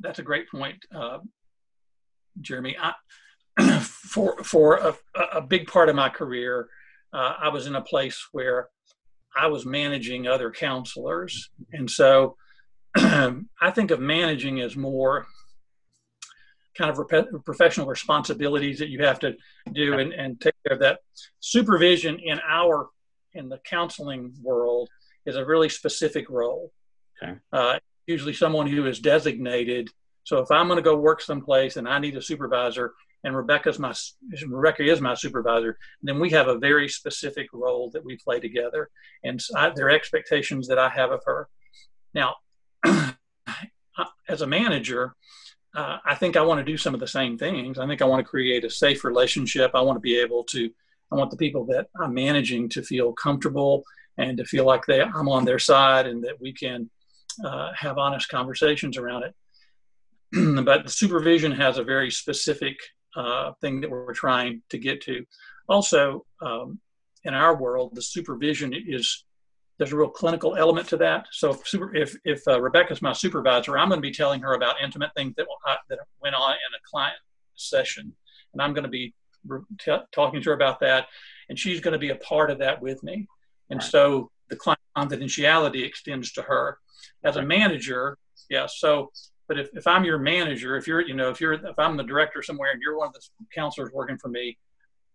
that's 0.00 0.18
a 0.18 0.22
great 0.22 0.48
point, 0.48 0.76
uh, 0.94 1.18
Jeremy. 2.40 2.76
I, 2.80 2.94
for 3.80 4.42
for 4.42 4.76
a, 4.76 4.94
a, 5.34 5.40
big 5.40 5.66
part 5.66 5.88
of 5.88 5.96
my 5.96 6.08
career, 6.08 6.68
uh, 7.12 7.34
I 7.38 7.48
was 7.48 7.66
in 7.66 7.74
a 7.74 7.80
place 7.80 8.28
where 8.32 8.68
I 9.36 9.48
was 9.48 9.66
managing 9.66 10.26
other 10.26 10.50
counselors, 10.50 11.50
and 11.72 11.90
so 11.90 12.36
I 12.96 13.70
think 13.74 13.90
of 13.90 14.00
managing 14.00 14.60
as 14.60 14.76
more 14.76 15.26
kind 16.76 16.90
of 16.90 16.98
rep- 16.98 17.28
professional 17.44 17.86
responsibilities 17.86 18.78
that 18.80 18.88
you 18.88 19.04
have 19.04 19.20
to 19.20 19.34
do 19.72 19.98
and, 19.98 20.12
and 20.12 20.40
take 20.40 20.54
care 20.66 20.74
of 20.74 20.80
that. 20.80 21.00
Supervision 21.40 22.18
in 22.18 22.40
our 22.48 22.88
in 23.32 23.48
the 23.48 23.58
counseling 23.58 24.32
world 24.42 24.88
is 25.26 25.36
a 25.36 25.44
really 25.44 25.68
specific 25.68 26.28
role. 26.30 26.72
Okay. 27.22 27.34
Uh, 27.52 27.78
usually, 28.06 28.32
someone 28.32 28.66
who 28.66 28.86
is 28.86 29.00
designated. 29.00 29.90
So 30.24 30.38
if 30.38 30.50
I'm 30.50 30.68
going 30.68 30.78
to 30.78 30.82
go 30.82 30.96
work 30.96 31.20
someplace 31.20 31.76
and 31.76 31.88
I 31.88 31.98
need 31.98 32.16
a 32.16 32.22
supervisor, 32.22 32.94
and 33.24 33.36
Rebekah's 33.36 33.78
my 33.78 33.94
Rebekah 34.46 34.84
is 34.84 35.00
my 35.00 35.14
supervisor, 35.14 35.78
then 36.02 36.20
we 36.20 36.30
have 36.30 36.48
a 36.48 36.58
very 36.58 36.88
specific 36.88 37.48
role 37.52 37.90
that 37.92 38.04
we 38.04 38.16
play 38.16 38.38
together, 38.38 38.90
and 39.24 39.42
I, 39.56 39.70
there 39.70 39.86
are 39.86 39.90
expectations 39.90 40.68
that 40.68 40.78
I 40.78 40.90
have 40.90 41.10
of 41.10 41.22
her. 41.24 41.48
Now, 42.12 42.36
as 44.28 44.42
a 44.42 44.46
manager, 44.46 45.14
uh, 45.74 45.98
I 46.04 46.14
think 46.14 46.36
I 46.36 46.42
want 46.42 46.58
to 46.58 46.64
do 46.64 46.76
some 46.76 46.94
of 46.94 47.00
the 47.00 47.08
same 47.08 47.36
things. 47.36 47.78
I 47.78 47.86
think 47.86 48.00
I 48.00 48.06
want 48.06 48.20
to 48.20 48.28
create 48.28 48.64
a 48.64 48.70
safe 48.70 49.02
relationship. 49.04 49.72
I 49.74 49.80
want 49.80 49.96
to 49.96 50.00
be 50.00 50.18
able 50.18 50.44
to. 50.44 50.70
I 51.10 51.16
want 51.16 51.30
the 51.30 51.36
people 51.36 51.64
that 51.66 51.88
I'm 52.00 52.14
managing 52.14 52.68
to 52.70 52.82
feel 52.82 53.12
comfortable 53.12 53.84
and 54.18 54.36
to 54.38 54.44
feel 54.44 54.64
like 54.64 54.84
they 54.86 55.02
I'm 55.02 55.28
on 55.28 55.44
their 55.44 55.58
side 55.58 56.06
and 56.06 56.22
that 56.24 56.40
we 56.40 56.52
can 56.52 56.90
uh, 57.44 57.72
have 57.76 57.98
honest 57.98 58.28
conversations 58.28 58.96
around 58.96 59.24
it. 59.24 59.34
but 60.64 60.84
the 60.84 60.90
supervision 60.90 61.52
has 61.52 61.78
a 61.78 61.84
very 61.84 62.10
specific 62.10 62.76
uh, 63.16 63.52
thing 63.60 63.80
that 63.80 63.90
we're 63.90 64.14
trying 64.14 64.62
to 64.70 64.78
get 64.78 65.00
to. 65.02 65.24
Also, 65.68 66.24
um, 66.42 66.80
in 67.24 67.34
our 67.34 67.56
world, 67.56 67.94
the 67.94 68.02
supervision 68.02 68.74
is 68.74 69.24
there's 69.78 69.92
a 69.92 69.96
real 69.96 70.08
clinical 70.08 70.56
element 70.56 70.88
to 70.88 70.96
that. 70.98 71.26
So 71.32 71.50
if 71.50 71.66
super, 71.66 71.94
if, 71.94 72.16
if 72.24 72.46
uh, 72.46 72.60
Rebekah's 72.60 73.02
my 73.02 73.12
supervisor, 73.12 73.76
I'm 73.76 73.88
going 73.88 73.98
to 73.98 74.08
be 74.08 74.12
telling 74.12 74.40
her 74.42 74.54
about 74.54 74.76
intimate 74.82 75.10
things 75.16 75.34
that 75.36 75.46
uh, 75.66 75.74
that 75.88 75.98
went 76.22 76.34
on 76.34 76.52
in 76.52 76.74
a 76.74 76.82
client 76.88 77.16
session, 77.54 78.12
and 78.52 78.62
I'm 78.62 78.72
going 78.72 78.84
to 78.84 78.90
be 78.90 79.14
t- 79.80 79.96
talking 80.12 80.42
to 80.42 80.50
her 80.50 80.54
about 80.54 80.80
that, 80.80 81.06
and 81.48 81.58
she's 81.58 81.80
going 81.80 81.92
to 81.92 81.98
be 81.98 82.10
a 82.10 82.16
part 82.16 82.50
of 82.50 82.58
that 82.58 82.80
with 82.80 83.02
me. 83.02 83.26
And 83.70 83.80
right. 83.80 83.90
so 83.90 84.30
the 84.48 84.56
client 84.56 84.80
confidentiality 84.96 85.84
extends 85.84 86.32
to 86.32 86.42
her. 86.42 86.78
As 87.24 87.36
a 87.36 87.42
manager, 87.42 88.18
yeah. 88.50 88.66
So, 88.66 89.10
but 89.48 89.58
if, 89.58 89.68
if 89.74 89.86
I'm 89.86 90.04
your 90.04 90.18
manager, 90.18 90.76
if 90.76 90.86
you're 90.86 91.00
you 91.00 91.14
know 91.14 91.30
if 91.30 91.40
you're 91.40 91.52
if 91.52 91.78
I'm 91.78 91.96
the 91.96 92.04
director 92.04 92.42
somewhere 92.42 92.72
and 92.72 92.80
you're 92.80 92.98
one 92.98 93.08
of 93.08 93.14
the 93.14 93.20
counselors 93.54 93.92
working 93.92 94.18
for 94.18 94.28
me, 94.28 94.56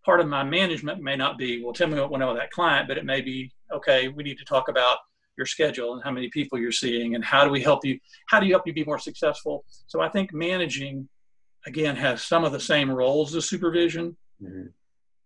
part 0.05 0.19
of 0.19 0.27
my 0.27 0.43
management 0.43 1.01
may 1.01 1.15
not 1.15 1.37
be, 1.37 1.63
well, 1.63 1.73
tell 1.73 1.87
me 1.87 1.99
what 1.99 2.11
went 2.11 2.23
on 2.23 2.33
with 2.33 2.41
that 2.41 2.51
client, 2.51 2.87
but 2.87 2.97
it 2.97 3.05
may 3.05 3.21
be, 3.21 3.51
okay, 3.71 4.07
we 4.07 4.23
need 4.23 4.37
to 4.37 4.45
talk 4.45 4.69
about 4.69 4.97
your 5.37 5.45
schedule 5.45 5.93
and 5.93 6.03
how 6.03 6.11
many 6.11 6.29
people 6.29 6.57
you're 6.57 6.71
seeing 6.71 7.15
and 7.15 7.23
how 7.23 7.43
do 7.45 7.49
we 7.49 7.61
help 7.61 7.85
you, 7.85 7.99
how 8.27 8.39
do 8.39 8.45
you 8.45 8.53
help 8.53 8.65
you 8.65 8.73
be 8.73 8.83
more 8.83 8.99
successful? 8.99 9.63
So 9.87 10.01
I 10.01 10.09
think 10.09 10.33
managing, 10.33 11.07
again, 11.65 11.95
has 11.95 12.21
some 12.21 12.43
of 12.43 12.51
the 12.51 12.59
same 12.59 12.89
roles 12.89 13.35
as 13.35 13.47
supervision. 13.47 14.17
Mm-hmm. 14.41 14.67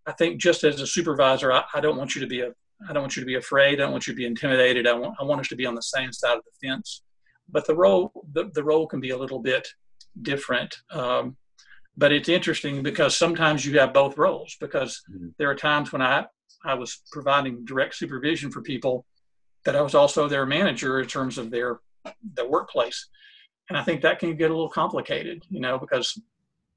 I 0.05 0.11
think 0.11 0.41
just 0.41 0.63
as 0.63 0.81
a 0.81 0.87
supervisor, 0.87 1.51
I, 1.51 1.63
I, 1.73 1.79
don't 1.79 1.97
want 1.97 2.13
you 2.13 2.21
to 2.21 2.27
be 2.27 2.41
a, 2.41 2.49
I 2.89 2.93
don't 2.93 3.03
want 3.03 3.15
you 3.15 3.21
to 3.21 3.27
be 3.27 3.35
afraid. 3.35 3.79
I 3.79 3.83
don't 3.83 3.91
want 3.91 4.05
you 4.05 4.13
to 4.13 4.17
be 4.17 4.25
intimidated. 4.25 4.85
I 4.85 4.93
want, 4.93 5.15
I 5.19 5.23
want 5.23 5.41
us 5.41 5.47
to 5.47 5.55
be 5.55 5.65
on 5.65 5.75
the 5.75 5.81
same 5.81 6.11
side 6.11 6.37
of 6.37 6.43
the 6.43 6.67
fence. 6.67 7.03
But 7.49 7.67
the 7.67 7.75
role, 7.75 8.11
the, 8.31 8.49
the 8.53 8.63
role 8.63 8.87
can 8.87 8.99
be 8.99 9.11
a 9.11 9.17
little 9.17 9.39
bit 9.39 9.67
different. 10.21 10.75
Um, 10.91 11.37
but 11.95 12.11
it's 12.11 12.29
interesting 12.29 12.81
because 12.81 13.15
sometimes 13.17 13.65
you 13.65 13.77
have 13.79 13.93
both 13.93 14.17
roles 14.17 14.57
because 14.59 15.01
mm-hmm. 15.11 15.29
there 15.37 15.49
are 15.49 15.55
times 15.55 15.91
when 15.91 16.01
I, 16.01 16.25
I 16.65 16.73
was 16.73 17.01
providing 17.11 17.65
direct 17.65 17.95
supervision 17.95 18.51
for 18.51 18.61
people 18.61 19.05
that 19.65 19.75
I 19.75 19.81
was 19.81 19.95
also 19.95 20.27
their 20.27 20.45
manager 20.45 20.99
in 20.99 21.07
terms 21.07 21.37
of 21.37 21.51
their 21.51 21.79
the 22.35 22.47
workplace. 22.47 23.07
And 23.69 23.77
I 23.77 23.83
think 23.83 24.01
that 24.01 24.19
can 24.19 24.35
get 24.35 24.51
a 24.51 24.53
little 24.53 24.69
complicated, 24.69 25.43
you 25.49 25.61
know, 25.61 25.77
because 25.77 26.19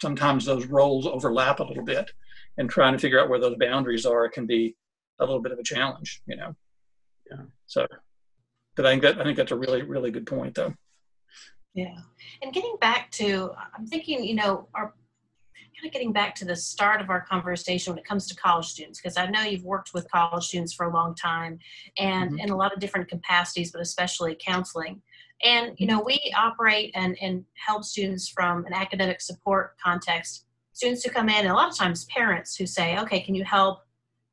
sometimes 0.01 0.45
those 0.45 0.67
roles 0.67 1.07
overlap 1.07 1.61
a 1.61 1.65
little 1.65 1.85
bit 1.85 2.11
and 2.59 2.71
trying 2.71 2.93
to 2.93 2.99
figure 2.99 3.21
out 3.21 3.29
where 3.29 3.41
those 3.41 3.57
boundaries 3.59 4.07
are 4.07 4.29
can 4.29 4.47
be 4.47 4.77
a 5.19 5.25
little 5.25 5.41
bit 5.41 5.53
of 5.53 5.59
a 5.59 5.65
challenge, 5.65 6.23
you 6.27 6.37
know. 6.37 6.55
Yeah. 7.31 7.43
So 7.67 7.87
but 8.77 8.87
I 8.87 8.91
think 8.91 9.03
that 9.03 9.21
I 9.21 9.25
think 9.25 9.37
that's 9.37 9.53
a 9.53 9.57
really, 9.57 9.83
really 9.83 10.11
good 10.11 10.27
point 10.27 10.55
though. 10.55 10.75
Yeah. 11.75 11.97
And 12.43 12.53
getting 12.53 12.77
back 12.81 13.11
to 13.13 13.53
I'm 13.77 13.87
thinking, 13.87 14.25
you 14.25 14.35
know, 14.35 14.69
our 14.75 14.95
kind 15.77 15.89
of 15.89 15.93
getting 15.93 16.13
back 16.13 16.35
to 16.35 16.45
the 16.45 16.57
start 16.57 17.03
of 17.03 17.11
our 17.11 17.21
conversation 17.21 17.93
when 17.93 17.99
it 17.99 18.07
comes 18.07 18.27
to 18.27 18.35
college 18.37 18.67
students, 18.67 18.99
because 18.99 19.19
I 19.19 19.27
know 19.27 19.43
you've 19.43 19.65
worked 19.65 19.93
with 19.93 20.11
college 20.11 20.45
students 20.45 20.73
for 20.73 20.87
a 20.87 20.93
long 20.93 21.15
time 21.15 21.59
and 21.99 22.31
mm-hmm. 22.31 22.39
in 22.39 22.51
a 22.51 22.57
lot 22.57 22.73
of 22.73 22.81
different 22.81 23.09
capacities, 23.09 23.73
but 23.73 23.83
especially 23.83 24.39
counseling. 24.41 25.03
And, 25.45 25.75
you 25.77 25.87
know, 25.87 26.01
we 26.01 26.33
operate 26.35 26.93
and, 26.95 27.15
and 27.21 27.45
help 27.55 27.85
students 27.85 28.27
from 28.27 28.65
an 28.65 28.73
academic 28.73 29.21
support 29.21 29.77
context. 29.85 30.47
Students 30.73 31.05
who 31.05 31.11
come 31.11 31.29
in, 31.29 31.41
and 31.41 31.49
a 31.49 31.55
lot 31.55 31.71
of 31.71 31.77
times 31.77 32.07
parents 32.07 32.57
who 32.57 32.65
say, 32.65 32.99
okay, 32.99 33.21
can 33.21 33.35
you 33.35 33.45
help 33.45 33.81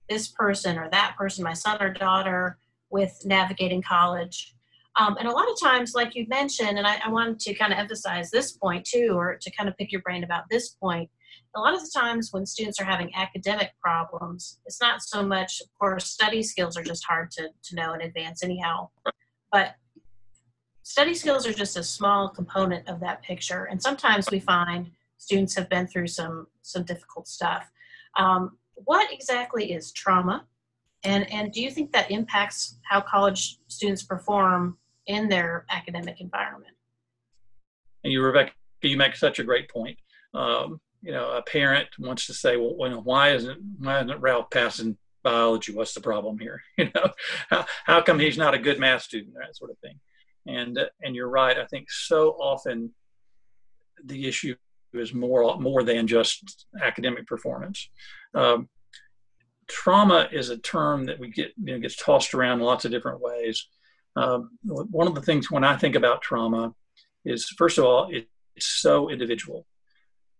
this 0.10 0.30
person 0.30 0.78
or 0.78 0.90
that 0.92 1.16
person, 1.18 1.44
my 1.44 1.54
son 1.54 1.82
or 1.82 1.90
daughter, 1.90 2.58
with 2.94 3.20
navigating 3.26 3.82
college? 3.82 4.56
Um, 4.96 5.18
and 5.20 5.28
a 5.28 5.32
lot 5.32 5.50
of 5.50 5.60
times, 5.60 5.94
like 5.96 6.16
you 6.16 6.28
mentioned, 6.28 6.78
and 6.78 6.86
I, 6.86 7.00
I, 7.04 7.10
wanted 7.10 7.40
to 7.40 7.56
kind 7.56 7.74
of 7.74 7.80
emphasize 7.80 8.30
this 8.30 8.52
point 8.52 8.86
too, 8.86 9.14
or 9.14 9.38
to 9.42 9.52
kind 9.52 9.68
of 9.68 9.76
pick 9.76 9.92
your 9.92 10.02
brain 10.04 10.24
about 10.24 10.44
this 10.52 10.70
point, 10.70 11.10
a 11.56 11.60
lot 11.60 11.74
of 11.74 11.82
the 11.82 11.92
times 12.00 12.30
when 12.32 12.46
students 12.46 12.80
are 12.80 12.86
having 12.86 13.14
academic 13.16 13.72
problems, 13.82 14.60
it's 14.68 14.80
not 14.80 15.02
so 15.02 15.26
much, 15.26 15.62
of 15.62 15.68
course, 15.80 16.06
study 16.06 16.44
skills 16.44 16.78
are 16.78 16.84
just 16.84 17.04
hard 17.06 17.32
to, 17.32 17.50
to 17.64 17.76
know 17.76 17.94
in 17.94 18.02
advance, 18.02 18.44
anyhow. 18.44 18.90
But 19.52 19.76
study 20.84 21.16
skills 21.16 21.48
are 21.48 21.54
just 21.54 21.76
a 21.76 21.84
small 21.84 22.30
component 22.30 22.88
of 22.88 23.00
that 23.00 23.24
picture. 23.24 23.66
And 23.66 23.82
sometimes 23.82 24.30
we 24.30 24.40
find 24.40 24.92
students 25.18 25.56
have 25.56 25.70
been 25.70 25.88
through 25.88 26.08
some, 26.08 26.48
some 26.62 26.84
difficult 26.84 27.28
stuff. 27.28 27.72
Um, 28.18 28.58
what 28.76 29.12
exactly 29.12 29.74
is 29.74 29.92
trauma? 29.92 30.46
And, 31.04 31.30
and 31.32 31.52
do 31.52 31.62
you 31.62 31.70
think 31.70 31.92
that 31.92 32.10
impacts 32.12 32.78
how 32.90 33.02
college 33.02 33.60
students 33.68 34.04
perform 34.04 34.78
in 35.08 35.28
their 35.28 35.66
academic 35.70 36.22
environment? 36.22 36.74
And 38.04 38.14
you, 38.14 38.22
Rebekah, 38.24 38.52
you 38.82 38.98
make 38.98 39.16
such 39.16 39.40
a 39.40 39.44
great 39.44 39.70
point. 39.70 39.98
Um, 40.34 40.80
you 41.02 41.12
know, 41.12 41.32
a 41.32 41.42
parent 41.42 41.88
wants 42.00 42.26
to 42.28 42.34
say, 42.34 42.58
well, 42.58 42.76
you 42.80 42.90
know, 42.90 43.02
why 43.02 43.32
isn't 43.32 43.60
why 43.80 44.02
isn't 44.02 44.22
Ralph 44.22 44.50
passing 44.50 44.98
biology? 45.22 45.74
What's 45.74 45.94
the 45.94 46.02
problem 46.02 46.40
here? 46.40 46.62
You 46.78 46.90
know, 46.96 47.10
how, 47.50 47.66
how 47.86 48.02
come 48.02 48.20
he's 48.20 48.38
not 48.38 48.54
a 48.54 48.60
good 48.60 48.80
math 48.80 49.04
student? 49.04 49.36
That 49.36 49.56
sort 49.56 49.72
of 49.72 49.78
thing. 49.80 50.00
And 50.48 50.80
and 51.02 51.16
you're 51.16 51.30
right. 51.30 51.58
I 51.58 51.66
think 51.66 51.92
so 51.92 52.32
often 52.32 52.92
the 54.04 54.28
issue 54.28 54.56
is 54.94 55.14
more 55.14 55.60
more 55.60 55.84
than 55.84 56.08
just 56.08 56.66
academic 56.82 57.28
performance. 57.28 57.90
Um, 58.34 58.70
trauma 59.68 60.28
is 60.32 60.50
a 60.50 60.58
term 60.58 61.06
that 61.06 61.20
we 61.20 61.30
get 61.30 61.52
you 61.64 61.74
know, 61.74 61.80
gets 61.80 61.96
tossed 61.96 62.34
around 62.34 62.60
in 62.60 62.66
lots 62.66 62.86
of 62.86 62.92
different 62.92 63.22
ways. 63.22 63.68
Um, 64.16 64.52
one 64.64 65.08
of 65.08 65.16
the 65.16 65.22
things 65.22 65.50
when 65.50 65.64
I 65.64 65.76
think 65.76 65.96
about 65.96 66.22
trauma 66.22 66.74
is 67.26 67.50
first 67.50 67.78
of 67.78 67.86
all 67.86 68.10
it, 68.12 68.28
it's 68.56 68.68
so 68.68 69.10
individual 69.10 69.66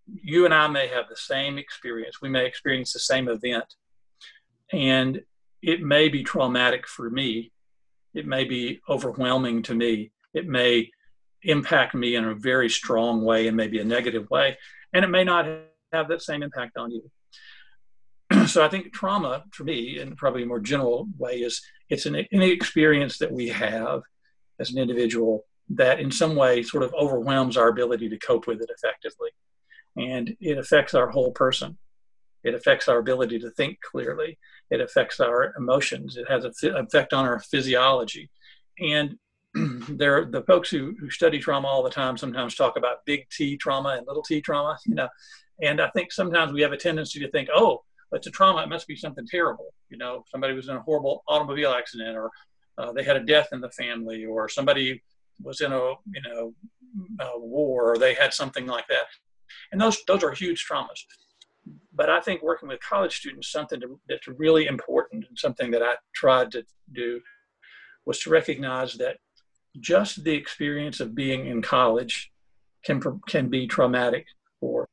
you 0.08 0.46
and 0.46 0.54
I 0.54 0.68
may 0.68 0.88
have 0.88 1.08
the 1.10 1.16
same 1.16 1.58
experience. 1.58 2.22
We 2.22 2.30
may 2.30 2.46
experience 2.46 2.94
the 2.94 3.00
same 3.00 3.28
event, 3.30 3.66
and 4.72 5.22
it 5.62 5.82
may 5.82 6.10
be 6.10 6.24
traumatic 6.24 6.88
for 6.88 7.10
me. 7.10 7.52
It 8.14 8.28
may 8.28 8.44
be 8.44 8.82
overwhelming 8.90 9.64
to 9.64 9.76
me. 9.76 10.12
It 10.34 10.48
may 10.48 10.90
impact 11.44 11.96
me 11.96 12.16
in 12.16 12.26
a 12.26 12.36
very 12.36 12.70
strong 12.70 13.24
way 13.24 13.48
and 13.48 13.58
maybe 13.58 13.80
a 13.80 13.86
negative 13.86 14.30
way, 14.30 14.58
and 14.94 15.04
it 15.06 15.10
may 15.10 15.24
not 15.24 15.46
have 15.92 16.08
that 16.10 16.22
same 16.22 16.44
impact 16.44 16.78
on 16.78 16.92
you. 16.92 17.10
so 18.48 18.64
I 18.64 18.70
think 18.70 18.94
trauma 18.94 19.44
for 19.52 19.64
me, 19.64 20.00
in 20.00 20.16
probably 20.16 20.44
a 20.44 20.48
more 20.48 20.60
general 20.60 21.08
way, 21.18 21.42
is 21.42 21.62
it's 21.90 22.06
an 22.06 22.16
any 22.32 22.52
experience 22.52 23.18
that 23.20 23.32
we 23.32 23.50
have 23.50 24.02
as 24.60 24.72
an 24.72 24.78
individual 24.78 25.46
that 25.70 26.00
in 26.00 26.12
some 26.12 26.36
way 26.36 26.62
sort 26.62 26.84
of 26.84 26.94
overwhelms 26.94 27.58
our 27.58 27.70
ability 27.70 28.10
to 28.10 28.20
cope 28.20 28.48
with 28.48 28.62
it 28.62 28.70
effectively 28.70 29.30
and 29.96 30.36
it 30.40 30.58
affects 30.58 30.94
our 30.94 31.10
whole 31.10 31.32
person. 31.32 31.78
It 32.44 32.56
affects 32.56 32.88
our 32.88 32.98
ability 32.98 33.40
to 33.40 33.52
think 33.52 33.80
clearly. 33.82 34.38
It 34.70 34.82
affects 34.82 35.20
our 35.20 35.54
emotions. 35.58 36.18
It 36.18 36.30
has 36.30 36.46
an 36.46 36.76
effect 36.76 37.14
on 37.14 37.26
our 37.26 37.40
physiology. 37.40 38.30
And 38.80 39.18
there, 39.90 40.26
the 40.26 40.44
folks 40.44 40.70
who, 40.70 40.96
who 41.00 41.10
study 41.10 41.40
trauma 41.40 41.68
all 41.68 41.84
the 41.84 41.90
time 41.90 42.18
sometimes 42.18 42.56
talk 42.56 42.76
about 42.76 43.06
big 43.06 43.30
T 43.30 43.56
trauma 43.56 43.96
and 43.98 44.08
little 44.08 44.24
T 44.24 44.42
trauma. 44.42 44.78
You 44.86 44.96
know, 44.96 45.10
and 45.62 45.80
I 45.80 45.90
think 45.92 46.12
sometimes 46.12 46.52
we 46.52 46.62
have 46.62 46.74
a 46.74 46.78
tendency 46.78 47.20
to 47.20 47.30
think, 47.30 47.50
oh, 47.54 47.84
it's 48.16 48.28
a 48.28 48.32
trauma. 48.32 48.64
It 48.64 48.70
must 48.70 48.88
be 48.88 48.96
something 48.96 49.28
terrible. 49.28 49.74
You 49.90 49.98
know, 49.98 50.24
somebody 50.30 50.54
was 50.54 50.70
in 50.70 50.76
a 50.76 50.82
horrible 50.82 51.24
automobile 51.28 51.72
accident, 51.72 52.18
or 52.18 52.32
uh, 52.78 52.92
they 52.92 53.04
had 53.04 53.18
a 53.18 53.24
death 53.24 53.50
in 53.52 53.62
the 53.62 53.72
family, 53.72 54.26
or 54.26 54.50
somebody 54.50 55.02
was 55.42 55.62
in 55.62 55.72
a 55.72 55.78
you 55.78 56.22
know 56.28 56.54
a 57.20 57.40
war, 57.40 57.92
or 57.92 57.98
they 57.98 58.14
had 58.14 58.34
something 58.34 58.66
like 58.66 58.88
that 58.88 59.06
and 59.72 59.82
those 59.82 60.04
those 60.06 60.24
are 60.24 60.32
huge 60.32 60.66
traumas. 60.66 61.04
But 61.94 62.10
I 62.10 62.20
think 62.20 62.42
working 62.42 62.70
with 62.70 62.82
college 62.82 63.18
students, 63.18 63.52
something 63.52 63.80
to, 63.80 64.00
that's 64.08 64.28
really 64.28 64.66
important 64.68 65.26
and 65.28 65.38
something 65.38 65.72
that 65.72 65.82
I 65.82 65.96
tried 66.14 66.52
to 66.52 66.66
do 66.92 67.22
was 68.06 68.20
to 68.20 68.30
recognize 68.30 68.96
that 68.96 69.18
just 69.80 70.24
the 70.24 70.34
experience 70.34 71.00
of 71.00 71.16
being 71.16 71.48
in 71.48 71.62
college 71.62 72.32
can 72.86 73.02
can 73.28 73.50
be 73.50 73.68
traumatic 73.68 74.26
for 74.60 74.88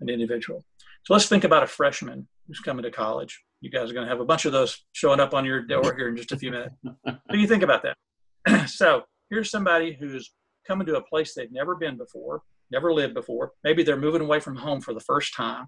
an 0.00 0.08
individual. 0.08 0.64
So 1.04 1.14
let's 1.14 1.28
think 1.28 1.44
about 1.44 1.62
a 1.62 1.66
freshman 1.66 2.26
who's 2.46 2.60
coming 2.60 2.82
to 2.82 2.90
college. 2.90 3.42
You 3.60 3.70
guys 3.70 3.90
are 3.90 3.94
going 3.94 4.06
to 4.06 4.10
have 4.10 4.20
a 4.20 4.26
bunch 4.26 4.44
of 4.44 4.52
those 4.52 4.84
showing 4.92 5.20
up 5.20 5.34
on 5.34 5.44
your 5.44 5.62
door 5.62 5.94
here 5.96 6.08
in 6.08 6.16
just 6.16 6.32
a 6.32 6.38
few 6.38 6.50
minutes. 6.50 6.74
what 7.02 7.20
do 7.30 7.38
you 7.38 7.46
think 7.46 7.62
about 7.62 7.82
that? 7.82 8.68
so 8.70 9.02
here's 9.30 9.50
somebody 9.50 9.96
who's 9.98 10.32
coming 10.66 10.86
to 10.86 10.96
a 10.96 11.02
place 11.02 11.34
they've 11.34 11.52
never 11.52 11.74
been 11.74 11.96
before 11.96 12.42
never 12.70 12.92
lived 12.92 13.14
before. 13.14 13.52
Maybe 13.62 13.82
they're 13.82 13.96
moving 13.96 14.20
away 14.20 14.40
from 14.40 14.56
home 14.56 14.80
for 14.80 14.94
the 14.94 15.00
first 15.00 15.34
time. 15.34 15.66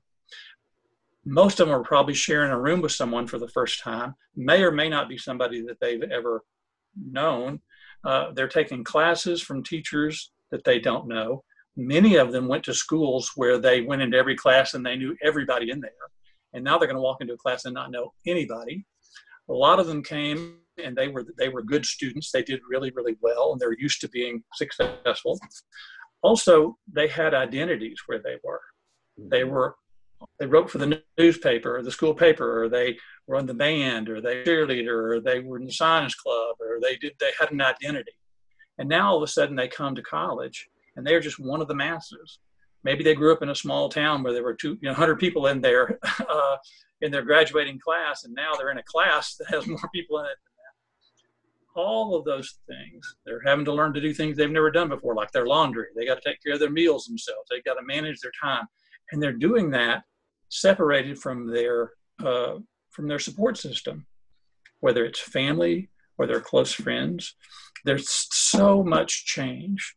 Most 1.24 1.60
of 1.60 1.66
them 1.66 1.76
are 1.76 1.84
probably 1.84 2.14
sharing 2.14 2.52
a 2.52 2.60
room 2.60 2.80
with 2.80 2.92
someone 2.92 3.26
for 3.26 3.38
the 3.38 3.48
first 3.48 3.80
time, 3.80 4.14
may 4.36 4.62
or 4.62 4.70
may 4.70 4.88
not 4.88 5.08
be 5.08 5.18
somebody 5.18 5.60
that 5.62 5.78
they've 5.80 6.02
ever 6.02 6.42
known. 6.96 7.60
Uh, 8.04 8.32
they're 8.32 8.48
taking 8.48 8.84
classes 8.84 9.42
from 9.42 9.62
teachers 9.62 10.32
that 10.50 10.64
they 10.64 10.78
don't 10.78 11.08
know. 11.08 11.42
Many 11.76 12.16
of 12.16 12.32
them 12.32 12.46
went 12.48 12.64
to 12.64 12.74
schools 12.74 13.32
where 13.34 13.58
they 13.58 13.82
went 13.82 14.02
into 14.02 14.16
every 14.16 14.36
class 14.36 14.74
and 14.74 14.86
they 14.86 14.96
knew 14.96 15.16
everybody 15.22 15.70
in 15.70 15.80
there. 15.80 15.90
And 16.52 16.64
now 16.64 16.78
they're 16.78 16.88
going 16.88 16.96
to 16.96 17.02
walk 17.02 17.20
into 17.20 17.34
a 17.34 17.38
class 17.38 17.64
and 17.64 17.74
not 17.74 17.90
know 17.90 18.12
anybody. 18.26 18.86
A 19.48 19.52
lot 19.52 19.78
of 19.78 19.86
them 19.86 20.02
came 20.02 20.58
and 20.82 20.96
they 20.96 21.08
were 21.08 21.24
they 21.38 21.48
were 21.48 21.62
good 21.62 21.86
students. 21.86 22.30
They 22.30 22.42
did 22.42 22.60
really 22.68 22.90
really 22.90 23.16
well 23.20 23.52
and 23.52 23.60
they're 23.60 23.78
used 23.78 24.00
to 24.02 24.08
being 24.08 24.42
successful 24.54 25.38
also 26.22 26.76
they 26.92 27.06
had 27.06 27.34
identities 27.34 27.98
where 28.06 28.18
they 28.18 28.36
were 28.42 28.60
they 29.18 29.42
mm-hmm. 29.42 29.50
were 29.50 29.76
they 30.38 30.46
wrote 30.46 30.70
for 30.70 30.78
the 30.78 31.02
newspaper 31.18 31.76
or 31.76 31.82
the 31.82 31.90
school 31.90 32.14
paper, 32.14 32.62
or 32.62 32.68
they 32.68 32.96
were 33.26 33.38
in 33.38 33.44
the 33.44 33.54
band, 33.54 34.08
or 34.08 34.20
they 34.20 34.44
cheerleader, 34.44 35.16
or 35.16 35.20
they 35.20 35.40
were 35.40 35.58
in 35.58 35.66
the 35.66 35.72
science 35.72 36.14
club, 36.14 36.56
or 36.58 36.78
they 36.80 36.96
did 36.96 37.12
they 37.20 37.32
had 37.38 37.52
an 37.52 37.60
identity. 37.60 38.12
And 38.78 38.88
now 38.88 39.10
all 39.10 39.16
of 39.18 39.22
a 39.22 39.26
sudden 39.26 39.56
they 39.56 39.68
come 39.68 39.94
to 39.94 40.02
college 40.02 40.68
and 40.96 41.06
they're 41.06 41.20
just 41.20 41.38
one 41.38 41.60
of 41.60 41.68
the 41.68 41.74
masses. 41.74 42.38
Maybe 42.84 43.02
they 43.02 43.14
grew 43.14 43.32
up 43.32 43.42
in 43.42 43.48
a 43.48 43.54
small 43.54 43.88
town 43.88 44.22
where 44.22 44.32
there 44.32 44.44
were 44.44 44.54
two, 44.54 44.78
you 44.80 44.88
know, 44.88 44.92
100 44.92 45.18
people 45.18 45.48
in 45.48 45.60
their 45.60 45.98
uh, 46.28 46.56
in 47.02 47.10
their 47.10 47.22
graduating 47.22 47.78
class, 47.78 48.24
and 48.24 48.34
now 48.34 48.54
they're 48.54 48.70
in 48.70 48.78
a 48.78 48.82
class 48.84 49.36
that 49.36 49.48
has 49.48 49.66
more 49.66 49.90
people 49.92 50.18
in 50.20 50.26
it 50.26 50.38
all 51.76 52.16
of 52.16 52.24
those 52.24 52.58
things. 52.66 53.16
They're 53.24 53.42
having 53.44 53.64
to 53.66 53.72
learn 53.72 53.92
to 53.92 54.00
do 54.00 54.12
things 54.12 54.36
they've 54.36 54.50
never 54.50 54.70
done 54.70 54.88
before, 54.88 55.14
like 55.14 55.30
their 55.30 55.46
laundry. 55.46 55.86
They 55.94 56.06
got 56.06 56.20
to 56.20 56.28
take 56.28 56.42
care 56.42 56.54
of 56.54 56.60
their 56.60 56.70
meals 56.70 57.04
themselves. 57.04 57.48
They 57.50 57.60
got 57.60 57.74
to 57.74 57.84
manage 57.84 58.20
their 58.20 58.32
time, 58.42 58.66
and 59.12 59.22
they're 59.22 59.32
doing 59.32 59.70
that 59.70 60.02
separated 60.48 61.18
from 61.18 61.46
their 61.52 61.92
uh, 62.24 62.56
from 62.90 63.08
their 63.08 63.18
support 63.18 63.58
system, 63.58 64.06
whether 64.80 65.04
it's 65.04 65.20
family 65.20 65.90
or 66.18 66.26
their 66.26 66.40
close 66.40 66.72
friends. 66.72 67.34
There's 67.84 68.08
so 68.34 68.82
much 68.82 69.26
change, 69.26 69.94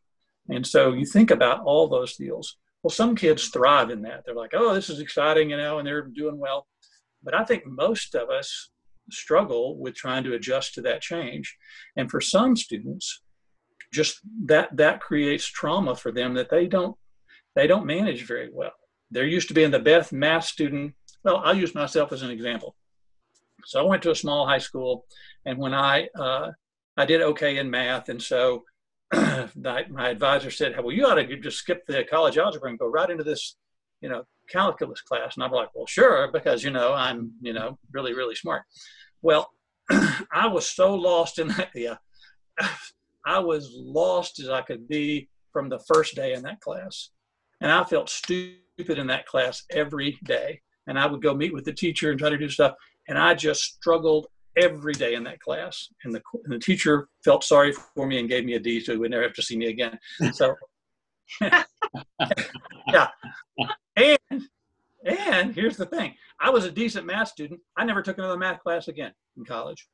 and 0.50 0.68
so 0.68 0.94
you 0.94 1.06
think 1.06 1.32
about 1.32 1.64
all 1.64 1.88
those 1.88 2.16
deals. 2.18 2.58
Well, 2.82 2.92
some 2.92 3.16
kids 3.16 3.50
thrive 3.50 3.90
in 3.90 4.02
that. 4.04 4.24
They're 4.26 4.36
like, 4.36 4.54
"Oh, 4.54 4.74
this 4.74 4.90
is 4.90 5.00
exciting," 5.00 5.50
you 5.50 5.58
know, 5.58 5.80
and 5.80 5.88
they're 5.88 6.04
doing 6.04 6.38
well. 6.38 6.68
But 7.24 7.34
I 7.34 7.44
think 7.44 7.66
most 7.66 8.16
of 8.16 8.30
us 8.30 8.70
struggle 9.12 9.78
with 9.78 9.96
trying 9.96 10.24
to 10.24 10.34
adjust 10.34 10.76
to 10.76 10.82
that 10.84 11.02
change, 11.02 11.58
and 11.98 12.10
for 12.10 12.22
some 12.22 12.56
students, 12.56 13.22
just 13.92 14.20
that 14.46 14.76
that 14.78 15.02
creates 15.02 15.46
trauma 15.46 15.96
for 15.96 16.12
them 16.12 16.36
that 16.36 16.50
they 16.50 16.68
don't 16.68 16.96
they 17.56 17.68
don't 17.68 17.86
manage 17.86 18.26
very 18.26 18.50
well 18.54 18.72
there 19.12 19.26
used 19.26 19.48
to 19.48 19.54
be 19.54 19.64
in 19.64 19.72
the 19.72 19.80
best 19.80 20.14
math 20.14 20.46
student. 20.46 20.94
Well, 21.24 21.38
I'll 21.38 21.58
use 21.58 21.76
myself 21.76 22.12
as 22.12 22.22
an 22.22 22.30
example. 22.30 22.76
So 23.66 23.80
I 23.80 23.84
went 23.84 24.04
to 24.04 24.12
a 24.12 24.16
small 24.16 24.48
high 24.48 24.60
school, 24.60 25.06
and 25.46 25.58
when 25.58 25.74
I 25.74 26.08
uh, 26.18 26.52
I 26.96 27.06
did 27.06 27.22
okay 27.22 27.58
in 27.58 27.70
math, 27.70 28.10
and 28.10 28.22
so 28.22 28.64
my, 29.56 30.10
advisor 30.10 30.52
said, 30.52 30.76
"Well, 30.78 30.94
you 30.94 31.06
ought 31.06 31.16
to 31.16 31.38
just 31.38 31.58
skip 31.58 31.86
the 31.88 32.04
college 32.04 32.38
algebra 32.38 32.70
and 32.70 32.80
go 32.80 32.88
right 32.88 33.10
into 33.10 33.24
this, 33.24 33.56
you 34.02 34.10
know, 34.10 34.24
calculus 34.50 35.02
class." 35.02 35.36
And 35.36 35.44
I'm 35.44 35.52
like, 35.52 35.70
"Well, 35.74 35.88
sure, 35.88 36.30
because 36.32 36.64
you 36.64 36.70
know 36.70 36.94
I'm 36.94 37.32
you 37.42 37.54
know 37.54 37.80
really 37.92 38.14
really 38.14 38.36
smart." 38.36 38.64
Well, 39.22 39.52
I 39.90 40.48
was 40.48 40.68
so 40.68 40.94
lost 40.94 41.40
in 41.40 41.48
that. 41.50 41.70
Yeah, 41.76 41.96
I 43.26 43.40
was 43.40 43.72
lost 43.74 44.40
as 44.40 44.50
I 44.50 44.62
could 44.62 44.88
be 44.88 45.30
from 45.54 45.70
the 45.70 45.80
first 45.80 46.16
day 46.16 46.34
in 46.34 46.44
that 46.44 46.62
class, 46.62 47.10
and 47.62 47.72
I 47.72 47.84
felt 47.86 48.10
stupid 48.10 49.00
in 49.00 49.08
that 49.08 49.26
class 49.26 49.64
every 49.72 50.18
day. 50.24 50.62
And 50.88 50.98
I 50.98 51.06
would 51.06 51.22
go 51.22 51.36
meet 51.36 51.54
with 51.54 51.66
the 51.66 51.74
teacher 51.74 52.10
and 52.10 52.20
try 52.20 52.30
to 52.32 52.38
do 52.38 52.50
stuff. 52.50 52.74
And 53.08 53.18
I 53.18 53.36
just 53.36 53.62
struggled 53.62 54.26
every 54.58 54.94
day 54.94 55.16
in 55.16 55.24
that 55.24 55.40
class. 55.40 55.88
And 56.04 56.14
the, 56.14 56.22
and 56.44 56.54
the 56.54 56.60
teacher 56.60 57.08
felt 57.24 57.44
sorry 57.44 57.74
for 57.74 58.08
me 58.08 58.20
and 58.20 58.30
gave 58.30 58.46
me 58.46 58.54
a 58.54 58.60
D 58.60 58.80
so 58.80 58.94
he 58.94 58.98
would 58.98 59.12
never 59.12 59.24
have 59.24 59.34
to 59.34 59.42
see 59.42 59.58
me 59.58 59.68
again. 59.68 59.98
So, 60.34 60.56
yeah. 62.92 63.08
And, 63.96 64.20
and 65.06 65.56
here's 65.56 65.78
the 65.78 65.86
thing 65.86 66.16
I 66.40 66.50
was 66.50 66.66
a 66.66 66.72
decent 66.72 67.06
math 67.06 67.30
student. 67.30 67.60
I 67.78 67.86
never 67.86 68.02
took 68.02 68.18
another 68.18 68.38
math 68.38 68.62
class 68.62 68.88
again 68.88 69.14
in 69.38 69.46
college. 69.46 69.88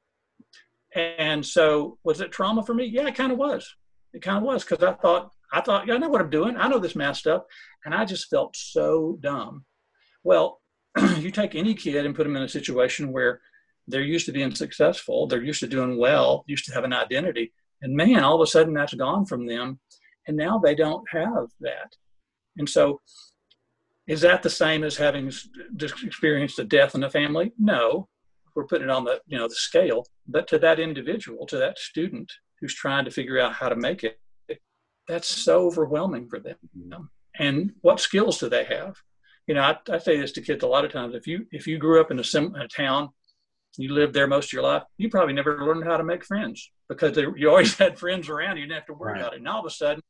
And 0.96 1.46
so, 1.46 1.98
was 2.04 2.22
it 2.22 2.32
trauma 2.32 2.64
for 2.64 2.74
me? 2.74 2.86
Yeah, 2.86 3.08
it 3.08 3.16
kind 3.16 3.32
of 3.32 3.38
was. 3.38 3.76
It 4.14 4.22
kind 4.22 4.38
of 4.38 4.44
was 4.44 4.64
because 4.64 4.82
I 4.82 4.94
thought 4.94 5.32
I 5.52 5.62
thought, 5.62 5.88
yeah, 5.88 5.96
I 5.96 5.98
know 5.98 6.10
what 6.10 6.22
I'm 6.22 6.30
doing. 6.30 6.58
I 6.58 6.68
know 6.68 6.80
this 6.80 6.96
math 6.96 7.18
stuff. 7.18 7.44
And 7.86 7.94
I 7.94 8.06
just 8.06 8.30
felt 8.30 8.56
so 8.56 9.18
dumb. 9.22 9.66
Well, 10.24 10.60
you 11.18 11.32
take 11.32 11.56
any 11.56 11.74
kid 11.74 12.06
and 12.06 12.16
put 12.16 12.24
them 12.24 12.36
in 12.36 12.44
a 12.44 12.50
situation 12.50 13.12
where 13.12 13.42
they're 13.88 14.02
used 14.02 14.26
to 14.28 14.32
being 14.32 14.54
successful, 14.56 15.28
they're 15.28 15.44
used 15.44 15.60
to 15.62 15.68
doing 15.68 15.98
well, 15.98 16.44
used 16.48 16.66
to 16.66 16.74
have 16.74 16.84
an 16.84 16.94
identity. 16.94 17.54
And 17.82 17.96
man, 17.96 18.24
all 18.24 18.36
of 18.36 18.42
a 18.42 18.50
sudden 18.50 18.74
that's 18.74 18.94
gone 18.94 19.26
from 19.26 19.46
them. 19.46 19.80
And 20.28 20.36
now 20.38 20.58
they 20.58 20.76
don't 20.76 21.08
have 21.12 21.50
that. 21.60 21.96
And 22.58 22.68
so, 22.68 23.02
is 24.08 24.22
that 24.22 24.44
the 24.44 24.50
same 24.50 24.84
as 24.84 24.98
having 24.98 25.32
just 25.76 26.04
experienced 26.04 26.60
a 26.60 26.64
death 26.64 26.96
in 26.96 27.02
the 27.02 27.10
family? 27.10 27.54
No, 27.60 28.08
we're 28.56 28.66
putting 28.66 28.88
it 28.88 28.92
on 28.92 29.04
the 29.04 29.22
you 29.28 29.38
know 29.38 29.48
the 29.48 29.56
scale. 29.56 30.06
But 30.28 30.48
to 30.50 30.60
that 30.60 30.80
individual, 30.80 31.46
to 31.48 31.58
that 31.58 31.78
student 31.78 32.32
who's 32.60 32.74
trying 32.74 33.06
to 33.06 33.12
figure 33.12 33.40
out 33.40 33.54
how 33.54 33.70
to 33.70 33.76
make 33.76 34.04
it, 34.04 34.20
that's 35.08 35.28
so 35.28 35.68
overwhelming 35.68 36.28
for 36.30 36.40
them. 36.40 36.58
You 36.74 36.90
know? 36.90 37.08
And 37.38 37.74
what 37.82 38.00
skills 38.00 38.40
do 38.40 38.50
they 38.50 38.64
have? 38.64 38.96
You 39.48 39.56
know, 39.56 39.62
I, 39.62 39.78
I 39.92 39.98
say 40.00 40.20
this 40.20 40.32
to 40.34 40.42
kids 40.42 40.64
a 40.64 40.68
lot 40.68 40.86
of 40.86 40.92
times. 40.92 41.14
If 41.14 41.28
you 41.28 41.46
if 41.52 41.68
you 41.68 41.78
grew 41.78 42.00
up 42.02 42.12
in 42.12 42.20
a, 42.20 42.24
sim, 42.24 42.56
a 42.56 42.68
town, 42.68 43.10
you 43.78 43.94
lived 43.94 44.14
there 44.14 44.28
most 44.28 44.46
of 44.46 44.54
your 44.54 44.64
life, 44.64 44.84
you 44.98 45.10
probably 45.10 45.34
never 45.34 45.66
learned 45.66 45.86
how 45.86 45.98
to 45.98 46.04
make 46.04 46.24
friends 46.26 46.72
because 46.90 47.16
they, 47.16 47.26
you 47.36 47.50
always 47.50 47.76
had 47.78 47.98
friends 48.00 48.30
around. 48.30 48.58
You 48.58 48.64
didn't 48.64 48.76
have 48.76 48.86
to 48.88 48.94
worry 48.94 49.14
right. 49.14 49.22
about 49.22 49.34
it. 49.34 49.38
And 49.38 49.48
all 49.48 49.60
of 49.60 49.66
a 49.66 49.70
sudden, 49.70 50.02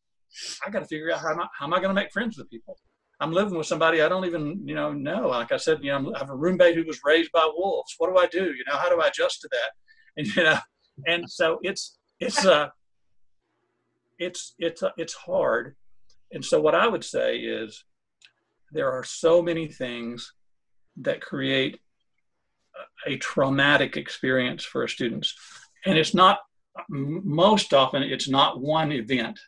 I 0.65 0.69
got 0.69 0.79
to 0.79 0.85
figure 0.85 1.11
out 1.11 1.19
how 1.19 1.31
am 1.31 1.41
I, 1.41 1.47
how 1.57 1.65
am 1.65 1.73
I 1.73 1.77
going 1.77 1.89
to 1.89 1.93
make 1.93 2.11
friends 2.11 2.37
with 2.37 2.49
people? 2.49 2.77
I'm 3.19 3.31
living 3.31 3.57
with 3.57 3.67
somebody 3.67 4.01
I 4.01 4.09
don't 4.09 4.25
even, 4.25 4.67
you 4.67 4.75
know, 4.75 4.91
know. 4.91 5.29
Like 5.29 5.51
I 5.53 5.57
said, 5.57 5.79
you 5.81 5.91
know, 5.91 6.13
I 6.13 6.19
have 6.19 6.29
a 6.29 6.35
roommate 6.35 6.75
who 6.75 6.83
was 6.83 6.99
raised 7.05 7.31
by 7.31 7.49
wolves. 7.55 7.95
What 7.97 8.13
do 8.13 8.17
I 8.19 8.27
do? 8.27 8.51
You 8.53 8.63
know, 8.67 8.75
how 8.75 8.89
do 8.89 8.99
I 9.01 9.07
adjust 9.07 9.41
to 9.41 9.49
that? 9.51 9.71
And 10.17 10.27
you 10.33 10.43
know, 10.45 10.57
and 11.05 11.29
so 11.29 11.59
it's 11.61 11.97
it's 12.19 12.45
uh 12.45 12.69
it's 14.17 14.53
it's 14.59 14.81
it's 14.97 15.13
hard 15.13 15.75
and 16.31 16.43
so 16.43 16.61
what 16.61 16.75
i 16.75 16.87
would 16.87 17.03
say 17.03 17.37
is 17.37 17.83
there 18.71 18.91
are 18.91 19.03
so 19.03 19.41
many 19.41 19.67
things 19.67 20.33
that 20.97 21.21
create 21.21 21.79
a 23.07 23.17
traumatic 23.17 23.97
experience 23.97 24.63
for 24.63 24.87
students. 24.87 25.33
And 25.85 25.97
it's 25.97 26.13
not 26.13 26.39
most 26.89 27.73
often 27.73 28.03
it's 28.03 28.27
not 28.27 28.59
one 28.59 28.91
event 28.91 29.39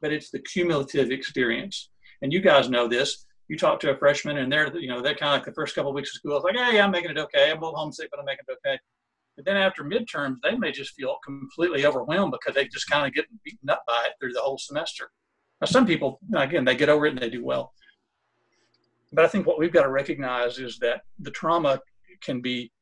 but 0.00 0.12
it's 0.12 0.30
the 0.30 0.38
cumulative 0.38 1.10
experience. 1.10 1.90
And 2.22 2.32
you 2.32 2.40
guys 2.40 2.70
know 2.70 2.88
this. 2.88 3.26
You 3.48 3.58
talk 3.58 3.80
to 3.80 3.90
a 3.90 3.96
freshman 3.96 4.38
and 4.38 4.50
they're 4.50 4.74
you 4.78 4.88
know 4.88 5.02
they're 5.02 5.14
kind 5.14 5.34
of 5.34 5.40
like 5.40 5.44
the 5.44 5.52
first 5.52 5.74
couple 5.74 5.90
of 5.90 5.94
weeks 5.94 6.10
of 6.10 6.18
school 6.18 6.36
it's 6.36 6.44
like 6.44 6.56
hey 6.56 6.80
i'm 6.80 6.92
making 6.92 7.10
it 7.10 7.18
okay. 7.18 7.50
I'm 7.50 7.58
a 7.58 7.60
little 7.60 7.78
homesick 7.78 8.08
but 8.10 8.20
i'm 8.20 8.26
making 8.26 8.44
it 8.48 8.58
okay. 8.64 8.78
But 9.36 9.44
then 9.44 9.56
after 9.56 9.84
midterms, 9.84 10.36
they 10.42 10.54
may 10.54 10.70
just 10.70 10.94
feel 10.94 11.16
completely 11.24 11.86
overwhelmed 11.86 12.32
because 12.32 12.54
they 12.54 12.66
just 12.66 12.90
kind 12.90 13.06
of 13.06 13.14
get 13.14 13.24
beaten 13.42 13.70
up 13.70 13.82
by 13.86 14.06
it 14.06 14.12
through 14.20 14.32
the 14.32 14.40
whole 14.40 14.58
semester. 14.58 15.10
Now, 15.60 15.66
some 15.66 15.86
people, 15.86 16.20
again, 16.36 16.64
they 16.64 16.74
get 16.74 16.90
over 16.90 17.06
it 17.06 17.10
and 17.10 17.18
they 17.18 17.30
do 17.30 17.44
well. 17.44 17.72
But 19.12 19.24
I 19.24 19.28
think 19.28 19.46
what 19.46 19.58
we've 19.58 19.72
got 19.72 19.84
to 19.84 19.90
recognize 19.90 20.58
is 20.58 20.78
that 20.80 21.02
the 21.20 21.30
trauma 21.30 21.80
can 22.22 22.40
be 22.40 22.72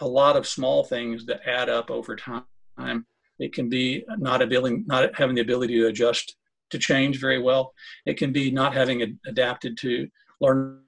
a 0.00 0.06
lot 0.06 0.36
of 0.36 0.46
small 0.46 0.84
things 0.84 1.26
that 1.26 1.46
add 1.46 1.68
up 1.68 1.90
over 1.90 2.16
time. 2.16 3.06
It 3.38 3.52
can 3.52 3.68
be 3.68 4.04
not 4.18 4.42
ability, 4.42 4.82
not 4.86 5.14
having 5.16 5.34
the 5.34 5.42
ability 5.42 5.74
to 5.80 5.86
adjust 5.86 6.36
to 6.70 6.78
change 6.78 7.20
very 7.20 7.40
well. 7.40 7.72
It 8.06 8.16
can 8.16 8.32
be 8.32 8.50
not 8.50 8.74
having 8.74 9.18
adapted 9.26 9.76
to 9.78 10.08
learn 10.40 10.80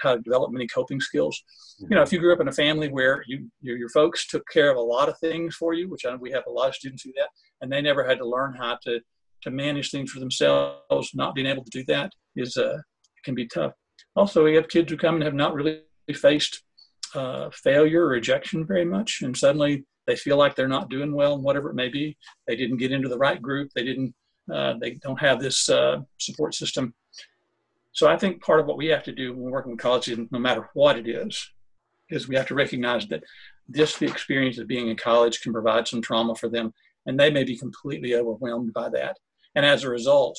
how 0.00 0.16
to 0.16 0.22
develop 0.22 0.50
many 0.52 0.66
coping 0.66 1.00
skills. 1.00 1.42
You 1.78 1.96
know, 1.96 2.02
if 2.02 2.12
you 2.12 2.18
grew 2.18 2.32
up 2.32 2.40
in 2.40 2.48
a 2.48 2.52
family 2.52 2.88
where 2.88 3.22
you 3.26 3.50
your, 3.60 3.76
your 3.76 3.88
folks 3.90 4.26
took 4.26 4.46
care 4.48 4.70
of 4.70 4.76
a 4.76 4.80
lot 4.80 5.08
of 5.08 5.18
things 5.18 5.54
for 5.56 5.74
you, 5.74 5.88
which 5.88 6.04
I 6.04 6.14
we 6.16 6.30
have 6.32 6.44
a 6.46 6.50
lot 6.50 6.68
of 6.68 6.74
students 6.74 7.04
do 7.04 7.12
that, 7.16 7.28
and 7.60 7.70
they 7.70 7.80
never 7.80 8.06
had 8.06 8.18
to 8.18 8.26
learn 8.26 8.54
how 8.54 8.78
to 8.84 9.00
to 9.42 9.50
manage 9.50 9.90
things 9.90 10.10
for 10.10 10.20
themselves, 10.20 11.10
not 11.14 11.34
being 11.34 11.46
able 11.46 11.64
to 11.64 11.70
do 11.70 11.84
that 11.88 12.12
is 12.36 12.56
uh, 12.56 12.78
can 13.24 13.34
be 13.34 13.46
tough. 13.46 13.72
Also, 14.16 14.44
we 14.44 14.54
have 14.54 14.68
kids 14.68 14.90
who 14.90 14.98
come 14.98 15.14
and 15.16 15.24
have 15.24 15.34
not 15.34 15.54
really 15.54 15.82
faced 16.14 16.62
uh, 17.14 17.50
failure 17.50 18.04
or 18.04 18.08
rejection 18.08 18.66
very 18.66 18.84
much, 18.84 19.22
and 19.22 19.36
suddenly 19.36 19.84
they 20.06 20.16
feel 20.16 20.36
like 20.36 20.56
they're 20.56 20.68
not 20.68 20.90
doing 20.90 21.14
well, 21.14 21.34
and 21.34 21.42
whatever 21.42 21.70
it 21.70 21.74
may 21.74 21.88
be, 21.88 22.16
they 22.46 22.56
didn't 22.56 22.78
get 22.78 22.92
into 22.92 23.08
the 23.08 23.18
right 23.18 23.40
group, 23.40 23.70
they 23.74 23.84
didn't, 23.84 24.14
uh, 24.52 24.74
they 24.80 24.92
don't 24.92 25.20
have 25.20 25.40
this 25.40 25.68
uh, 25.68 26.00
support 26.18 26.54
system 26.54 26.94
so 27.92 28.08
I 28.08 28.16
think 28.16 28.42
part 28.42 28.60
of 28.60 28.66
what 28.66 28.76
we 28.76 28.86
have 28.86 29.02
to 29.04 29.12
do 29.12 29.34
when 29.34 29.50
working 29.50 29.72
with 29.72 29.80
colleges, 29.80 30.18
no 30.30 30.38
matter 30.38 30.68
what 30.74 30.96
it 30.96 31.08
is, 31.08 31.50
is 32.08 32.28
we 32.28 32.36
have 32.36 32.46
to 32.48 32.54
recognize 32.54 33.06
that 33.08 33.24
just 33.70 33.98
the 33.98 34.06
experience 34.06 34.58
of 34.58 34.66
being 34.66 34.88
in 34.88 34.96
college 34.96 35.40
can 35.40 35.52
provide 35.52 35.86
some 35.86 36.02
trauma 36.02 36.34
for 36.34 36.48
them, 36.48 36.72
and 37.06 37.18
they 37.18 37.30
may 37.30 37.44
be 37.44 37.56
completely 37.56 38.14
overwhelmed 38.14 38.72
by 38.72 38.88
that. 38.90 39.18
And 39.54 39.66
as 39.66 39.84
a 39.84 39.90
result, 39.90 40.38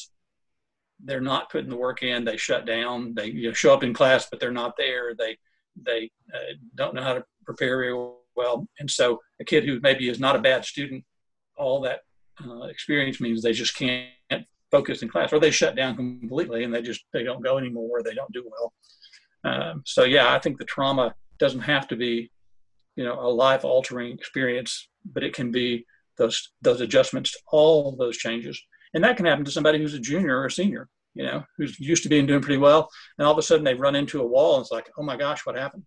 they're 1.03 1.21
not 1.21 1.49
putting 1.49 1.69
the 1.69 1.77
work 1.77 2.03
in. 2.03 2.23
They 2.23 2.37
shut 2.37 2.65
down. 2.65 3.13
They 3.15 3.27
you 3.27 3.49
know, 3.49 3.53
show 3.53 3.73
up 3.73 3.83
in 3.83 3.93
class, 3.93 4.27
but 4.29 4.39
they're 4.39 4.51
not 4.51 4.77
there. 4.77 5.13
They 5.15 5.37
they 5.75 6.09
uh, 6.33 6.53
don't 6.75 6.93
know 6.93 7.03
how 7.03 7.13
to 7.13 7.25
prepare 7.45 7.77
very 7.77 7.93
well. 8.35 8.67
And 8.79 8.89
so 8.89 9.19
a 9.39 9.45
kid 9.45 9.65
who 9.65 9.79
maybe 9.81 10.09
is 10.09 10.19
not 10.19 10.35
a 10.35 10.39
bad 10.39 10.65
student, 10.65 11.03
all 11.57 11.81
that 11.81 12.01
uh, 12.45 12.63
experience 12.63 13.19
means 13.19 13.41
they 13.41 13.53
just 13.53 13.75
can't 13.75 14.09
focus 14.71 15.01
in 15.01 15.09
class, 15.09 15.33
or 15.33 15.39
they 15.39 15.51
shut 15.51 15.75
down 15.75 15.95
completely 15.95 16.63
and 16.63 16.73
they 16.73 16.81
just 16.81 17.03
they 17.13 17.23
don't 17.23 17.43
go 17.43 17.57
anymore. 17.57 18.01
They 18.01 18.13
don't 18.13 18.31
do 18.31 18.49
well. 18.49 18.73
Um, 19.43 19.83
so 19.85 20.03
yeah, 20.03 20.33
I 20.33 20.39
think 20.39 20.57
the 20.57 20.65
trauma 20.65 21.13
doesn't 21.39 21.61
have 21.61 21.87
to 21.89 21.95
be, 21.95 22.31
you 22.95 23.03
know, 23.03 23.19
a 23.19 23.29
life 23.29 23.65
altering 23.65 24.13
experience, 24.13 24.87
but 25.05 25.23
it 25.23 25.33
can 25.33 25.51
be 25.51 25.85
those 26.17 26.51
those 26.61 26.81
adjustments 26.81 27.31
to 27.33 27.39
all 27.51 27.95
those 27.95 28.17
changes, 28.17 28.61
and 28.93 29.03
that 29.03 29.17
can 29.17 29.25
happen 29.25 29.45
to 29.45 29.51
somebody 29.51 29.77
who's 29.77 29.93
a 29.93 29.99
junior 29.99 30.37
or 30.39 30.45
a 30.45 30.51
senior. 30.51 30.87
You 31.13 31.25
know, 31.25 31.43
who's 31.57 31.79
used 31.79 32.03
to 32.03 32.09
being 32.09 32.25
doing 32.25 32.41
pretty 32.41 32.57
well, 32.57 32.89
and 33.17 33.25
all 33.25 33.33
of 33.33 33.37
a 33.37 33.41
sudden 33.41 33.65
they 33.65 33.73
run 33.73 33.95
into 33.95 34.21
a 34.21 34.27
wall 34.27 34.55
and 34.55 34.63
it's 34.63 34.71
like, 34.71 34.89
oh 34.97 35.03
my 35.03 35.17
gosh, 35.17 35.45
what 35.45 35.57
happened? 35.57 35.83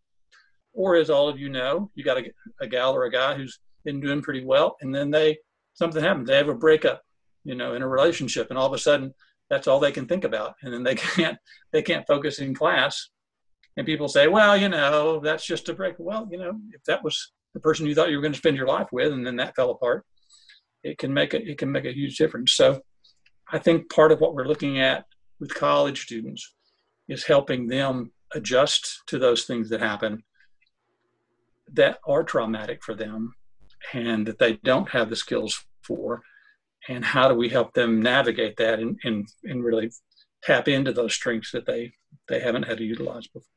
Or 0.72 0.96
as 0.96 1.10
all 1.10 1.28
of 1.28 1.38
you 1.38 1.48
know, 1.48 1.90
you 1.94 2.04
got 2.04 2.18
a, 2.18 2.30
a 2.60 2.66
gal 2.66 2.94
or 2.94 3.04
a 3.04 3.10
guy 3.10 3.34
who's 3.34 3.60
been 3.84 4.00
doing 4.00 4.22
pretty 4.22 4.44
well, 4.44 4.76
and 4.80 4.94
then 4.94 5.10
they 5.10 5.38
something 5.74 6.02
happens. 6.02 6.28
They 6.28 6.36
have 6.36 6.48
a 6.48 6.54
breakup, 6.54 7.02
you 7.44 7.54
know, 7.54 7.74
in 7.74 7.82
a 7.82 7.88
relationship, 7.88 8.48
and 8.50 8.58
all 8.58 8.66
of 8.66 8.72
a 8.72 8.78
sudden 8.78 9.14
that's 9.50 9.68
all 9.68 9.80
they 9.80 9.92
can 9.92 10.06
think 10.06 10.24
about, 10.24 10.54
and 10.62 10.72
then 10.72 10.82
they 10.82 10.94
can't 10.96 11.38
they 11.72 11.82
can't 11.82 12.06
focus 12.06 12.38
in 12.38 12.54
class. 12.54 13.10
And 13.76 13.86
people 13.86 14.06
say, 14.06 14.28
well, 14.28 14.56
you 14.56 14.68
know, 14.68 15.18
that's 15.18 15.44
just 15.44 15.68
a 15.68 15.74
break. 15.74 15.96
Well, 15.98 16.28
you 16.30 16.38
know, 16.38 16.52
if 16.70 16.84
that 16.84 17.02
was 17.02 17.32
the 17.54 17.60
person 17.60 17.86
you 17.86 17.94
thought 17.94 18.10
you 18.10 18.16
were 18.16 18.22
going 18.22 18.32
to 18.32 18.38
spend 18.38 18.56
your 18.56 18.68
life 18.68 18.86
with, 18.92 19.12
and 19.12 19.26
then 19.26 19.36
that 19.36 19.56
fell 19.56 19.70
apart, 19.70 20.04
it 20.82 20.98
can 20.98 21.12
make 21.12 21.34
a 21.34 21.42
it 21.42 21.58
can 21.58 21.72
make 21.72 21.84
a 21.84 21.94
huge 21.94 22.16
difference. 22.16 22.52
So, 22.52 22.80
I 23.50 23.58
think 23.58 23.90
part 23.90 24.12
of 24.12 24.20
what 24.20 24.34
we're 24.34 24.46
looking 24.46 24.80
at 24.80 25.04
with 25.44 25.54
college 25.54 26.00
students 26.02 26.54
is 27.06 27.24
helping 27.24 27.66
them 27.66 28.10
adjust 28.34 29.02
to 29.06 29.18
those 29.18 29.44
things 29.44 29.68
that 29.68 29.80
happen 29.80 30.22
that 31.70 31.98
are 32.06 32.24
traumatic 32.24 32.82
for 32.82 32.94
them 32.94 33.34
and 33.92 34.26
that 34.26 34.38
they 34.38 34.54
don't 34.64 34.88
have 34.88 35.10
the 35.10 35.16
skills 35.16 35.66
for. 35.82 36.22
And 36.88 37.04
how 37.04 37.28
do 37.28 37.34
we 37.34 37.50
help 37.50 37.74
them 37.74 38.00
navigate 38.00 38.56
that 38.56 38.80
and, 38.80 38.98
and, 39.04 39.26
and 39.44 39.62
really 39.62 39.90
tap 40.42 40.66
into 40.66 40.92
those 40.92 41.14
strengths 41.14 41.52
that 41.52 41.66
they 41.66 41.92
they 42.28 42.40
haven't 42.40 42.62
had 42.62 42.78
to 42.78 42.84
utilize 42.84 43.26
before? 43.26 43.48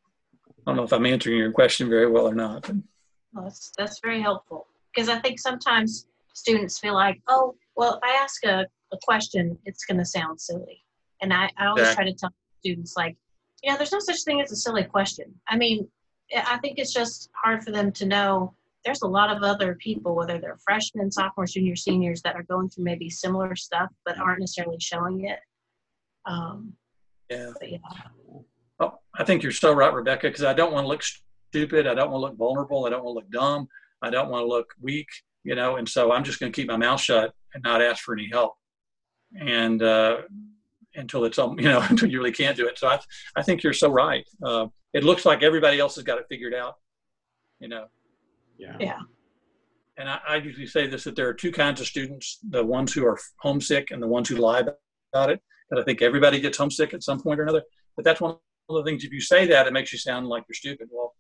I 0.45 0.71
don't 0.71 0.75
know 0.77 0.83
if 0.83 0.93
i'm 0.93 1.05
answering 1.05 1.37
your 1.37 1.51
question 1.53 1.89
very 1.89 2.09
well 2.09 2.27
or 2.27 2.35
not 2.35 2.63
but. 2.63 2.75
well, 3.33 3.45
that's, 3.45 3.71
that's 3.77 3.99
very 4.01 4.21
helpful. 4.21 4.67
Because 4.93 5.09
i 5.09 5.19
think 5.19 5.39
sometimes 5.39 6.07
students 6.33 6.79
feel 6.79 6.93
like 6.93 7.21
oh 7.27 7.55
well 7.75 7.95
if 7.95 8.03
i 8.03 8.11
ask 8.23 8.43
a, 8.45 8.65
a 8.93 8.97
question 9.03 9.57
it's 9.65 9.85
going 9.85 9.97
to 9.97 10.05
sound 10.05 10.39
silly 10.39 10.81
and 11.21 11.33
i, 11.33 11.49
I 11.57 11.67
always 11.67 11.81
exactly. 11.83 12.03
try 12.03 12.11
to 12.11 12.17
tell 12.17 12.33
students 12.59 12.93
like 12.97 13.15
you 13.63 13.71
know 13.71 13.77
there's 13.77 13.91
no 13.91 13.99
such 13.99 14.23
thing 14.23 14.41
as 14.41 14.51
a 14.51 14.55
silly 14.55 14.83
question 14.83 15.33
i 15.49 15.57
mean 15.57 15.87
i 16.35 16.57
think 16.57 16.77
it's 16.77 16.93
just 16.93 17.29
hard 17.43 17.63
for 17.63 17.71
them 17.71 17.91
to 17.93 18.05
know 18.05 18.53
there's 18.87 19.01
a 19.01 19.07
lot 19.07 19.35
of 19.35 19.43
other 19.43 19.75
people, 19.75 20.15
whether 20.15 20.39
they're 20.39 20.57
freshmen, 20.63 21.11
sophomores, 21.11 21.51
juniors, 21.51 21.83
seniors, 21.83 22.21
that 22.21 22.35
are 22.35 22.43
going 22.43 22.69
through 22.69 22.85
maybe 22.85 23.09
similar 23.09 23.53
stuff 23.53 23.89
but 24.05 24.17
aren't 24.17 24.39
necessarily 24.39 24.77
showing 24.79 25.25
it. 25.25 25.39
Um, 26.25 26.71
yeah. 27.29 27.51
yeah. 27.61 27.77
Oh, 28.79 28.93
I 29.17 29.25
think 29.25 29.43
you're 29.43 29.51
so 29.51 29.73
right, 29.73 29.93
Rebekah, 29.93 30.29
because 30.29 30.45
I 30.45 30.53
don't 30.53 30.71
want 30.71 30.85
to 30.85 30.87
look 30.87 31.03
stupid. 31.03 31.85
I 31.85 31.95
don't 31.95 32.11
want 32.11 32.21
to 32.21 32.27
look 32.27 32.37
vulnerable. 32.37 32.85
I 32.85 32.89
don't 32.89 33.03
want 33.03 33.15
to 33.15 33.19
look 33.19 33.31
dumb. 33.31 33.67
I 34.01 34.09
don't 34.09 34.29
want 34.29 34.43
to 34.43 34.47
look 34.47 34.73
weak, 34.79 35.07
you 35.43 35.55
know, 35.55 35.75
and 35.75 35.87
so 35.87 36.13
I'm 36.13 36.23
just 36.23 36.39
going 36.39 36.51
to 36.51 36.55
keep 36.55 36.69
my 36.69 36.77
mouth 36.77 37.01
shut 37.01 37.33
and 37.53 37.63
not 37.63 37.81
ask 37.81 38.03
for 38.03 38.13
any 38.13 38.29
help. 38.31 38.53
And, 39.37 39.83
uh, 39.83 40.21
until 40.97 41.23
it's 41.23 41.39
um, 41.39 41.57
you 41.59 41.69
know 41.69 41.85
until 41.89 42.09
you 42.09 42.17
really 42.17 42.31
can't 42.31 42.57
do 42.57 42.67
it. 42.67 42.77
So 42.77 42.87
I, 42.87 42.99
I 43.35 43.43
think 43.43 43.63
you're 43.63 43.73
so 43.73 43.89
right. 43.89 44.25
Uh, 44.43 44.67
it 44.93 45.03
looks 45.03 45.25
like 45.25 45.43
everybody 45.43 45.79
else 45.79 45.95
has 45.95 46.03
got 46.03 46.17
it 46.17 46.25
figured 46.29 46.53
out, 46.53 46.75
you 47.59 47.67
know, 47.67 47.85
yeah. 48.57 48.75
Yeah. 48.79 48.99
And 49.97 50.09
I, 50.09 50.19
I, 50.27 50.35
usually 50.37 50.67
say 50.67 50.87
this 50.87 51.03
that 51.05 51.15
there 51.15 51.27
are 51.27 51.33
two 51.33 51.51
kinds 51.51 51.81
of 51.81 51.87
students 51.87 52.39
the 52.47 52.63
ones 52.63 52.93
who 52.93 53.05
are 53.05 53.17
homesick 53.39 53.91
and 53.91 54.01
the 54.01 54.07
ones 54.07 54.29
who 54.29 54.35
lie 54.35 54.59
about 54.59 55.29
it. 55.31 55.41
That 55.69 55.79
I 55.79 55.83
think 55.83 56.01
everybody 56.01 56.39
gets 56.39 56.57
homesick 56.57 56.93
at 56.93 57.03
some 57.03 57.19
point 57.19 57.39
or 57.39 57.43
another. 57.43 57.63
But 57.95 58.05
that's 58.05 58.21
one 58.21 58.37
of 58.69 58.75
the 58.75 58.83
things, 58.83 59.03
if 59.03 59.11
you 59.11 59.21
say 59.21 59.47
that, 59.47 59.67
it 59.67 59.73
makes 59.73 59.91
you 59.91 59.99
sound 59.99 60.27
like 60.27 60.45
you're 60.47 60.55
stupid. 60.55 60.87
Well, 60.91 61.13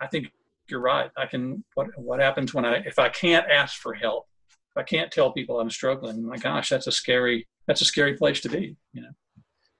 I 0.00 0.06
think 0.06 0.30
you're 0.68 0.80
right. 0.80 1.10
I 1.16 1.26
can, 1.26 1.64
what, 1.74 1.88
what 1.96 2.20
happens 2.20 2.54
when 2.54 2.64
I, 2.64 2.76
if 2.86 2.98
I 2.98 3.08
can't 3.08 3.46
ask 3.50 3.80
for 3.80 3.94
help, 3.94 4.26
if 4.70 4.76
I 4.76 4.82
can't 4.82 5.10
tell 5.10 5.32
people 5.32 5.58
I'm 5.58 5.70
struggling, 5.70 6.24
my 6.24 6.36
gosh, 6.36 6.68
that's 6.68 6.86
a 6.86 6.92
scary, 6.92 7.48
that's 7.68 7.82
a 7.82 7.84
scary 7.84 8.14
place 8.14 8.40
to 8.40 8.48
be, 8.48 8.76
you 8.92 9.02
know? 9.02 9.10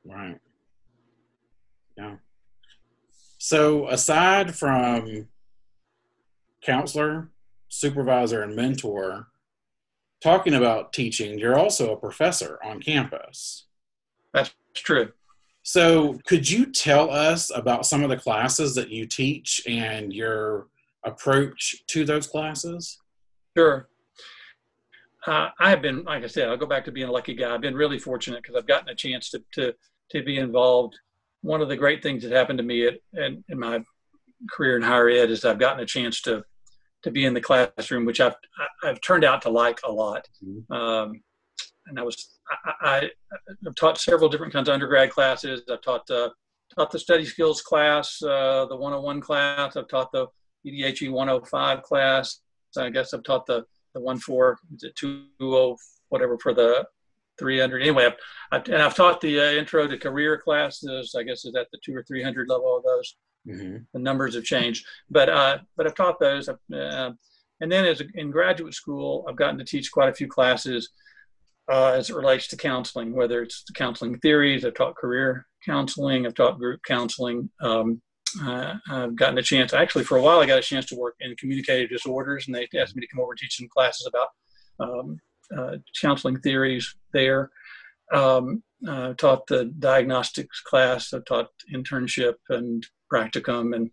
Right. 0.04 0.38
Yeah. 1.96 2.16
So 3.38 3.88
aside 3.88 4.54
from 4.54 5.26
counselor, 6.62 7.30
supervisor, 7.68 8.42
and 8.42 8.54
mentor, 8.54 9.28
talking 10.22 10.54
about 10.54 10.92
teaching, 10.92 11.38
you're 11.38 11.58
also 11.58 11.92
a 11.92 11.96
professor 11.96 12.58
on 12.62 12.80
campus. 12.80 13.66
That's 14.34 14.54
true. 14.74 15.12
So, 15.62 16.18
could 16.24 16.48
you 16.48 16.72
tell 16.72 17.10
us 17.10 17.50
about 17.54 17.84
some 17.84 18.02
of 18.02 18.08
the 18.08 18.16
classes 18.16 18.74
that 18.74 18.88
you 18.88 19.06
teach 19.06 19.62
and 19.66 20.12
your 20.12 20.68
approach 21.04 21.84
to 21.88 22.04
those 22.04 22.26
classes? 22.26 22.98
Sure. 23.56 23.88
Uh, 25.28 25.50
I 25.60 25.68
have 25.68 25.82
been, 25.82 26.04
like 26.04 26.24
I 26.24 26.26
said, 26.26 26.48
I'll 26.48 26.56
go 26.56 26.66
back 26.66 26.86
to 26.86 26.92
being 26.92 27.08
a 27.08 27.12
lucky 27.12 27.34
guy. 27.34 27.54
I've 27.54 27.60
been 27.60 27.74
really 27.74 27.98
fortunate 27.98 28.42
because 28.42 28.56
I've 28.56 28.66
gotten 28.66 28.88
a 28.88 28.94
chance 28.94 29.28
to, 29.30 29.44
to, 29.52 29.74
to 30.12 30.22
be 30.22 30.38
involved. 30.38 30.98
One 31.42 31.60
of 31.60 31.68
the 31.68 31.76
great 31.76 32.02
things 32.02 32.22
that 32.22 32.32
happened 32.32 32.58
to 32.58 32.64
me 32.64 32.86
at, 32.86 32.94
in, 33.12 33.44
in 33.50 33.58
my 33.58 33.80
career 34.50 34.76
in 34.76 34.82
higher 34.82 35.10
ed 35.10 35.30
is 35.30 35.44
I've 35.44 35.58
gotten 35.58 35.80
a 35.80 35.86
chance 35.86 36.22
to 36.22 36.44
to 37.04 37.12
be 37.12 37.24
in 37.24 37.34
the 37.34 37.40
classroom, 37.40 38.06
which 38.06 38.20
I've 38.20 38.34
I've 38.82 39.00
turned 39.00 39.24
out 39.24 39.42
to 39.42 39.50
like 39.50 39.78
a 39.84 39.92
lot. 39.92 40.26
Mm-hmm. 40.44 40.72
Um, 40.72 41.22
and 41.86 41.98
I 41.98 42.02
was 42.02 42.38
I, 42.82 43.10
have 43.64 43.74
taught 43.76 43.98
several 43.98 44.28
different 44.28 44.52
kinds 44.52 44.68
of 44.68 44.74
undergrad 44.74 45.10
classes. 45.10 45.62
I've 45.70 45.82
taught 45.82 46.10
uh, 46.10 46.30
taught 46.74 46.90
the 46.90 46.98
study 46.98 47.24
skills 47.24 47.62
class, 47.62 48.20
uh, 48.22 48.66
the 48.66 48.76
101 48.76 49.20
class. 49.20 49.76
I've 49.76 49.88
taught 49.88 50.10
the 50.10 50.26
EDHE 50.66 51.10
105 51.10 51.82
class. 51.82 52.40
I 52.76 52.90
guess 52.90 53.14
I've 53.14 53.22
taught 53.24 53.46
the 53.46 53.64
the 53.94 54.00
one 54.00 54.18
four 54.18 54.58
is 54.74 54.84
it 54.84 54.96
20 54.96 55.76
whatever 56.08 56.38
for 56.38 56.54
the 56.54 56.86
300 57.38 57.82
anyway 57.82 58.06
I've, 58.06 58.16
I've, 58.52 58.68
and 58.68 58.82
i've 58.82 58.94
taught 58.94 59.20
the 59.20 59.38
uh, 59.40 59.52
intro 59.52 59.86
to 59.86 59.98
career 59.98 60.38
classes 60.38 61.14
i 61.16 61.22
guess 61.22 61.44
is 61.44 61.54
at 61.54 61.68
the 61.72 61.78
two 61.84 61.94
or 61.94 62.02
300 62.02 62.48
level 62.48 62.76
of 62.76 62.82
those 62.82 63.14
Mm-hmm. 63.48 63.76
The 63.92 63.98
numbers 63.98 64.34
have 64.34 64.44
changed, 64.44 64.86
but 65.10 65.28
uh, 65.28 65.58
but 65.76 65.86
I've 65.86 65.94
taught 65.94 66.20
those. 66.20 66.48
Uh, 66.48 67.10
and 67.60 67.72
then 67.72 67.84
as 67.84 68.00
a, 68.00 68.04
in 68.14 68.30
graduate 68.30 68.74
school, 68.74 69.24
I've 69.28 69.36
gotten 69.36 69.58
to 69.58 69.64
teach 69.64 69.90
quite 69.90 70.08
a 70.08 70.14
few 70.14 70.28
classes 70.28 70.90
uh, 71.70 71.92
as 71.92 72.10
it 72.10 72.16
relates 72.16 72.48
to 72.48 72.56
counseling, 72.56 73.14
whether 73.14 73.42
it's 73.42 73.64
counseling 73.74 74.18
theories. 74.18 74.64
I've 74.64 74.74
taught 74.74 74.96
career 74.96 75.46
counseling. 75.64 76.26
I've 76.26 76.34
taught 76.34 76.58
group 76.58 76.80
counseling. 76.86 77.50
Um, 77.60 78.02
uh, 78.42 78.74
I've 78.90 79.16
gotten 79.16 79.38
a 79.38 79.42
chance. 79.42 79.72
Actually, 79.72 80.04
for 80.04 80.18
a 80.18 80.22
while, 80.22 80.40
I 80.40 80.46
got 80.46 80.58
a 80.58 80.62
chance 80.62 80.86
to 80.86 80.96
work 80.96 81.14
in 81.20 81.34
communicative 81.36 81.90
disorders, 81.90 82.46
and 82.46 82.54
they 82.54 82.68
asked 82.78 82.96
me 82.96 83.00
to 83.00 83.08
come 83.08 83.20
over 83.20 83.32
and 83.32 83.38
teach 83.38 83.56
some 83.56 83.68
classes 83.68 84.06
about 84.08 84.28
um, 84.80 85.18
uh, 85.56 85.76
counseling 86.00 86.38
theories 86.40 86.94
there. 87.12 87.50
Um, 88.12 88.62
uh, 88.86 89.14
taught 89.14 89.46
the 89.46 89.66
diagnostics 89.78 90.60
class. 90.60 91.12
I 91.12 91.18
taught 91.26 91.48
internship 91.74 92.34
and 92.48 92.86
practicum, 93.12 93.74
and 93.74 93.90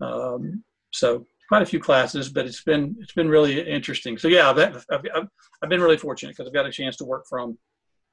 um, 0.00 0.64
so 0.92 1.26
quite 1.48 1.62
a 1.62 1.66
few 1.66 1.80
classes. 1.80 2.28
But 2.28 2.46
it's 2.46 2.62
been 2.62 2.96
it's 3.00 3.12
been 3.12 3.28
really 3.28 3.60
interesting. 3.60 4.16
So 4.16 4.28
yeah, 4.28 4.50
I've 4.50 4.58
I've, 4.90 5.28
I've 5.62 5.68
been 5.68 5.82
really 5.82 5.98
fortunate 5.98 6.30
because 6.30 6.48
I've 6.48 6.54
got 6.54 6.66
a 6.66 6.72
chance 6.72 6.96
to 6.96 7.04
work 7.04 7.24
from 7.28 7.58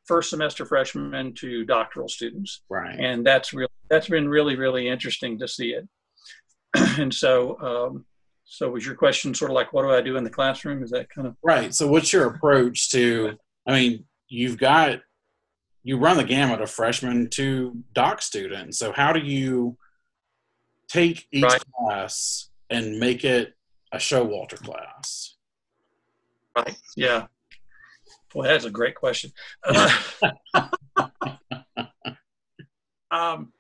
first 0.10 0.32
semester 0.32 0.66
freshmen 0.66 1.34
to 1.36 1.64
doctoral 1.66 2.10
students, 2.10 2.64
right? 2.68 3.00
And 3.00 3.26
that's 3.26 3.54
really 3.54 3.70
that's 3.90 4.10
been 4.10 4.28
really 4.28 4.56
really 4.56 4.90
interesting 4.90 5.38
to 5.40 5.48
see 5.48 5.70
it. 5.70 5.88
and 7.00 7.14
so. 7.14 7.60
Um, 7.62 8.06
so 8.52 8.72
was 8.72 8.84
your 8.84 8.96
question 8.96 9.36
sort 9.36 9.52
of 9.52 9.56
like, 9.56 9.74
what 9.74 9.84
do 9.84 9.92
I 9.92 10.02
do 10.02 10.18
in 10.18 10.24
the 10.24 10.30
classroom? 10.32 10.82
Is 10.82 10.90
that 10.90 11.08
kind 11.12 11.28
of 11.28 11.36
right? 11.44 11.72
So 11.72 11.86
what's 11.88 12.12
your 12.12 12.26
approach 12.26 12.90
to? 12.90 13.38
I 13.68 13.74
mean, 13.74 14.06
you've 14.28 14.58
got 14.58 15.02
you 15.84 15.98
run 15.98 16.18
the 16.18 16.24
gamut 16.24 16.60
of 16.60 16.70
freshmen 16.70 17.30
to 17.32 17.78
doc 17.94 18.24
students. 18.24 18.80
So 18.80 18.92
how 18.92 19.14
do 19.14 19.20
you 19.20 19.78
take 20.88 21.28
each 21.32 21.44
right. 21.44 21.64
class 21.78 22.50
and 22.70 23.00
make 23.00 23.24
it 23.24 23.54
a 23.92 23.98
Showalter 23.98 24.58
class? 24.58 25.36
Right. 26.56 26.76
Yeah. 26.98 27.28
Boy, 28.34 28.44
that's 28.44 28.66
a 28.66 28.70
great 28.70 28.96
question. 28.96 29.32
um, 33.12 33.52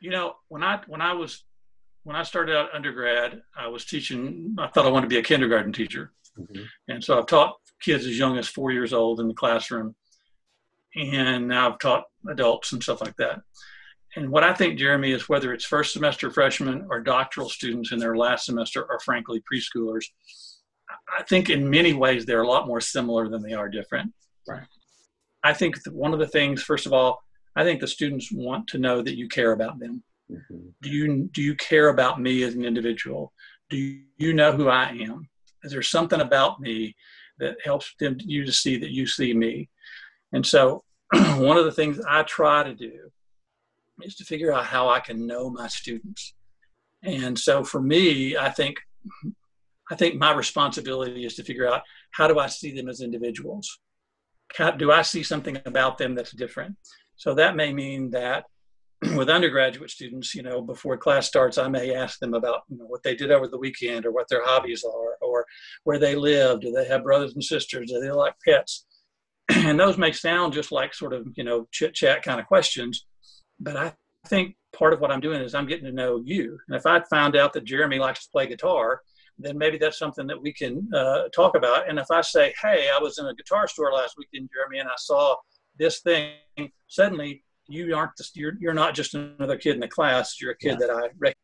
you 0.00 0.10
know, 0.10 0.34
when 0.48 0.62
I 0.62 0.80
when 0.86 1.00
I 1.00 1.12
was 1.12 1.44
when 2.02 2.16
I 2.16 2.22
started 2.22 2.56
out 2.56 2.74
undergrad, 2.74 3.42
I 3.56 3.68
was 3.68 3.84
teaching. 3.84 4.56
I 4.58 4.68
thought 4.68 4.86
I 4.86 4.90
wanted 4.90 5.06
to 5.06 5.14
be 5.14 5.18
a 5.18 5.22
kindergarten 5.22 5.72
teacher, 5.72 6.12
mm-hmm. 6.38 6.62
and 6.88 7.02
so 7.02 7.18
I've 7.18 7.26
taught 7.26 7.56
kids 7.80 8.06
as 8.06 8.18
young 8.18 8.38
as 8.38 8.48
four 8.48 8.72
years 8.72 8.92
old 8.92 9.20
in 9.20 9.28
the 9.28 9.34
classroom, 9.34 9.94
and 10.94 11.48
now 11.48 11.70
I've 11.70 11.78
taught 11.78 12.04
adults 12.28 12.72
and 12.72 12.82
stuff 12.82 13.00
like 13.00 13.16
that. 13.16 13.40
And 14.16 14.30
what 14.30 14.44
I 14.44 14.54
think, 14.54 14.78
Jeremy, 14.78 15.12
is 15.12 15.28
whether 15.28 15.52
it's 15.52 15.64
first 15.64 15.92
semester 15.92 16.30
freshmen 16.30 16.86
or 16.88 17.00
doctoral 17.00 17.50
students 17.50 17.92
in 17.92 17.98
their 17.98 18.16
last 18.16 18.46
semester, 18.46 18.84
or 18.88 18.98
frankly 19.00 19.42
preschoolers, 19.52 20.04
I 21.18 21.22
think 21.24 21.50
in 21.50 21.68
many 21.68 21.92
ways 21.92 22.24
they're 22.24 22.42
a 22.42 22.48
lot 22.48 22.66
more 22.66 22.80
similar 22.80 23.28
than 23.28 23.42
they 23.42 23.52
are 23.52 23.68
different. 23.68 24.12
Right. 24.46 24.66
I 25.42 25.52
think 25.52 25.76
one 25.90 26.12
of 26.12 26.18
the 26.18 26.26
things, 26.26 26.62
first 26.62 26.86
of 26.86 26.92
all, 26.92 27.22
I 27.54 27.64
think 27.64 27.80
the 27.80 27.86
students 27.86 28.30
want 28.32 28.68
to 28.68 28.78
know 28.78 29.02
that 29.02 29.16
you 29.16 29.28
care 29.28 29.52
about 29.52 29.78
them. 29.78 30.02
Mm-hmm. 30.30 30.68
Do 30.82 30.90
you 30.90 31.30
do 31.32 31.42
you 31.42 31.54
care 31.56 31.88
about 31.88 32.20
me 32.20 32.42
as 32.42 32.54
an 32.54 32.64
individual? 32.64 33.32
Do 33.70 33.76
you 34.18 34.34
know 34.34 34.52
who 34.52 34.68
I 34.68 34.90
am? 34.90 35.28
Is 35.62 35.72
there 35.72 35.82
something 35.82 36.20
about 36.20 36.60
me 36.60 36.96
that 37.38 37.56
helps 37.64 37.94
them 37.98 38.16
you 38.20 38.44
to 38.44 38.52
see 38.52 38.76
that 38.78 38.90
you 38.90 39.06
see 39.06 39.34
me? 39.34 39.68
And 40.32 40.44
so, 40.44 40.84
one 41.12 41.56
of 41.56 41.64
the 41.64 41.72
things 41.72 42.00
I 42.08 42.22
try 42.24 42.64
to 42.64 42.74
do 42.74 43.10
is 44.02 44.16
to 44.16 44.24
figure 44.24 44.52
out 44.52 44.66
how 44.66 44.88
I 44.88 45.00
can 45.00 45.26
know 45.26 45.48
my 45.48 45.68
students. 45.68 46.34
And 47.02 47.38
so 47.38 47.64
for 47.64 47.80
me, 47.80 48.36
I 48.36 48.50
think 48.50 48.76
I 49.90 49.94
think 49.94 50.16
my 50.16 50.32
responsibility 50.32 51.24
is 51.24 51.34
to 51.36 51.44
figure 51.44 51.68
out 51.68 51.82
how 52.12 52.26
do 52.28 52.38
I 52.38 52.46
see 52.46 52.74
them 52.74 52.88
as 52.88 53.00
individuals? 53.00 53.78
How, 54.56 54.70
do 54.70 54.90
I 54.90 55.02
see 55.02 55.22
something 55.22 55.58
about 55.64 55.98
them 55.98 56.14
that's 56.14 56.32
different? 56.32 56.76
So 57.16 57.34
that 57.34 57.56
may 57.56 57.72
mean 57.72 58.10
that 58.10 58.44
with 59.16 59.28
undergraduate 59.28 59.90
students, 59.90 60.34
you 60.34 60.42
know, 60.42 60.60
before 60.60 60.96
class 60.96 61.26
starts, 61.26 61.58
I 61.58 61.68
may 61.68 61.94
ask 61.94 62.18
them 62.18 62.34
about 62.34 62.62
you 62.68 62.78
know, 62.78 62.86
what 62.86 63.02
they 63.02 63.14
did 63.14 63.30
over 63.30 63.48
the 63.48 63.58
weekend 63.58 64.06
or 64.06 64.12
what 64.12 64.28
their 64.28 64.44
hobbies 64.44 64.84
are 64.84 65.16
or 65.20 65.44
where 65.84 65.98
they 65.98 66.14
live. 66.14 66.60
Do 66.60 66.72
they 66.72 66.86
have 66.86 67.04
brothers 67.04 67.34
and 67.34 67.44
sisters? 67.44 67.90
Do 67.90 68.00
they 68.00 68.10
like 68.10 68.34
pets? 68.46 68.86
And 69.48 69.78
those 69.78 69.96
may 69.96 70.10
sound 70.10 70.52
just 70.52 70.72
like 70.72 70.92
sort 70.92 71.12
of, 71.12 71.26
you 71.36 71.44
know, 71.44 71.68
chit 71.70 71.94
chat 71.94 72.22
kind 72.22 72.40
of 72.40 72.46
questions. 72.46 73.06
But 73.60 73.76
I 73.76 73.92
think 74.26 74.56
part 74.76 74.92
of 74.92 75.00
what 75.00 75.12
I'm 75.12 75.20
doing 75.20 75.40
is 75.40 75.54
I'm 75.54 75.66
getting 75.66 75.84
to 75.84 75.92
know 75.92 76.20
you. 76.24 76.58
And 76.68 76.76
if 76.76 76.84
I 76.84 77.00
found 77.08 77.36
out 77.36 77.52
that 77.52 77.64
Jeremy 77.64 77.98
likes 77.98 78.24
to 78.24 78.30
play 78.30 78.46
guitar, 78.46 79.02
then 79.38 79.58
maybe 79.58 79.78
that's 79.78 79.98
something 79.98 80.26
that 80.26 80.40
we 80.40 80.52
can 80.52 80.88
uh, 80.94 81.24
talk 81.34 81.56
about. 81.56 81.88
And 81.88 81.98
if 81.98 82.10
I 82.10 82.20
say, 82.20 82.54
hey, 82.62 82.88
I 82.94 82.98
was 83.00 83.18
in 83.18 83.26
a 83.26 83.34
guitar 83.34 83.68
store 83.68 83.92
last 83.92 84.16
weekend, 84.16 84.48
Jeremy, 84.54 84.78
and 84.78 84.88
I 84.88 84.94
saw 84.96 85.36
this 85.78 86.00
thing, 86.00 86.32
suddenly 86.88 87.44
you 87.68 87.94
aren't 87.94 88.16
just, 88.16 88.36
you're, 88.36 88.54
you're 88.60 88.74
not 88.74 88.94
just 88.94 89.14
another 89.14 89.56
kid 89.56 89.74
in 89.74 89.80
the 89.80 89.88
class, 89.88 90.40
you're 90.40 90.52
a 90.52 90.56
kid 90.56 90.78
yeah. 90.80 90.86
that 90.86 90.90
I 90.90 91.02
recognize. 91.18 91.34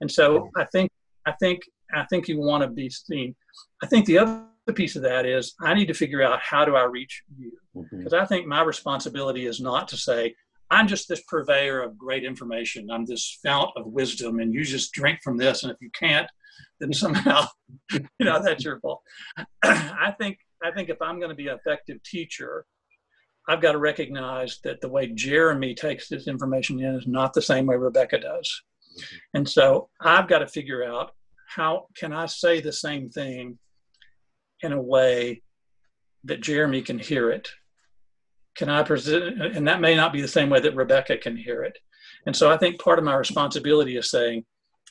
And 0.00 0.10
so 0.10 0.50
I 0.56 0.64
think, 0.64 0.90
I 1.26 1.32
think, 1.32 1.62
I 1.94 2.04
think 2.04 2.28
you 2.28 2.38
want 2.38 2.62
to 2.62 2.68
be 2.68 2.88
seen. 2.88 3.34
I 3.82 3.86
think 3.86 4.06
the 4.06 4.18
other 4.18 4.44
piece 4.74 4.96
of 4.96 5.02
that 5.02 5.26
is 5.26 5.54
I 5.60 5.74
need 5.74 5.86
to 5.86 5.94
figure 5.94 6.22
out 6.22 6.40
how 6.40 6.64
do 6.64 6.76
I 6.76 6.84
reach 6.84 7.22
you? 7.36 7.52
Because 7.74 8.12
mm-hmm. 8.12 8.14
I 8.14 8.24
think 8.24 8.46
my 8.46 8.62
responsibility 8.62 9.46
is 9.46 9.60
not 9.60 9.88
to 9.88 9.96
say, 9.96 10.34
I'm 10.70 10.88
just 10.88 11.06
this 11.06 11.22
purveyor 11.28 11.82
of 11.82 11.98
great 11.98 12.24
information. 12.24 12.90
I'm 12.90 13.04
this 13.04 13.38
fount 13.42 13.70
of 13.76 13.86
wisdom, 13.86 14.40
and 14.40 14.54
you 14.54 14.64
just 14.64 14.92
drink 14.92 15.20
from 15.22 15.36
this. 15.36 15.62
And 15.62 15.70
if 15.70 15.76
you 15.82 15.90
can't, 15.92 16.26
then 16.80 16.92
somehow, 16.92 17.46
you 17.92 18.00
know, 18.20 18.42
that's 18.42 18.64
your 18.64 18.80
fault. 18.80 19.02
I 19.62 20.14
think 20.18 20.38
I 20.62 20.70
think 20.70 20.88
if 20.88 21.00
I'm 21.02 21.18
going 21.18 21.30
to 21.30 21.36
be 21.36 21.48
an 21.48 21.58
effective 21.58 22.02
teacher, 22.02 22.64
I've 23.48 23.60
got 23.60 23.72
to 23.72 23.78
recognize 23.78 24.60
that 24.62 24.80
the 24.80 24.88
way 24.88 25.08
Jeremy 25.08 25.74
takes 25.74 26.08
this 26.08 26.28
information 26.28 26.78
in 26.80 26.94
is 26.94 27.06
not 27.06 27.32
the 27.32 27.42
same 27.42 27.66
way 27.66 27.76
Rebekah 27.76 28.20
does. 28.20 28.62
Mm-hmm. 28.96 29.16
And 29.34 29.48
so 29.48 29.88
I've 30.00 30.28
got 30.28 30.38
to 30.38 30.46
figure 30.46 30.84
out 30.84 31.12
how 31.48 31.86
can 31.96 32.12
I 32.12 32.26
say 32.26 32.60
the 32.60 32.72
same 32.72 33.10
thing 33.10 33.58
in 34.62 34.72
a 34.72 34.80
way 34.80 35.42
that 36.24 36.40
Jeremy 36.40 36.82
can 36.82 36.98
hear 36.98 37.30
it. 37.30 37.50
Can 38.54 38.68
I 38.68 38.82
present, 38.82 39.42
and 39.42 39.66
that 39.66 39.80
may 39.80 39.96
not 39.96 40.12
be 40.12 40.20
the 40.20 40.28
same 40.28 40.50
way 40.50 40.60
that 40.60 40.76
Rebekah 40.76 41.18
can 41.18 41.36
hear 41.36 41.64
it. 41.64 41.76
And 42.26 42.36
so 42.36 42.50
I 42.50 42.56
think 42.56 42.80
part 42.80 42.98
of 42.98 43.04
my 43.04 43.14
responsibility 43.14 43.96
is 43.96 44.10
saying, 44.10 44.44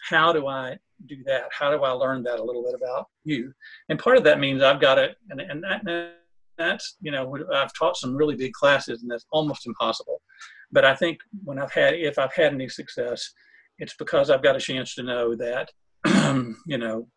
how 0.09 0.33
do 0.33 0.47
I 0.47 0.77
do 1.07 1.23
that? 1.25 1.43
How 1.57 1.71
do 1.71 1.83
I 1.83 1.91
learn 1.91 2.23
that 2.23 2.39
a 2.39 2.43
little 2.43 2.63
bit 2.63 2.75
about 2.75 3.07
you? 3.23 3.53
And 3.89 3.99
part 3.99 4.17
of 4.17 4.23
that 4.23 4.39
means 4.39 4.61
I've 4.61 4.81
got 4.81 4.95
to, 4.95 5.09
and, 5.29 5.41
and 5.41 5.63
that, 5.63 6.13
that's, 6.57 6.97
you 7.01 7.11
know, 7.11 7.37
I've 7.53 7.73
taught 7.73 7.97
some 7.97 8.15
really 8.15 8.35
big 8.35 8.53
classes 8.53 9.01
and 9.01 9.11
that's 9.11 9.25
almost 9.31 9.67
impossible. 9.67 10.21
But 10.71 10.85
I 10.85 10.95
think 10.95 11.19
when 11.43 11.59
I've 11.59 11.73
had, 11.73 11.95
if 11.95 12.17
I've 12.17 12.33
had 12.33 12.53
any 12.53 12.69
success, 12.69 13.31
it's 13.79 13.95
because 13.97 14.29
I've 14.29 14.43
got 14.43 14.55
a 14.55 14.59
chance 14.59 14.95
to 14.95 15.03
know 15.03 15.35
that, 15.35 15.71
you 16.65 16.77
know, 16.77 17.07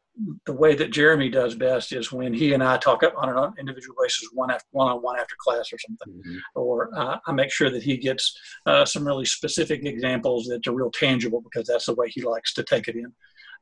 the 0.47 0.53
way 0.53 0.75
that 0.77 0.93
Jeremy 0.93 1.29
does 1.29 1.57
best 1.57 1.93
is 1.93 2.13
when 2.13 2.33
he 2.33 2.53
and 2.53 2.63
I 2.63 2.77
talk 2.79 3.03
on 3.17 3.29
an 3.29 3.53
individual 3.59 3.97
basis, 4.01 4.29
one 4.33 4.51
after 4.51 4.67
one 4.71 4.89
on 4.89 5.03
one 5.03 5.19
after 5.19 5.35
class 5.39 5.73
or 5.73 5.79
something, 5.79 6.15
mm-hmm. 6.15 6.37
or 6.55 6.91
uh, 6.97 7.19
I 7.27 7.33
make 7.33 7.51
sure 7.51 7.71
that 7.71 7.83
he 7.83 7.97
gets 7.97 8.37
uh, 8.67 8.85
some 8.85 9.05
really 9.05 9.25
specific 9.25 9.85
examples 9.85 10.47
that 10.47 10.67
are 10.69 10.73
real 10.73 10.93
tangible 10.93 11.41
because 11.41 11.67
that's 11.67 11.87
the 11.87 11.95
way 11.95 12.09
he 12.09 12.23
likes 12.23 12.55
to 12.55 12.63
take 12.63 12.87
it 12.87 12.95
in 12.95 13.13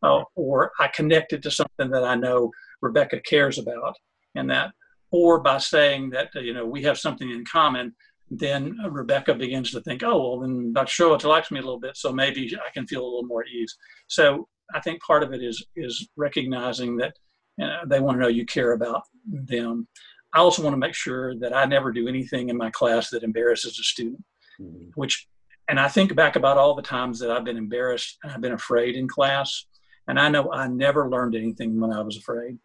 uh, 0.03 0.23
or 0.35 0.73
I 0.79 0.89
connect 0.89 1.33
it 1.33 1.43
to 1.43 1.51
something 1.51 1.91
that 1.91 2.05
I 2.05 2.15
know 2.15 2.51
Rebekah 2.81 3.21
cares 3.21 3.59
about, 3.59 3.95
and 4.35 4.51
that, 4.51 4.73
or 5.11 5.41
by 5.41 5.59
saying 5.59 6.11
that 6.11 6.31
you 6.35 6.55
know 6.55 6.67
we 6.67 6.83
have 6.83 6.99
something 6.99 7.31
in 7.31 7.45
common, 7.45 7.95
then 8.31 8.77
Rebekah 8.89 9.35
begins 9.35 9.71
to 9.73 9.81
think, 9.83 10.03
oh 10.03 10.19
well, 10.19 10.41
then 10.41 10.73
Dr. 10.73 11.05
Showalter 11.05 11.29
likes 11.29 11.51
me 11.51 11.59
a 11.59 11.63
little 11.63 11.81
bit, 11.81 11.97
so 11.97 12.13
maybe 12.13 12.51
I 12.57 12.71
can 12.73 12.87
feel 12.87 13.03
a 13.03 13.05
little 13.05 13.27
more 13.27 13.43
at 13.43 13.49
ease. 13.49 13.77
So 14.09 14.49
I 14.75 14.81
think 14.81 15.03
part 15.03 15.23
of 15.23 15.33
it 15.33 15.43
is 15.43 15.65
is 15.77 16.09
recognizing 16.17 16.97
that 16.97 17.15
uh, 17.63 17.85
they 17.87 18.01
want 18.01 18.17
to 18.17 18.23
know 18.23 18.29
you 18.29 18.47
care 18.47 18.73
about 18.73 19.03
them. 19.27 19.87
I 20.35 20.39
also 20.39 20.63
want 20.63 20.73
to 20.73 20.79
make 20.79 20.95
sure 20.95 21.39
that 21.41 21.55
I 21.55 21.67
never 21.67 21.93
do 21.93 22.09
anything 22.09 22.49
in 22.49 22.57
my 22.57 22.71
class 22.71 23.11
that 23.11 23.23
embarrasses 23.23 23.79
a 23.79 23.83
student, 23.83 24.25
mm-hmm. 24.61 24.89
which 24.95 25.29
and 25.69 25.79
I 25.79 25.89
think 25.89 26.15
back 26.15 26.37
about 26.37 26.59
all 26.59 26.75
the 26.75 26.83
times 26.83 27.19
that 27.21 27.31
I've 27.31 27.45
been 27.45 27.57
embarrassed 27.57 28.19
and 28.23 28.33
I've 28.33 28.41
been 28.41 28.53
afraid 28.53 28.97
in 28.97 29.09
class. 29.09 29.67
And 30.09 30.19
I 30.19 30.29
know 30.29 30.53
I 30.53 30.69
never 30.69 31.09
learned 31.09 31.35
anything 31.35 31.81
when 31.81 31.93
I 31.93 32.01
was 32.01 32.17
afraid. 32.17 32.59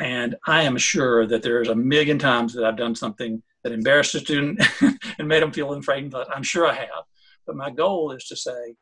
And 0.00 0.36
I 0.46 0.62
am 0.62 0.76
sure 0.76 1.26
that 1.26 1.42
there's 1.42 1.68
a 1.68 1.74
million 1.74 2.18
times 2.18 2.54
that 2.54 2.64
I've 2.64 2.76
done 2.76 2.94
something 2.94 3.42
that 3.62 3.72
embarrassed 3.72 4.14
a 4.14 4.20
student 4.20 4.62
and 5.18 5.28
made 5.28 5.42
them 5.42 5.52
feel 5.52 5.72
afraid. 5.72 6.10
But 6.10 6.34
I'm 6.34 6.42
sure 6.42 6.66
I 6.66 6.74
have. 6.74 7.04
But 7.46 7.56
my 7.56 7.70
goal 7.70 8.12
is 8.12 8.24
to 8.26 8.36
say, 8.36 8.76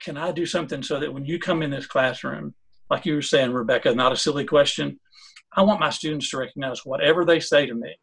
can 0.00 0.16
I 0.16 0.32
do 0.32 0.46
something 0.46 0.82
so 0.82 0.98
that 1.00 1.12
when 1.12 1.24
you 1.24 1.38
come 1.38 1.62
in 1.62 1.70
this 1.70 1.86
classroom, 1.86 2.54
like 2.90 3.06
you 3.06 3.14
were 3.14 3.22
saying, 3.22 3.52
Rebekah, 3.52 3.94
not 3.94 4.12
a 4.12 4.16
silly 4.16 4.44
question, 4.44 4.98
I 5.54 5.62
want 5.62 5.80
my 5.80 5.90
students 5.90 6.30
to 6.30 6.38
recognize 6.38 6.84
whatever 6.84 7.24
they 7.24 7.40
say 7.40 7.66
to 7.66 7.74
me, 7.74 7.94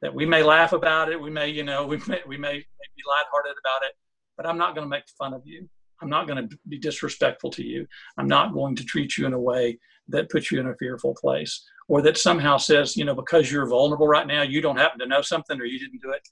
that 0.00 0.14
we 0.14 0.26
may 0.26 0.42
laugh 0.42 0.72
about 0.72 1.10
it, 1.10 1.20
we 1.20 1.30
may, 1.30 1.48
you 1.48 1.64
know, 1.64 1.86
we 1.92 1.98
may, 2.06 2.20
we 2.26 2.36
may, 2.36 2.52
may 2.52 2.88
be 2.96 3.02
lighthearted 3.06 3.56
about 3.58 3.88
it, 3.88 3.96
but 4.36 4.46
I'm 4.46 4.58
not 4.58 4.74
going 4.74 4.84
to 4.84 4.90
make 4.90 5.04
fun 5.18 5.34
of 5.34 5.42
you. 5.44 5.68
I'm 6.02 6.10
not 6.10 6.26
going 6.26 6.48
to 6.48 6.58
be 6.68 6.78
disrespectful 6.78 7.50
to 7.52 7.64
you. 7.64 7.86
I'm 8.18 8.26
not 8.26 8.52
going 8.52 8.74
to 8.76 8.84
treat 8.84 9.16
you 9.16 9.26
in 9.26 9.32
a 9.32 9.40
way 9.40 9.78
that 10.08 10.30
puts 10.30 10.50
you 10.50 10.60
in 10.60 10.66
a 10.66 10.76
fearful 10.76 11.14
place 11.14 11.64
or 11.88 12.02
that 12.02 12.18
somehow 12.18 12.56
says, 12.56 12.96
you 12.96 13.04
know, 13.04 13.14
because 13.14 13.50
you're 13.50 13.68
vulnerable 13.68 14.08
right 14.08 14.26
now, 14.26 14.42
you 14.42 14.60
don't 14.60 14.78
happen 14.78 14.98
to 14.98 15.06
know 15.06 15.22
something 15.22 15.60
or 15.60 15.64
you 15.64 15.78
didn't 15.78 16.02
do 16.02 16.10
it. 16.10 16.28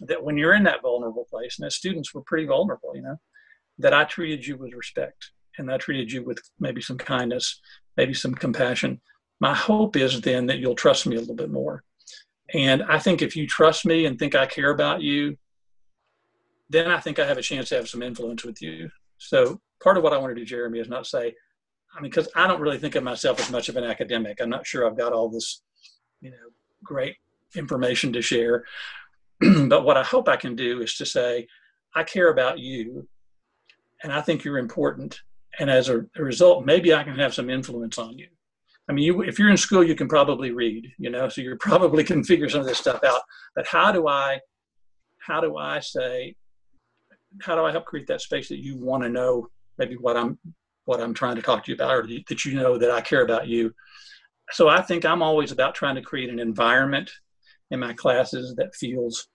That 0.00 0.22
when 0.22 0.36
you're 0.36 0.54
in 0.54 0.62
that 0.64 0.82
vulnerable 0.82 1.26
place, 1.28 1.58
and 1.58 1.66
as 1.66 1.74
students, 1.74 2.14
we're 2.14 2.22
pretty 2.22 2.46
vulnerable, 2.46 2.94
you 2.94 3.02
know, 3.02 3.16
that 3.78 3.92
I 3.92 4.04
treated 4.04 4.46
you 4.46 4.56
with 4.56 4.72
respect 4.72 5.32
and 5.58 5.72
I 5.72 5.78
treated 5.78 6.12
you 6.12 6.22
with 6.22 6.38
maybe 6.60 6.80
some 6.80 6.98
kindness, 6.98 7.60
maybe 7.96 8.14
some 8.14 8.34
compassion. 8.34 9.00
My 9.40 9.54
hope 9.54 9.96
is 9.96 10.20
then 10.20 10.46
that 10.46 10.58
you'll 10.58 10.76
trust 10.76 11.06
me 11.06 11.16
a 11.16 11.20
little 11.20 11.34
bit 11.34 11.50
more. 11.50 11.82
And 12.54 12.82
I 12.84 12.98
think 12.98 13.20
if 13.20 13.34
you 13.34 13.46
trust 13.46 13.84
me 13.84 14.06
and 14.06 14.18
think 14.18 14.36
I 14.36 14.46
care 14.46 14.70
about 14.70 15.02
you, 15.02 15.36
then 16.70 16.90
I 16.90 17.00
think 17.00 17.18
I 17.18 17.26
have 17.26 17.38
a 17.38 17.42
chance 17.42 17.70
to 17.70 17.76
have 17.76 17.88
some 17.88 18.02
influence 18.02 18.44
with 18.44 18.62
you. 18.62 18.90
So 19.18 19.60
part 19.82 19.96
of 19.96 20.02
what 20.02 20.12
I 20.12 20.18
want 20.18 20.34
to 20.34 20.40
do, 20.40 20.46
Jeremy, 20.46 20.78
is 20.78 20.88
not 20.88 21.06
say, 21.06 21.34
I 21.94 22.00
mean, 22.00 22.10
because 22.10 22.28
I 22.34 22.46
don't 22.46 22.60
really 22.60 22.78
think 22.78 22.94
of 22.94 23.04
myself 23.04 23.40
as 23.40 23.50
much 23.50 23.68
of 23.68 23.76
an 23.76 23.84
academic. 23.84 24.40
I'm 24.40 24.50
not 24.50 24.66
sure 24.66 24.86
I've 24.86 24.96
got 24.96 25.12
all 25.12 25.28
this, 25.28 25.62
you 26.20 26.30
know, 26.30 26.36
great 26.82 27.16
information 27.56 28.12
to 28.12 28.22
share. 28.22 28.64
but 29.40 29.84
what 29.84 29.96
I 29.96 30.02
hope 30.02 30.28
I 30.28 30.36
can 30.36 30.54
do 30.54 30.80
is 30.82 30.96
to 30.96 31.06
say, 31.06 31.46
I 31.94 32.04
care 32.04 32.30
about 32.30 32.58
you, 32.58 33.08
and 34.02 34.12
I 34.12 34.20
think 34.20 34.44
you're 34.44 34.58
important. 34.58 35.20
And 35.58 35.70
as 35.70 35.88
a, 35.88 36.04
a 36.16 36.22
result, 36.22 36.66
maybe 36.66 36.94
I 36.94 37.02
can 37.02 37.18
have 37.18 37.34
some 37.34 37.50
influence 37.50 37.98
on 37.98 38.18
you. 38.18 38.28
I 38.88 38.92
mean, 38.92 39.04
you, 39.04 39.22
if 39.22 39.38
you're 39.38 39.50
in 39.50 39.56
school, 39.56 39.84
you 39.84 39.94
can 39.94 40.08
probably 40.08 40.50
read, 40.50 40.86
you 40.98 41.10
know, 41.10 41.28
so 41.28 41.40
you 41.40 41.56
probably 41.60 42.04
can 42.04 42.24
figure 42.24 42.48
some 42.48 42.60
of 42.60 42.66
this 42.66 42.78
stuff 42.78 43.02
out. 43.04 43.22
But 43.54 43.66
how 43.66 43.92
do 43.92 44.08
I, 44.08 44.40
how 45.18 45.40
do 45.40 45.56
I 45.56 45.80
say, 45.80 46.36
how 47.40 47.54
do 47.54 47.64
I 47.64 47.72
help 47.72 47.84
create 47.84 48.06
that 48.08 48.20
space 48.20 48.48
that 48.48 48.62
you 48.62 48.76
want 48.76 49.02
to 49.02 49.08
know 49.08 49.48
maybe 49.78 49.96
what 49.96 50.16
I'm 50.16 50.38
what 50.84 51.00
I'm 51.00 51.12
trying 51.12 51.36
to 51.36 51.42
talk 51.42 51.64
to 51.64 51.70
you 51.70 51.74
about, 51.74 51.94
or 51.94 52.06
that 52.06 52.44
you 52.44 52.54
know 52.54 52.78
that 52.78 52.90
I 52.90 53.02
care 53.02 53.22
about 53.22 53.46
you. 53.46 53.74
So 54.52 54.68
I 54.68 54.80
think 54.80 55.04
I'm 55.04 55.22
always 55.22 55.52
about 55.52 55.74
trying 55.74 55.96
to 55.96 56.02
create 56.02 56.30
an 56.30 56.38
environment 56.38 57.10
in 57.70 57.80
my 57.80 57.92
classes 57.92 58.54
that 58.56 58.74
feels, 58.74 59.28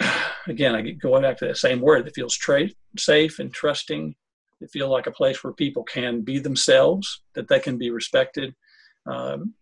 again, 0.48 0.74
I 0.74 0.80
get 0.80 0.98
going 0.98 1.22
back 1.22 1.38
to 1.38 1.46
that 1.46 1.58
same 1.58 1.80
word 1.80 2.04
that 2.04 2.14
feels 2.16 2.36
tra- 2.36 2.70
safe 2.98 3.38
and 3.38 3.52
trusting. 3.52 4.14
That 4.60 4.70
feel 4.70 4.88
like 4.88 5.06
a 5.06 5.12
place 5.12 5.44
where 5.44 5.52
people 5.52 5.84
can 5.84 6.22
be 6.22 6.38
themselves, 6.38 7.20
that 7.34 7.46
they 7.46 7.60
can 7.60 7.76
be 7.76 7.90
respected, 7.90 8.54
um, 9.06 9.52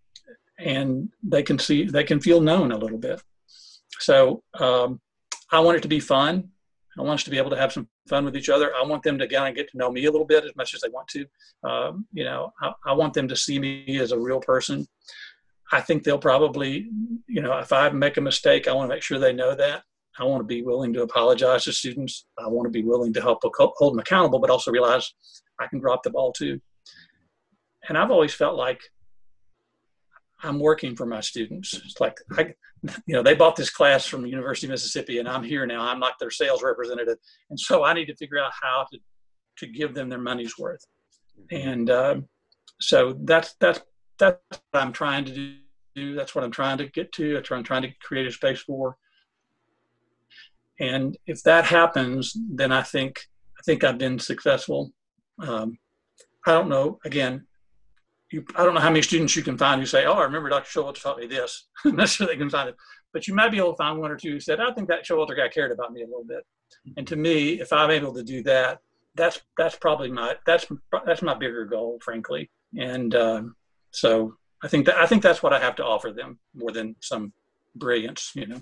and 0.59 1.09
they 1.23 1.43
can 1.43 1.59
see 1.59 1.85
they 1.85 2.05
can 2.05 2.21
feel 2.21 2.41
known 2.41 2.71
a 2.71 2.79
little 2.79 2.99
bit. 2.99 3.21
So 3.99 4.43
um, 4.61 5.01
I 5.51 5.61
want 5.61 5.79
it 5.79 5.83
to 5.83 5.89
be 5.89 6.01
fun. 6.01 6.51
I 6.99 7.03
want 7.03 7.21
us 7.21 7.25
to 7.25 7.31
be 7.31 7.39
able 7.39 7.51
to 7.51 7.57
have 7.57 7.73
some 7.73 7.89
fun 8.09 8.25
with 8.25 8.37
each 8.37 8.49
other. 8.49 8.73
I 8.75 8.85
want 8.85 9.03
them 9.03 9.19
to 9.19 9.27
kind 9.27 9.49
of 9.49 9.57
get 9.57 9.71
to 9.71 9.79
know 9.79 9.91
me 9.91 10.05
a 10.05 10.11
little 10.11 10.27
bit 10.27 10.45
as 10.45 10.55
much 10.57 10.75
as 10.75 10.81
they 10.81 10.89
want 10.89 11.09
to. 11.09 11.27
Um, 11.69 12.07
you 12.13 12.25
know, 12.25 12.53
I, 12.61 12.73
I, 12.87 12.93
want 12.93 13.15
them 13.15 13.27
to 13.29 13.37
see 13.37 13.59
me 13.59 13.99
as 13.99 14.13
a 14.13 14.19
real 14.19 14.41
person. 14.41 14.87
I 15.73 15.81
think 15.81 16.05
they'll 16.05 16.19
probably, 16.19 16.89
you 17.27 17.43
know, 17.43 17.59
if 17.59 17.73
I 17.73 17.89
make 17.91 18.17
a 18.17 18.21
mistake, 18.21 18.69
I 18.69 18.73
want 18.73 18.89
to 18.89 18.95
make 18.95 19.03
sure 19.03 19.19
they 19.19 19.33
know 19.33 19.55
that. 19.55 19.83
I 20.19 20.25
want 20.25 20.41
to 20.41 20.47
be 20.47 20.63
willing 20.63 20.93
to 20.93 21.03
apologize 21.03 21.65
to 21.65 21.73
students. 21.73 22.27
I 22.39 22.47
want 22.47 22.67
to 22.67 22.71
be 22.71 22.85
willing 22.85 23.13
to 23.15 23.21
help 23.21 23.41
hold 23.43 23.95
them 23.95 23.99
accountable, 23.99 24.39
but 24.39 24.51
also 24.51 24.71
realize 24.71 25.13
I 25.59 25.67
can 25.67 25.81
drop 25.81 26.03
the 26.05 26.11
ball 26.11 26.33
too. 26.33 26.61
And 27.89 27.99
I've 27.99 28.11
always 28.11 28.33
felt 28.33 28.57
like 28.57 28.81
I'm 30.43 30.61
working 30.61 30.95
for 30.95 31.07
my 31.07 31.21
students. 31.21 31.75
It's 31.75 32.01
like 32.01 32.17
I, 32.33 32.55
you 33.07 33.15
know, 33.15 33.23
they 33.23 33.35
bought 33.35 33.57
this 33.57 33.71
class 33.71 34.07
from 34.07 34.23
the 34.23 34.29
University 34.29 34.67
of 34.67 34.73
Mississippi, 34.73 35.19
and 35.19 35.29
I'm 35.29 35.43
here 35.43 35.67
now. 35.67 35.83
I'm 35.83 36.01
like 36.01 36.19
their 36.19 36.31
sales 36.31 36.63
representative, 36.63 37.19
and 37.51 37.59
so 37.59 37.85
I 37.85 37.95
need 37.95 38.07
to 38.07 38.17
figure 38.17 38.39
out 38.39 38.53
how 38.61 38.87
to 38.93 38.99
to 39.59 39.67
give 39.67 39.95
them 39.95 40.09
their 40.09 40.21
money's 40.21 40.59
worth. 40.59 40.85
Mm-hmm. 41.53 41.69
And 41.69 41.91
uh, 41.91 42.17
so 42.81 43.19
that's 43.25 43.55
that's 43.61 43.81
that's 44.19 44.39
what 44.51 44.83
I'm 44.83 44.93
trying 44.93 45.25
to 45.27 45.55
do. 45.95 46.15
That's 46.15 46.35
what 46.35 46.45
I'm 46.45 46.51
trying 46.51 46.79
to 46.79 46.87
get 46.89 47.13
to. 47.13 47.35
That's 47.35 47.51
what 47.51 47.57
I'm 47.57 47.65
trying 47.65 47.83
to 47.83 47.93
create 48.03 48.27
a 48.27 48.33
space 48.33 48.61
for. 48.61 48.97
And 50.81 51.17
if 51.27 51.43
that 51.45 51.65
happens, 51.65 52.37
then 52.51 52.73
I 52.73 52.83
think 52.83 53.21
I 53.59 53.63
think 53.65 53.85
I've 53.85 53.99
been 53.99 54.19
successful. 54.19 54.93
Um, 55.39 55.79
I 56.47 56.53
don't 56.53 56.69
know. 56.69 56.99
Again, 57.05 57.47
you, 58.31 58.45
I 58.57 58.65
don't 58.65 58.75
know 58.75 58.81
how 58.81 58.91
many 58.91 59.03
students 59.03 59.37
you 59.37 59.43
can 59.43 59.59
find 59.59 59.81
who 59.81 59.87
say, 59.87 60.05
"Oh, 60.07 60.15
I 60.15 60.23
remember 60.23 60.49
Dr. 60.49 60.81
Showalter 60.81 61.03
taught 61.03 61.19
me 61.19 61.27
this." 61.27 61.69
That's 61.85 62.13
sure 62.13 62.27
they 62.27 62.37
can 62.37 62.51
find 62.51 62.69
it, 62.69 62.77
but 63.13 63.29
you 63.29 63.35
might 63.35 63.51
be 63.51 63.59
able 63.59 63.73
to 63.73 63.77
find 63.77 63.99
one 63.99 64.11
or 64.11 64.17
two 64.17 64.33
who 64.33 64.41
said, 64.41 64.61
"I 64.61 64.73
think 64.73 64.89
that 64.89 65.07
Showalter 65.07 65.37
guy 65.37 65.49
cared 65.49 65.73
about 65.73 65.93
me 65.93 66.03
a 66.03 66.07
little 66.07 66.25
bit." 66.25 66.45
And 66.97 67.07
to 67.07 67.17
me, 67.17 67.61
if 67.61 67.73
I'm 67.73 67.91
able 67.91 68.13
to 68.15 68.23
do 68.23 68.43
that, 68.45 68.81
that's 69.15 69.41
that's 69.57 69.77
probably 69.77 70.11
my 70.11 70.37
that's 70.47 70.67
that's 71.07 71.23
my 71.23 71.35
bigger 71.35 71.65
goal, 71.65 71.99
frankly. 72.03 72.51
And 72.77 73.15
um, 73.15 73.57
so 73.91 74.37
I 74.63 74.69
think 74.69 74.87
that 74.87 74.97
I 74.97 75.07
think 75.07 75.23
that's 75.23 75.43
what 75.43 75.53
I 75.53 75.61
have 75.61 75.77
to 75.77 75.85
offer 75.85 76.13
them 76.13 76.39
more 76.55 76.73
than 76.73 76.97
some 77.01 77.33
brilliance, 77.75 78.33
you 78.35 78.47
know. 78.47 78.61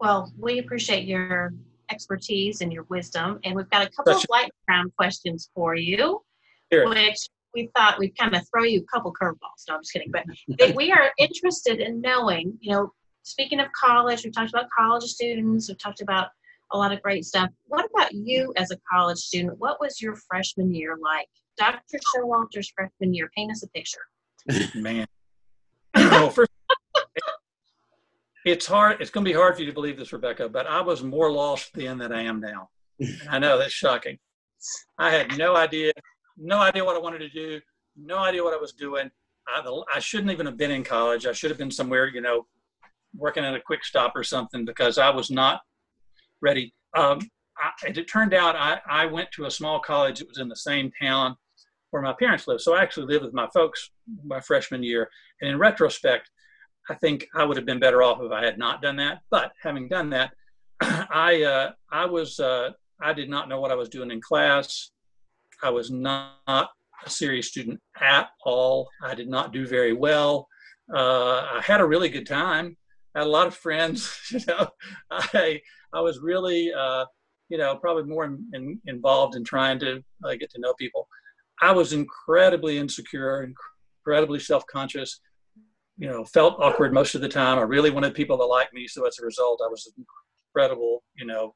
Well, 0.00 0.32
we 0.38 0.58
appreciate 0.58 1.04
your 1.04 1.54
expertise 1.90 2.60
and 2.60 2.72
your 2.72 2.84
wisdom, 2.84 3.38
and 3.44 3.54
we've 3.54 3.70
got 3.70 3.86
a 3.86 3.90
couple 3.90 4.14
of 4.14 4.24
lightning 4.30 4.50
round 4.68 4.94
questions 4.96 5.50
for 5.54 5.74
you, 5.74 6.22
Here. 6.70 6.88
which 6.88 7.28
we 7.54 7.70
thought 7.76 7.98
we'd 7.98 8.16
kind 8.18 8.34
of 8.34 8.42
throw 8.48 8.64
you 8.64 8.80
a 8.80 8.84
couple 8.84 9.12
curveballs. 9.12 9.64
No, 9.68 9.76
I'm 9.76 9.82
just 9.82 9.92
kidding. 9.92 10.10
But 10.10 10.74
we 10.74 10.92
are 10.92 11.12
interested 11.18 11.80
in 11.80 12.00
knowing, 12.00 12.58
you 12.60 12.72
know, 12.72 12.92
speaking 13.22 13.60
of 13.60 13.68
college, 13.72 14.24
we've 14.24 14.34
talked 14.34 14.50
about 14.50 14.66
college 14.76 15.04
students, 15.04 15.68
we've 15.68 15.78
talked 15.78 16.00
about 16.00 16.28
a 16.72 16.78
lot 16.78 16.92
of 16.92 17.00
great 17.02 17.24
stuff. 17.24 17.50
What 17.66 17.86
about 17.94 18.12
you 18.12 18.52
as 18.56 18.70
a 18.70 18.76
college 18.90 19.18
student? 19.18 19.58
What 19.58 19.80
was 19.80 20.00
your 20.00 20.16
freshman 20.16 20.74
year 20.74 20.96
like? 21.00 21.28
Dr. 21.56 21.98
Showalter's 22.14 22.70
freshman 22.74 23.14
year. 23.14 23.30
Paint 23.36 23.52
us 23.52 23.62
a 23.62 23.68
picture. 23.68 24.00
Man. 24.74 25.06
well, 25.94 26.30
first, 26.30 26.50
it's 28.44 28.66
hard. 28.66 29.00
It's 29.00 29.10
going 29.10 29.24
to 29.24 29.30
be 29.30 29.36
hard 29.36 29.54
for 29.54 29.62
you 29.62 29.66
to 29.66 29.72
believe 29.72 29.96
this, 29.96 30.12
Rebekah, 30.12 30.50
but 30.50 30.66
I 30.66 30.80
was 30.80 31.02
more 31.02 31.32
lost 31.32 31.70
then 31.74 31.98
than 31.98 32.12
I 32.12 32.22
am 32.22 32.40
now. 32.40 32.68
I 33.30 33.38
know 33.38 33.58
that's 33.58 33.72
shocking. 33.72 34.18
I 34.98 35.10
had 35.10 35.36
no 35.36 35.56
idea, 35.56 35.92
no 36.36 36.58
idea 36.58 36.84
what 36.84 36.96
I 36.96 37.00
wanted 37.00 37.18
to 37.18 37.28
do, 37.30 37.60
no 37.96 38.18
idea 38.18 38.42
what 38.42 38.54
I 38.54 38.60
was 38.60 38.72
doing. 38.72 39.10
I, 39.46 39.82
I 39.94 39.98
shouldn't 39.98 40.30
even 40.30 40.46
have 40.46 40.56
been 40.56 40.70
in 40.70 40.84
college. 40.84 41.26
I 41.26 41.32
should 41.32 41.50
have 41.50 41.58
been 41.58 41.70
somewhere, 41.70 42.06
you 42.08 42.20
know, 42.20 42.46
working 43.14 43.44
at 43.44 43.54
a 43.54 43.60
quick 43.60 43.84
stop 43.84 44.12
or 44.14 44.24
something 44.24 44.64
because 44.64 44.98
I 44.98 45.10
was 45.10 45.30
not 45.30 45.60
ready. 46.40 46.74
Um, 46.96 47.20
I, 47.58 47.70
it 47.88 48.04
turned 48.04 48.34
out 48.34 48.56
I, 48.56 48.80
I 48.88 49.06
went 49.06 49.30
to 49.32 49.44
a 49.44 49.50
small 49.50 49.80
college 49.80 50.18
that 50.18 50.28
was 50.28 50.38
in 50.38 50.48
the 50.48 50.56
same 50.56 50.90
town 51.00 51.36
where 51.90 52.02
my 52.02 52.14
parents 52.18 52.48
lived. 52.48 52.62
So 52.62 52.74
I 52.74 52.82
actually 52.82 53.06
lived 53.06 53.24
with 53.24 53.34
my 53.34 53.48
folks 53.54 53.90
my 54.24 54.40
freshman 54.40 54.82
year. 54.82 55.08
And 55.40 55.50
in 55.50 55.58
retrospect, 55.58 56.30
I 56.88 56.94
think 56.94 57.26
I 57.34 57.44
would 57.44 57.56
have 57.56 57.66
been 57.66 57.80
better 57.80 58.02
off 58.02 58.20
if 58.20 58.30
I 58.30 58.44
had 58.44 58.58
not 58.58 58.82
done 58.82 58.96
that. 58.96 59.20
But 59.30 59.52
having 59.62 59.88
done 59.88 60.10
that, 60.10 60.32
I 60.80 61.42
uh, 61.42 61.72
I 61.90 62.06
was 62.06 62.38
uh, 62.40 62.70
I 63.00 63.12
did 63.12 63.30
not 63.30 63.48
know 63.48 63.60
what 63.60 63.70
I 63.70 63.76
was 63.76 63.88
doing 63.88 64.10
in 64.10 64.20
class. 64.20 64.90
I 65.62 65.70
was 65.70 65.90
not 65.90 66.70
a 67.04 67.10
serious 67.10 67.48
student 67.48 67.80
at 68.00 68.28
all. 68.44 68.88
I 69.02 69.14
did 69.14 69.28
not 69.28 69.52
do 69.52 69.66
very 69.66 69.92
well. 69.92 70.48
Uh, 70.92 71.46
I 71.54 71.62
had 71.64 71.80
a 71.80 71.86
really 71.86 72.08
good 72.08 72.26
time. 72.26 72.76
I 73.14 73.20
had 73.20 73.26
a 73.26 73.30
lot 73.30 73.46
of 73.46 73.54
friends. 73.54 74.18
You 74.30 74.40
know, 74.48 74.68
I 75.10 75.60
I 75.92 76.00
was 76.00 76.20
really, 76.20 76.72
uh, 76.72 77.06
you 77.48 77.56
know, 77.56 77.76
probably 77.76 78.04
more 78.04 78.24
in, 78.24 78.50
in, 78.52 78.80
involved 78.86 79.36
in 79.36 79.44
trying 79.44 79.78
to 79.80 80.02
uh, 80.24 80.34
get 80.34 80.50
to 80.50 80.60
know 80.60 80.74
people. 80.74 81.08
I 81.62 81.70
was 81.72 81.92
incredibly 81.92 82.78
insecure, 82.78 83.54
incredibly 84.04 84.40
self-conscious. 84.40 85.20
You 85.96 86.08
know, 86.08 86.24
felt 86.24 86.60
awkward 86.60 86.92
most 86.92 87.14
of 87.14 87.20
the 87.20 87.28
time. 87.28 87.58
I 87.58 87.62
really 87.62 87.90
wanted 87.90 88.14
people 88.14 88.36
to 88.38 88.44
like 88.44 88.72
me, 88.72 88.88
so 88.88 89.06
as 89.06 89.18
a 89.20 89.24
result, 89.24 89.60
I 89.64 89.68
was 89.68 89.92
incredible. 90.54 91.02
You 91.14 91.26
know, 91.26 91.54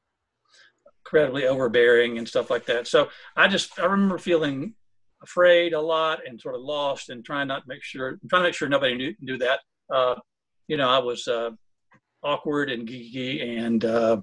incredibly 1.05 1.47
overbearing 1.47 2.17
and 2.17 2.27
stuff 2.27 2.49
like 2.49 2.65
that. 2.67 2.87
So 2.87 3.09
I 3.35 3.47
just 3.47 3.79
I 3.79 3.85
remember 3.85 4.17
feeling 4.17 4.75
afraid 5.21 5.73
a 5.73 5.81
lot 5.81 6.19
and 6.25 6.39
sort 6.39 6.55
of 6.55 6.61
lost 6.61 7.09
and 7.09 7.25
trying 7.25 7.47
not 7.47 7.63
to 7.63 7.67
make 7.67 7.83
sure 7.83 8.19
trying 8.29 8.43
to 8.43 8.47
make 8.47 8.53
sure 8.53 8.69
nobody 8.69 8.95
knew 8.95 9.13
knew 9.19 9.37
that. 9.37 9.59
Uh, 9.93 10.15
you 10.67 10.77
know, 10.77 10.87
I 10.87 10.99
was 10.99 11.27
uh, 11.27 11.49
awkward 12.23 12.69
and 12.69 12.87
geeky 12.87 13.57
and 13.57 13.83
uh, 13.83 14.21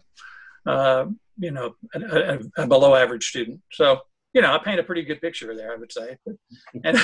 uh, 0.67 1.07
you 1.39 1.51
know 1.51 1.75
a, 1.95 2.01
a, 2.01 2.39
a, 2.63 2.67
below 2.67 2.95
average 2.95 3.27
student. 3.27 3.61
So 3.73 4.01
you 4.33 4.43
know 4.43 4.53
I 4.53 4.59
paint 4.59 4.81
a 4.81 4.85
pretty 4.85 5.03
good 5.03 5.21
picture 5.21 5.55
there, 5.57 5.73
I 5.73 5.77
would 5.77 5.93
say. 5.93 6.17
and 6.85 6.99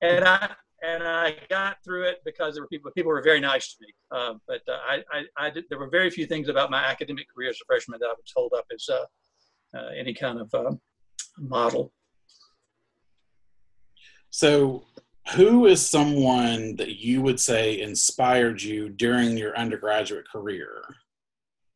and 0.00 0.24
I 0.24 0.50
and 0.86 1.02
I 1.02 1.36
got 1.48 1.78
through 1.84 2.04
it 2.04 2.20
because 2.24 2.54
there 2.54 2.62
were 2.62 2.68
people 2.68 2.90
people 2.92 3.10
were 3.10 3.22
very 3.22 3.40
nice 3.40 3.74
to 3.74 3.76
me. 3.80 3.92
Uh, 4.10 4.34
but 4.46 4.60
uh, 4.68 4.78
I, 4.88 5.02
I, 5.12 5.46
I 5.46 5.50
did, 5.50 5.64
there 5.68 5.78
were 5.78 5.90
very 5.90 6.10
few 6.10 6.26
things 6.26 6.48
about 6.48 6.70
my 6.70 6.82
academic 6.82 7.26
career 7.34 7.50
as 7.50 7.56
a 7.56 7.64
freshman 7.66 7.98
that 8.00 8.06
I 8.06 8.14
would 8.16 8.26
hold 8.34 8.52
up 8.56 8.66
as 8.72 8.86
uh, 8.88 9.76
uh, 9.76 9.88
any 9.96 10.14
kind 10.14 10.38
of 10.40 10.78
model. 11.38 11.92
So 14.30 14.84
who 15.34 15.66
is 15.66 15.86
someone 15.86 16.76
that 16.76 16.96
you 16.96 17.20
would 17.22 17.40
say 17.40 17.80
inspired 17.80 18.62
you 18.62 18.88
during 18.88 19.36
your 19.36 19.56
undergraduate 19.56 20.26
career? 20.30 20.82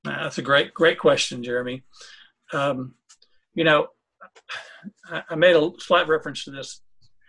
That's 0.04 0.38
a 0.38 0.42
great, 0.42 0.72
great 0.72 0.98
question, 0.98 1.42
Jeremy. 1.42 1.82
Um, 2.52 2.94
you 3.54 3.64
know, 3.64 3.88
I, 5.06 5.22
I, 5.30 5.34
made 5.34 5.56
a 5.56 5.70
slight 5.78 6.08
reference 6.08 6.44
to 6.44 6.50
this 6.50 6.80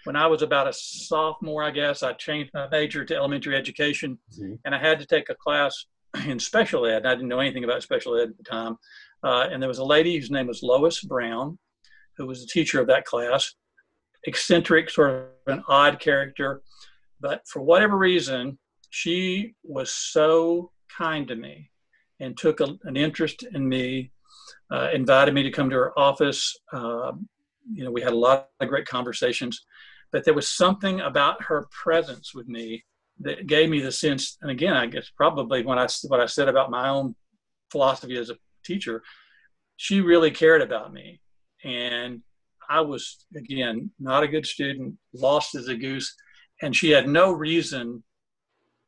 when 0.04 0.16
I 0.16 0.28
was 0.28 0.42
about 0.42 0.68
a 0.68 0.74
sophomore. 0.74 1.64
I 1.64 1.72
guess 1.72 2.04
I 2.04 2.14
changed 2.14 2.52
my 2.54 2.68
major 2.70 3.06
to 3.06 3.16
elementary 3.16 3.56
education, 3.56 4.18
mm-hmm. 4.34 4.56
and 4.66 4.76
I 4.76 4.80
had 4.80 5.00
to 5.00 5.06
take 5.06 5.30
a 5.30 5.36
class 5.36 5.86
in 6.26 6.40
special 6.40 6.86
ed. 6.86 7.06
I 7.06 7.16
didn't 7.16 7.30
know 7.30 7.40
anything 7.40 7.64
about 7.64 7.84
special 7.84 8.18
ed 8.18 8.30
at 8.30 8.38
the 8.38 8.44
time, 8.44 8.78
uh, 9.24 9.48
and 9.52 9.62
there 9.62 9.70
was 9.70 9.80
a 9.80 9.86
lady 9.86 10.16
whose 10.18 10.32
name 10.32 10.48
was 10.48 10.64
Lois 10.64 11.02
Brown, 11.02 11.58
who 12.18 12.26
was 12.26 12.42
the 12.42 12.48
teacher 12.48 12.80
of 12.80 12.88
that 12.88 13.06
class 13.06 13.54
eccentric, 14.26 14.90
sort 14.90 15.12
of 15.12 15.26
an 15.48 15.64
odd 15.68 16.00
character. 16.00 16.62
But 17.20 17.42
for 17.48 17.62
whatever 17.62 17.98
reason, 17.98 18.58
she 18.90 19.56
was 19.64 19.92
so 19.92 20.72
kind 20.96 21.28
to 21.28 21.36
me 21.36 21.70
and 22.20 22.38
took 22.38 22.60
a, 22.60 22.78
an 22.84 22.98
interest 22.98 23.44
in 23.54 23.68
me, 23.68 24.12
uh, 24.72 24.90
invited 24.94 25.34
me 25.34 25.44
to 25.44 25.52
come 25.52 25.70
to 25.70 25.76
her 25.76 26.00
office. 26.00 26.56
Uh, 26.72 27.14
you 27.72 27.84
know, 27.84 27.92
we 27.92 28.02
had 28.02 28.14
a 28.14 28.18
lot 28.18 28.50
of 28.60 28.68
great 28.68 28.86
conversations, 28.86 29.64
but 30.12 30.26
there 30.26 30.34
was 30.34 30.50
something 30.50 31.02
about 31.02 31.44
her 31.44 31.68
presence 31.72 32.34
with 32.34 32.48
me 32.48 32.84
that 33.20 33.48
gave 33.48 33.70
me 33.70 33.80
the 33.80 33.92
sense. 33.92 34.38
And 34.42 34.52
again, 34.52 34.74
I 34.74 34.88
guess 34.88 35.10
probably 35.16 35.64
when 35.64 35.78
I 35.80 35.88
what 36.08 36.20
I 36.20 36.26
said 36.26 36.48
about 36.48 36.72
my 36.72 36.90
own 36.90 37.16
philosophy 37.72 38.18
as 38.18 38.30
a 38.30 38.38
teacher, 38.66 39.04
she 39.78 40.02
really 40.02 40.32
cared 40.32 40.62
about 40.62 40.94
me, 40.94 41.20
and 41.64 42.22
I 42.70 42.82
was, 42.82 43.26
again, 43.36 43.92
not 44.00 44.24
a 44.24 44.28
good 44.28 44.46
student, 44.46 44.96
lost 45.14 45.56
as 45.56 45.68
a 45.68 45.76
goose, 45.76 46.16
and 46.62 46.76
she 46.76 46.92
had 46.92 47.08
no 47.08 47.32
reason 47.32 48.04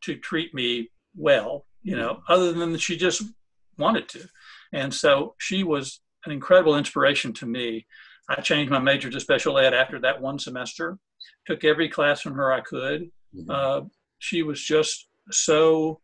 to 0.02 0.16
treat 0.16 0.54
me 0.54 0.90
well, 1.16 1.66
you 1.82 1.96
know, 1.96 2.22
other 2.30 2.54
than 2.54 2.72
that 2.72 2.82
she 2.82 2.96
just 2.96 3.24
wanted 3.78 4.08
to. 4.10 4.28
And 4.72 4.94
so 4.94 5.36
she 5.38 5.64
was 5.64 6.00
an 6.26 6.32
incredible 6.32 6.78
inspiration 6.78 7.34
to 7.34 7.46
me. 7.46 7.86
I 8.30 8.40
changed 8.42 8.72
my 8.72 8.80
major 8.80 9.10
to 9.10 9.20
special 9.20 9.58
ed 9.58 9.74
after 9.74 10.00
that 10.00 10.22
one 10.22 10.40
semester, 10.40 10.98
took 11.46 11.64
every 11.64 11.90
class 11.90 12.22
from 12.22 12.36
her 12.36 12.52
I 12.52 12.62
could. 12.62 13.12
Mm-hmm. 13.36 13.50
Uh, 13.50 13.82
she 14.20 14.44
was 14.44 14.62
just 14.62 15.08
so 15.32 16.00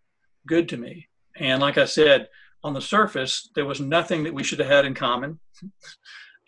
good 0.48 0.70
to 0.70 0.78
me. 0.78 1.08
And 1.38 1.62
like 1.62 1.78
I 1.78 1.86
said, 1.86 2.28
on 2.64 2.74
the 2.74 2.82
surface, 2.82 3.50
there 3.56 3.66
was 3.66 3.80
nothing 3.80 4.24
that 4.24 4.34
we 4.34 4.44
should 4.44 4.60
have 4.60 4.68
had 4.68 4.86
in 4.86 4.94
common 4.94 5.40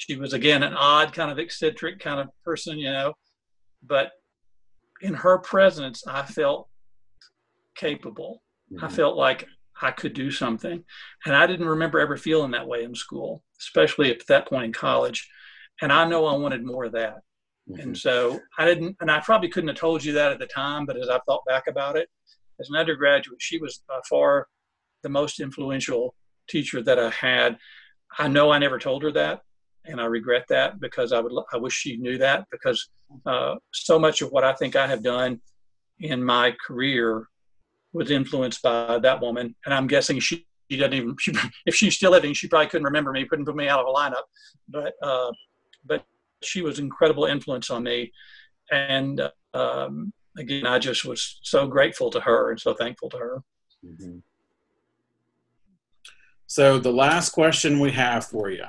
she 0.02 0.16
was 0.16 0.34
again 0.34 0.64
an 0.64 0.74
odd 0.74 1.14
kind 1.14 1.30
of 1.30 1.38
eccentric 1.38 2.00
kind 2.00 2.20
of 2.20 2.30
person, 2.44 2.80
you 2.80 2.92
know, 2.92 3.14
but 3.86 4.12
in 5.02 5.14
her 5.14 5.38
presence, 5.38 6.04
I 6.08 6.24
felt 6.24 6.70
capable. 7.76 8.42
Mm-hmm. 8.72 8.84
I 8.84 8.90
felt 8.90 9.16
like 9.16 9.48
I 9.80 9.92
could 9.92 10.14
do 10.14 10.32
something. 10.32 10.84
And 11.26 11.36
I 11.36 11.46
didn't 11.46 11.68
remember 11.68 12.00
ever 12.00 12.18
feeling 12.18 12.52
that 12.52 12.68
way 12.68 12.84
in 12.84 12.96
school, 12.96 13.44
especially 13.60 14.10
at 14.10 14.26
that 14.28 14.48
point 14.48 14.66
in 14.66 14.74
college. 14.74 15.30
And 15.84 15.94
I 15.94 16.08
know 16.08 16.26
I 16.26 16.36
wanted 16.36 16.66
more 16.66 16.86
of 16.86 16.94
that. 16.94 17.22
Mm-hmm. 17.70 17.82
And 17.82 17.98
so 17.98 18.40
I 18.58 18.66
didn't, 18.66 18.98
and 19.02 19.12
I 19.12 19.20
probably 19.20 19.50
couldn't 19.50 19.70
have 19.70 19.78
told 19.78 20.04
you 20.04 20.14
that 20.14 20.32
at 20.32 20.40
the 20.40 20.48
time, 20.48 20.86
but 20.86 20.98
as 20.98 21.10
I 21.10 21.20
thought 21.26 21.46
back 21.46 21.68
about 21.68 21.96
it, 21.96 22.10
as 22.60 22.70
an 22.70 22.76
undergraduate, 22.76 23.42
she 23.42 23.58
was 23.58 23.84
by 23.88 24.00
far 24.10 24.48
the 25.04 25.10
most 25.10 25.40
influential 25.40 26.16
teacher 26.48 26.82
that 26.84 27.00
I 27.00 27.10
had. 27.10 27.58
I 28.18 28.28
know 28.28 28.52
I 28.52 28.60
never 28.60 28.78
told 28.78 29.04
her 29.04 29.12
that, 29.14 29.42
and 29.86 30.00
I 30.00 30.06
regret 30.06 30.46
that 30.50 30.80
because 30.80 31.12
I 31.12 31.20
would 31.20 31.32
I 31.54 31.58
wish 31.58 31.74
she 31.74 31.98
knew 31.98 32.18
that 32.18 32.46
because 32.52 32.90
uh, 33.26 33.56
so 33.74 33.98
much 33.98 34.22
of 34.22 34.32
what 34.32 34.44
I 34.44 34.54
think 34.54 34.76
I 34.76 34.88
have 34.88 35.04
done 35.04 35.42
in 36.00 36.24
my 36.24 36.56
career 36.66 37.28
was 37.94 38.12
influenced 38.12 38.62
by 38.62 39.00
that 39.00 39.22
woman, 39.22 39.56
and 39.66 39.74
I'm 39.74 39.88
guessing 39.88 40.20
she, 40.20 40.46
she 40.70 40.78
doesn't 40.78 40.94
even. 40.94 41.16
She, 41.20 41.34
if 41.66 41.76
she's 41.76 41.96
still 41.96 42.12
living, 42.12 42.34
she 42.34 42.48
probably 42.48 42.68
couldn't 42.68 42.86
remember 42.86 43.12
me, 43.12 43.26
couldn't 43.26 43.46
put 43.46 43.56
me 43.56 43.68
out 43.68 43.80
of 43.80 43.88
a 43.88 43.92
lineup. 43.92 44.24
But 44.68 44.94
uh, 45.02 45.32
but 45.86 46.06
she 46.44 46.62
was 46.62 46.80
incredible 46.80 47.26
influence 47.26 47.70
on 47.70 47.84
me, 47.84 48.12
and 48.72 49.22
um, 49.54 50.14
again, 50.38 50.66
I 50.66 50.80
just 50.80 51.06
was 51.06 51.40
so 51.44 51.68
grateful 51.68 52.10
to 52.12 52.20
her 52.22 52.52
and 52.52 52.60
so 52.60 52.74
thankful 52.74 53.10
to 53.10 53.18
her. 53.18 53.44
Mm-hmm. 53.86 54.18
So 56.48 56.80
the 56.80 56.92
last 56.92 57.30
question 57.30 57.80
we 57.80 57.92
have 57.92 58.26
for 58.26 58.50
you: 58.50 58.66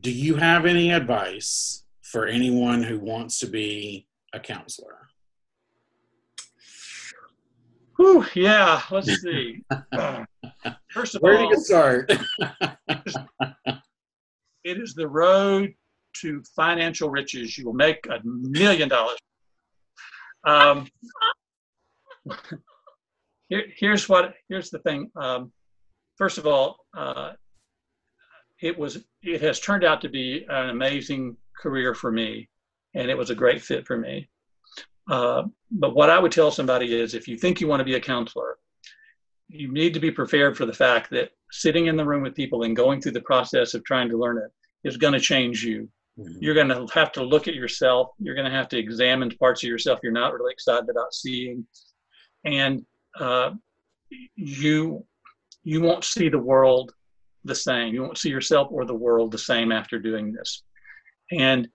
Do 0.00 0.10
you 0.10 0.36
have 0.36 0.66
any 0.66 0.92
advice 0.92 1.84
for 2.02 2.26
anyone 2.26 2.82
who 2.82 2.98
wants 2.98 3.38
to 3.40 3.46
be 3.46 4.06
a 4.32 4.40
counselor? 4.40 5.08
Whew, 7.98 8.24
yeah, 8.34 8.80
let's 8.90 9.20
see. 9.20 9.64
Uh, 10.64 10.72
first 10.90 11.14
of 11.14 11.22
Where 11.22 11.38
all, 11.38 11.48
do 11.48 11.54
you 11.54 11.60
start? 11.60 12.10
it 14.64 14.78
is 14.78 14.94
the 14.94 15.06
road 15.06 15.74
to 16.20 16.42
financial 16.56 17.10
riches. 17.10 17.56
You 17.56 17.66
will 17.66 17.74
make 17.74 18.06
a 18.06 18.20
million 18.24 18.88
dollars. 18.88 19.18
Um, 20.44 20.88
here, 23.48 23.64
here's 23.76 24.08
what. 24.08 24.34
Here's 24.48 24.70
the 24.70 24.78
thing. 24.80 25.10
Um, 25.16 25.52
first 26.16 26.38
of 26.38 26.46
all, 26.46 26.78
uh, 26.96 27.32
it 28.60 28.78
was. 28.78 29.04
It 29.22 29.40
has 29.42 29.60
turned 29.60 29.84
out 29.84 30.00
to 30.02 30.08
be 30.08 30.46
an 30.48 30.70
amazing 30.70 31.36
career 31.60 31.94
for 31.94 32.10
me, 32.10 32.48
and 32.94 33.10
it 33.10 33.18
was 33.18 33.30
a 33.30 33.34
great 33.34 33.62
fit 33.62 33.86
for 33.86 33.96
me. 33.96 34.28
Uh, 35.10 35.44
but 35.70 35.94
what 35.94 36.10
I 36.10 36.18
would 36.18 36.32
tell 36.32 36.50
somebody 36.50 36.94
is 36.94 37.14
if 37.14 37.26
you 37.26 37.36
think 37.36 37.60
you 37.60 37.66
want 37.66 37.80
to 37.80 37.84
be 37.84 37.94
a 37.94 38.00
counselor, 38.00 38.58
you 39.48 39.72
need 39.72 39.94
to 39.94 40.00
be 40.00 40.10
prepared 40.10 40.56
for 40.56 40.66
the 40.66 40.72
fact 40.72 41.10
that 41.10 41.30
sitting 41.50 41.86
in 41.86 41.96
the 41.96 42.04
room 42.04 42.22
with 42.22 42.34
people 42.34 42.62
and 42.64 42.76
going 42.76 43.00
through 43.00 43.12
the 43.12 43.20
process 43.22 43.74
of 43.74 43.84
trying 43.84 44.08
to 44.10 44.18
learn 44.18 44.38
it 44.38 44.50
is 44.86 44.96
going 44.96 45.14
to 45.14 45.20
change 45.20 45.64
you. 45.64 45.88
Mm-hmm. 46.18 46.38
You're 46.40 46.54
going 46.54 46.68
to 46.68 46.86
have 46.94 47.12
to 47.12 47.22
look 47.22 47.48
at 47.48 47.54
yourself. 47.54 48.10
You're 48.18 48.34
going 48.34 48.50
to 48.50 48.56
have 48.56 48.68
to 48.68 48.78
examine 48.78 49.30
parts 49.30 49.62
of 49.62 49.68
yourself 49.68 50.00
you're 50.02 50.12
not 50.12 50.32
really 50.32 50.52
excited 50.52 50.88
about 50.88 51.14
seeing. 51.14 51.66
And 52.44 52.84
uh, 53.18 53.50
you 54.34 55.04
you 55.64 55.80
won't 55.80 56.04
see 56.04 56.28
the 56.28 56.38
world 56.38 56.94
the 57.44 57.54
same. 57.54 57.94
You 57.94 58.02
won't 58.02 58.18
see 58.18 58.30
yourself 58.30 58.68
or 58.70 58.84
the 58.84 58.94
world 58.94 59.32
the 59.32 59.38
same 59.38 59.70
after 59.70 59.98
doing 59.98 60.32
this. 60.32 60.62
And 61.30 61.68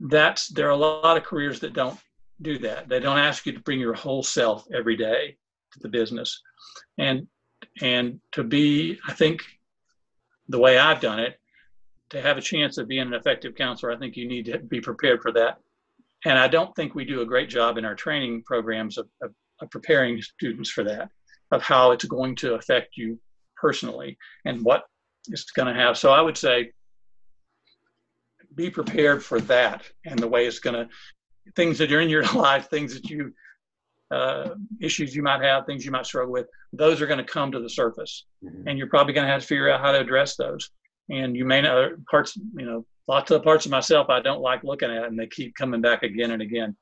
that's 0.00 0.48
there 0.48 0.68
are 0.68 0.70
a 0.70 0.76
lot 0.76 1.16
of 1.16 1.24
careers 1.24 1.60
that 1.60 1.72
don't 1.72 1.98
do 2.42 2.58
that. 2.58 2.88
They 2.88 3.00
don't 3.00 3.18
ask 3.18 3.46
you 3.46 3.52
to 3.52 3.60
bring 3.60 3.80
your 3.80 3.94
whole 3.94 4.22
self 4.22 4.66
every 4.72 4.96
day 4.96 5.36
to 5.72 5.78
the 5.80 5.88
business. 5.88 6.40
And 6.98 7.26
and 7.80 8.20
to 8.32 8.44
be, 8.44 8.98
I 9.08 9.12
think 9.12 9.42
the 10.48 10.58
way 10.58 10.78
I've 10.78 11.00
done 11.00 11.18
it, 11.18 11.38
to 12.10 12.22
have 12.22 12.38
a 12.38 12.42
chance 12.42 12.78
of 12.78 12.88
being 12.88 13.06
an 13.06 13.14
effective 13.14 13.54
counselor, 13.54 13.92
I 13.92 13.98
think 13.98 14.16
you 14.16 14.26
need 14.26 14.46
to 14.46 14.58
be 14.58 14.80
prepared 14.80 15.22
for 15.22 15.32
that. 15.32 15.58
And 16.24 16.38
I 16.38 16.48
don't 16.48 16.74
think 16.74 16.94
we 16.94 17.04
do 17.04 17.20
a 17.20 17.26
great 17.26 17.48
job 17.48 17.78
in 17.78 17.84
our 17.84 17.94
training 17.94 18.42
programs 18.44 18.98
of, 18.98 19.08
of, 19.22 19.32
of 19.60 19.70
preparing 19.70 20.20
students 20.20 20.70
for 20.70 20.84
that, 20.84 21.10
of 21.52 21.62
how 21.62 21.92
it's 21.92 22.04
going 22.04 22.34
to 22.36 22.54
affect 22.54 22.96
you 22.96 23.18
personally 23.56 24.16
and 24.44 24.64
what 24.64 24.84
it's 25.28 25.50
going 25.50 25.72
to 25.72 25.80
have. 25.80 25.96
So 25.96 26.10
I 26.10 26.20
would 26.20 26.36
say 26.36 26.72
be 28.54 28.70
prepared 28.70 29.24
for 29.24 29.40
that 29.40 29.84
and 30.04 30.18
the 30.18 30.26
way 30.26 30.46
it's 30.46 30.58
going 30.58 30.74
to 30.74 30.88
things 31.54 31.78
that 31.78 31.92
are 31.92 32.00
in 32.00 32.08
your 32.08 32.24
life 32.34 32.68
things 32.68 32.92
that 32.92 33.08
you 33.08 33.32
uh, 34.10 34.50
issues 34.80 35.14
you 35.14 35.22
might 35.22 35.42
have 35.42 35.64
things 35.64 35.84
you 35.84 35.90
might 35.90 36.06
struggle 36.06 36.32
with 36.32 36.46
those 36.72 37.00
are 37.00 37.06
going 37.06 37.24
to 37.24 37.32
come 37.32 37.52
to 37.52 37.60
the 37.60 37.68
surface 37.68 38.24
mm-hmm. 38.42 38.66
and 38.66 38.78
you're 38.78 38.88
probably 38.88 39.12
going 39.12 39.26
to 39.26 39.32
have 39.32 39.42
to 39.42 39.46
figure 39.46 39.70
out 39.70 39.80
how 39.80 39.92
to 39.92 40.00
address 40.00 40.34
those 40.36 40.70
and 41.10 41.36
you 41.36 41.44
may 41.44 41.60
know 41.60 41.90
parts 42.10 42.36
you 42.36 42.66
know 42.66 42.84
lots 43.06 43.30
of 43.30 43.40
the 43.40 43.44
parts 43.44 43.64
of 43.64 43.70
myself 43.70 44.08
i 44.10 44.20
don't 44.20 44.40
like 44.40 44.62
looking 44.64 44.90
at 44.90 45.04
and 45.04 45.18
they 45.18 45.26
keep 45.26 45.54
coming 45.54 45.80
back 45.80 46.02
again 46.02 46.32
and 46.32 46.42
again 46.42 46.76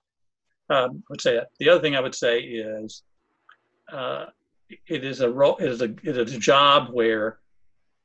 um, 0.70 1.02
i 1.08 1.10
would 1.10 1.20
say 1.20 1.34
that 1.34 1.48
the 1.58 1.68
other 1.68 1.80
thing 1.80 1.96
i 1.96 2.00
would 2.00 2.14
say 2.14 2.40
is 2.40 3.02
uh, 3.92 4.26
it 4.88 5.04
is 5.04 5.20
a 5.20 5.30
role 5.30 5.56
it 5.58 5.68
is 5.68 5.80
a 5.82 5.94
it 6.02 6.16
is 6.16 6.34
a 6.34 6.38
job 6.38 6.88
where 6.92 7.38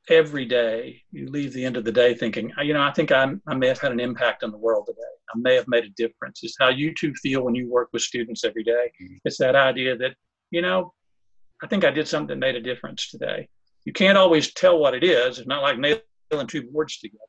every 0.08 0.44
day 0.44 1.02
you 1.12 1.28
leave 1.30 1.52
the 1.52 1.64
end 1.64 1.76
of 1.76 1.84
the 1.84 1.92
day 1.92 2.14
thinking, 2.14 2.52
you 2.62 2.74
know, 2.74 2.82
I 2.82 2.90
think 2.92 3.12
I'm, 3.12 3.40
I 3.46 3.54
may 3.54 3.68
have 3.68 3.78
had 3.78 3.92
an 3.92 4.00
impact 4.00 4.42
on 4.42 4.50
the 4.50 4.58
world 4.58 4.86
today. 4.86 4.98
I 5.34 5.38
may 5.38 5.54
have 5.54 5.68
made 5.68 5.84
a 5.84 5.90
difference. 5.90 6.40
It's 6.42 6.56
how 6.58 6.68
you 6.68 6.92
two 6.94 7.14
feel 7.14 7.42
when 7.42 7.54
you 7.54 7.70
work 7.70 7.90
with 7.92 8.02
students 8.02 8.44
every 8.44 8.64
day. 8.64 8.90
Mm-hmm. 9.00 9.16
It's 9.24 9.38
that 9.38 9.54
idea 9.54 9.96
that, 9.98 10.14
you 10.50 10.62
know, 10.62 10.92
I 11.62 11.68
think 11.68 11.84
I 11.84 11.90
did 11.90 12.08
something 12.08 12.28
that 12.28 12.44
made 12.44 12.56
a 12.56 12.60
difference 12.60 13.08
today. 13.08 13.48
You 13.84 13.92
can't 13.92 14.18
always 14.18 14.52
tell 14.52 14.78
what 14.78 14.94
it 14.94 15.04
is. 15.04 15.38
It's 15.38 15.48
not 15.48 15.62
like 15.62 15.78
nailing 16.32 16.46
two 16.46 16.62
boards 16.70 16.98
together, 16.98 17.20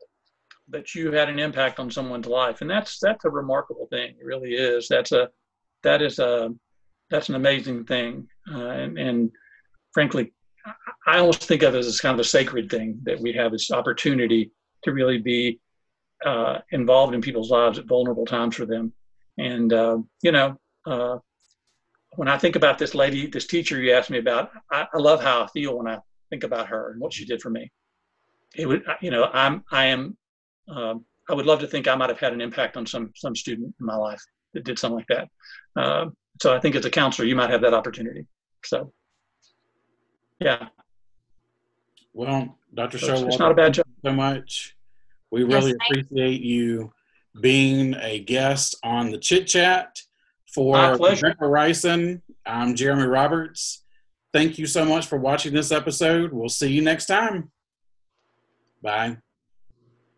but 0.69 0.95
you 0.95 1.11
had 1.11 1.29
an 1.29 1.39
impact 1.39 1.79
on 1.79 1.91
someone's 1.91 2.27
life. 2.27 2.61
And 2.61 2.69
that's, 2.69 2.99
that's 2.99 3.25
a 3.25 3.29
remarkable 3.29 3.87
thing. 3.91 4.15
It 4.19 4.25
really 4.25 4.53
is. 4.53 4.87
That's 4.87 5.11
a, 5.11 5.29
that 5.83 6.01
is 6.01 6.19
a, 6.19 6.49
that's 7.09 7.29
an 7.29 7.35
amazing 7.35 7.85
thing. 7.85 8.27
Uh, 8.51 8.69
and, 8.69 8.97
and 8.97 9.31
frankly, 9.93 10.33
I 11.05 11.19
almost 11.19 11.43
think 11.43 11.63
of 11.63 11.75
it 11.75 11.79
as 11.79 11.99
kind 11.99 12.13
of 12.13 12.19
a 12.19 12.27
sacred 12.27 12.69
thing 12.69 12.99
that 13.03 13.19
we 13.19 13.33
have 13.33 13.51
this 13.51 13.71
opportunity 13.71 14.51
to 14.83 14.93
really 14.93 15.17
be 15.17 15.59
uh, 16.25 16.59
involved 16.71 17.13
in 17.13 17.21
people's 17.21 17.51
lives 17.51 17.77
at 17.77 17.85
vulnerable 17.85 18.25
times 18.25 18.55
for 18.55 18.65
them. 18.65 18.93
And, 19.37 19.73
uh, 19.73 19.97
you 20.21 20.31
know, 20.31 20.57
uh, 20.85 21.17
when 22.15 22.27
I 22.27 22.37
think 22.37 22.55
about 22.55 22.77
this 22.77 22.95
lady, 22.95 23.27
this 23.27 23.47
teacher 23.47 23.81
you 23.81 23.93
asked 23.93 24.09
me 24.09 24.19
about, 24.19 24.51
I, 24.71 24.87
I, 24.93 24.97
love 24.99 25.21
how 25.21 25.43
I 25.43 25.47
feel 25.47 25.77
when 25.77 25.87
I 25.87 25.97
think 26.29 26.43
about 26.43 26.67
her 26.67 26.91
and 26.91 27.01
what 27.01 27.13
she 27.13 27.25
did 27.25 27.41
for 27.41 27.49
me. 27.49 27.71
It 28.55 28.67
would, 28.67 28.83
you 29.01 29.11
know, 29.11 29.29
I'm, 29.33 29.63
I 29.71 29.85
am, 29.85 30.17
um, 30.67 31.05
I 31.29 31.33
would 31.33 31.45
love 31.45 31.59
to 31.61 31.67
think 31.67 31.87
I 31.87 31.95
might 31.95 32.09
have 32.09 32.19
had 32.19 32.33
an 32.33 32.41
impact 32.41 32.77
on 32.77 32.85
some, 32.85 33.11
some 33.15 33.35
student 33.35 33.73
in 33.79 33.85
my 33.85 33.95
life 33.95 34.21
that 34.53 34.63
did 34.63 34.77
something 34.77 34.97
like 34.97 35.07
that. 35.07 35.27
Uh, 35.75 36.05
so 36.41 36.55
I 36.55 36.59
think 36.59 36.75
as 36.75 36.85
a 36.85 36.89
counselor, 36.89 37.27
you 37.27 37.35
might 37.35 37.49
have 37.49 37.61
that 37.61 37.73
opportunity. 37.73 38.25
So 38.65 38.91
yeah. 40.39 40.67
Well, 42.13 42.57
Dr. 42.73 42.97
So 42.97 43.07
Showalter, 43.07 43.27
it's 43.27 43.39
not 43.39 43.51
a 43.51 43.55
bad 43.55 43.73
job. 43.73 43.85
so 44.05 44.11
much. 44.11 44.75
We 45.31 45.43
really 45.43 45.71
yes, 45.71 45.77
appreciate 45.89 46.41
you 46.41 46.91
being 47.41 47.95
a 47.95 48.19
guest 48.19 48.75
on 48.83 49.09
the 49.09 49.17
ChitChat 49.17 49.87
for 50.53 50.75
Rebekah 50.75 51.47
Reysen. 51.47 52.21
I'm 52.45 52.75
Jeremy 52.75 53.07
Roberts. 53.07 53.83
Thank 54.31 54.59
you 54.59 54.67
so 54.67 54.85
much 54.85 55.07
for 55.07 55.17
watching 55.17 55.53
this 55.53 55.71
episode. 55.71 56.33
We'll 56.33 56.49
see 56.49 56.71
you 56.71 56.81
next 56.81 57.07
time. 57.07 57.51
Bye. 58.83 59.17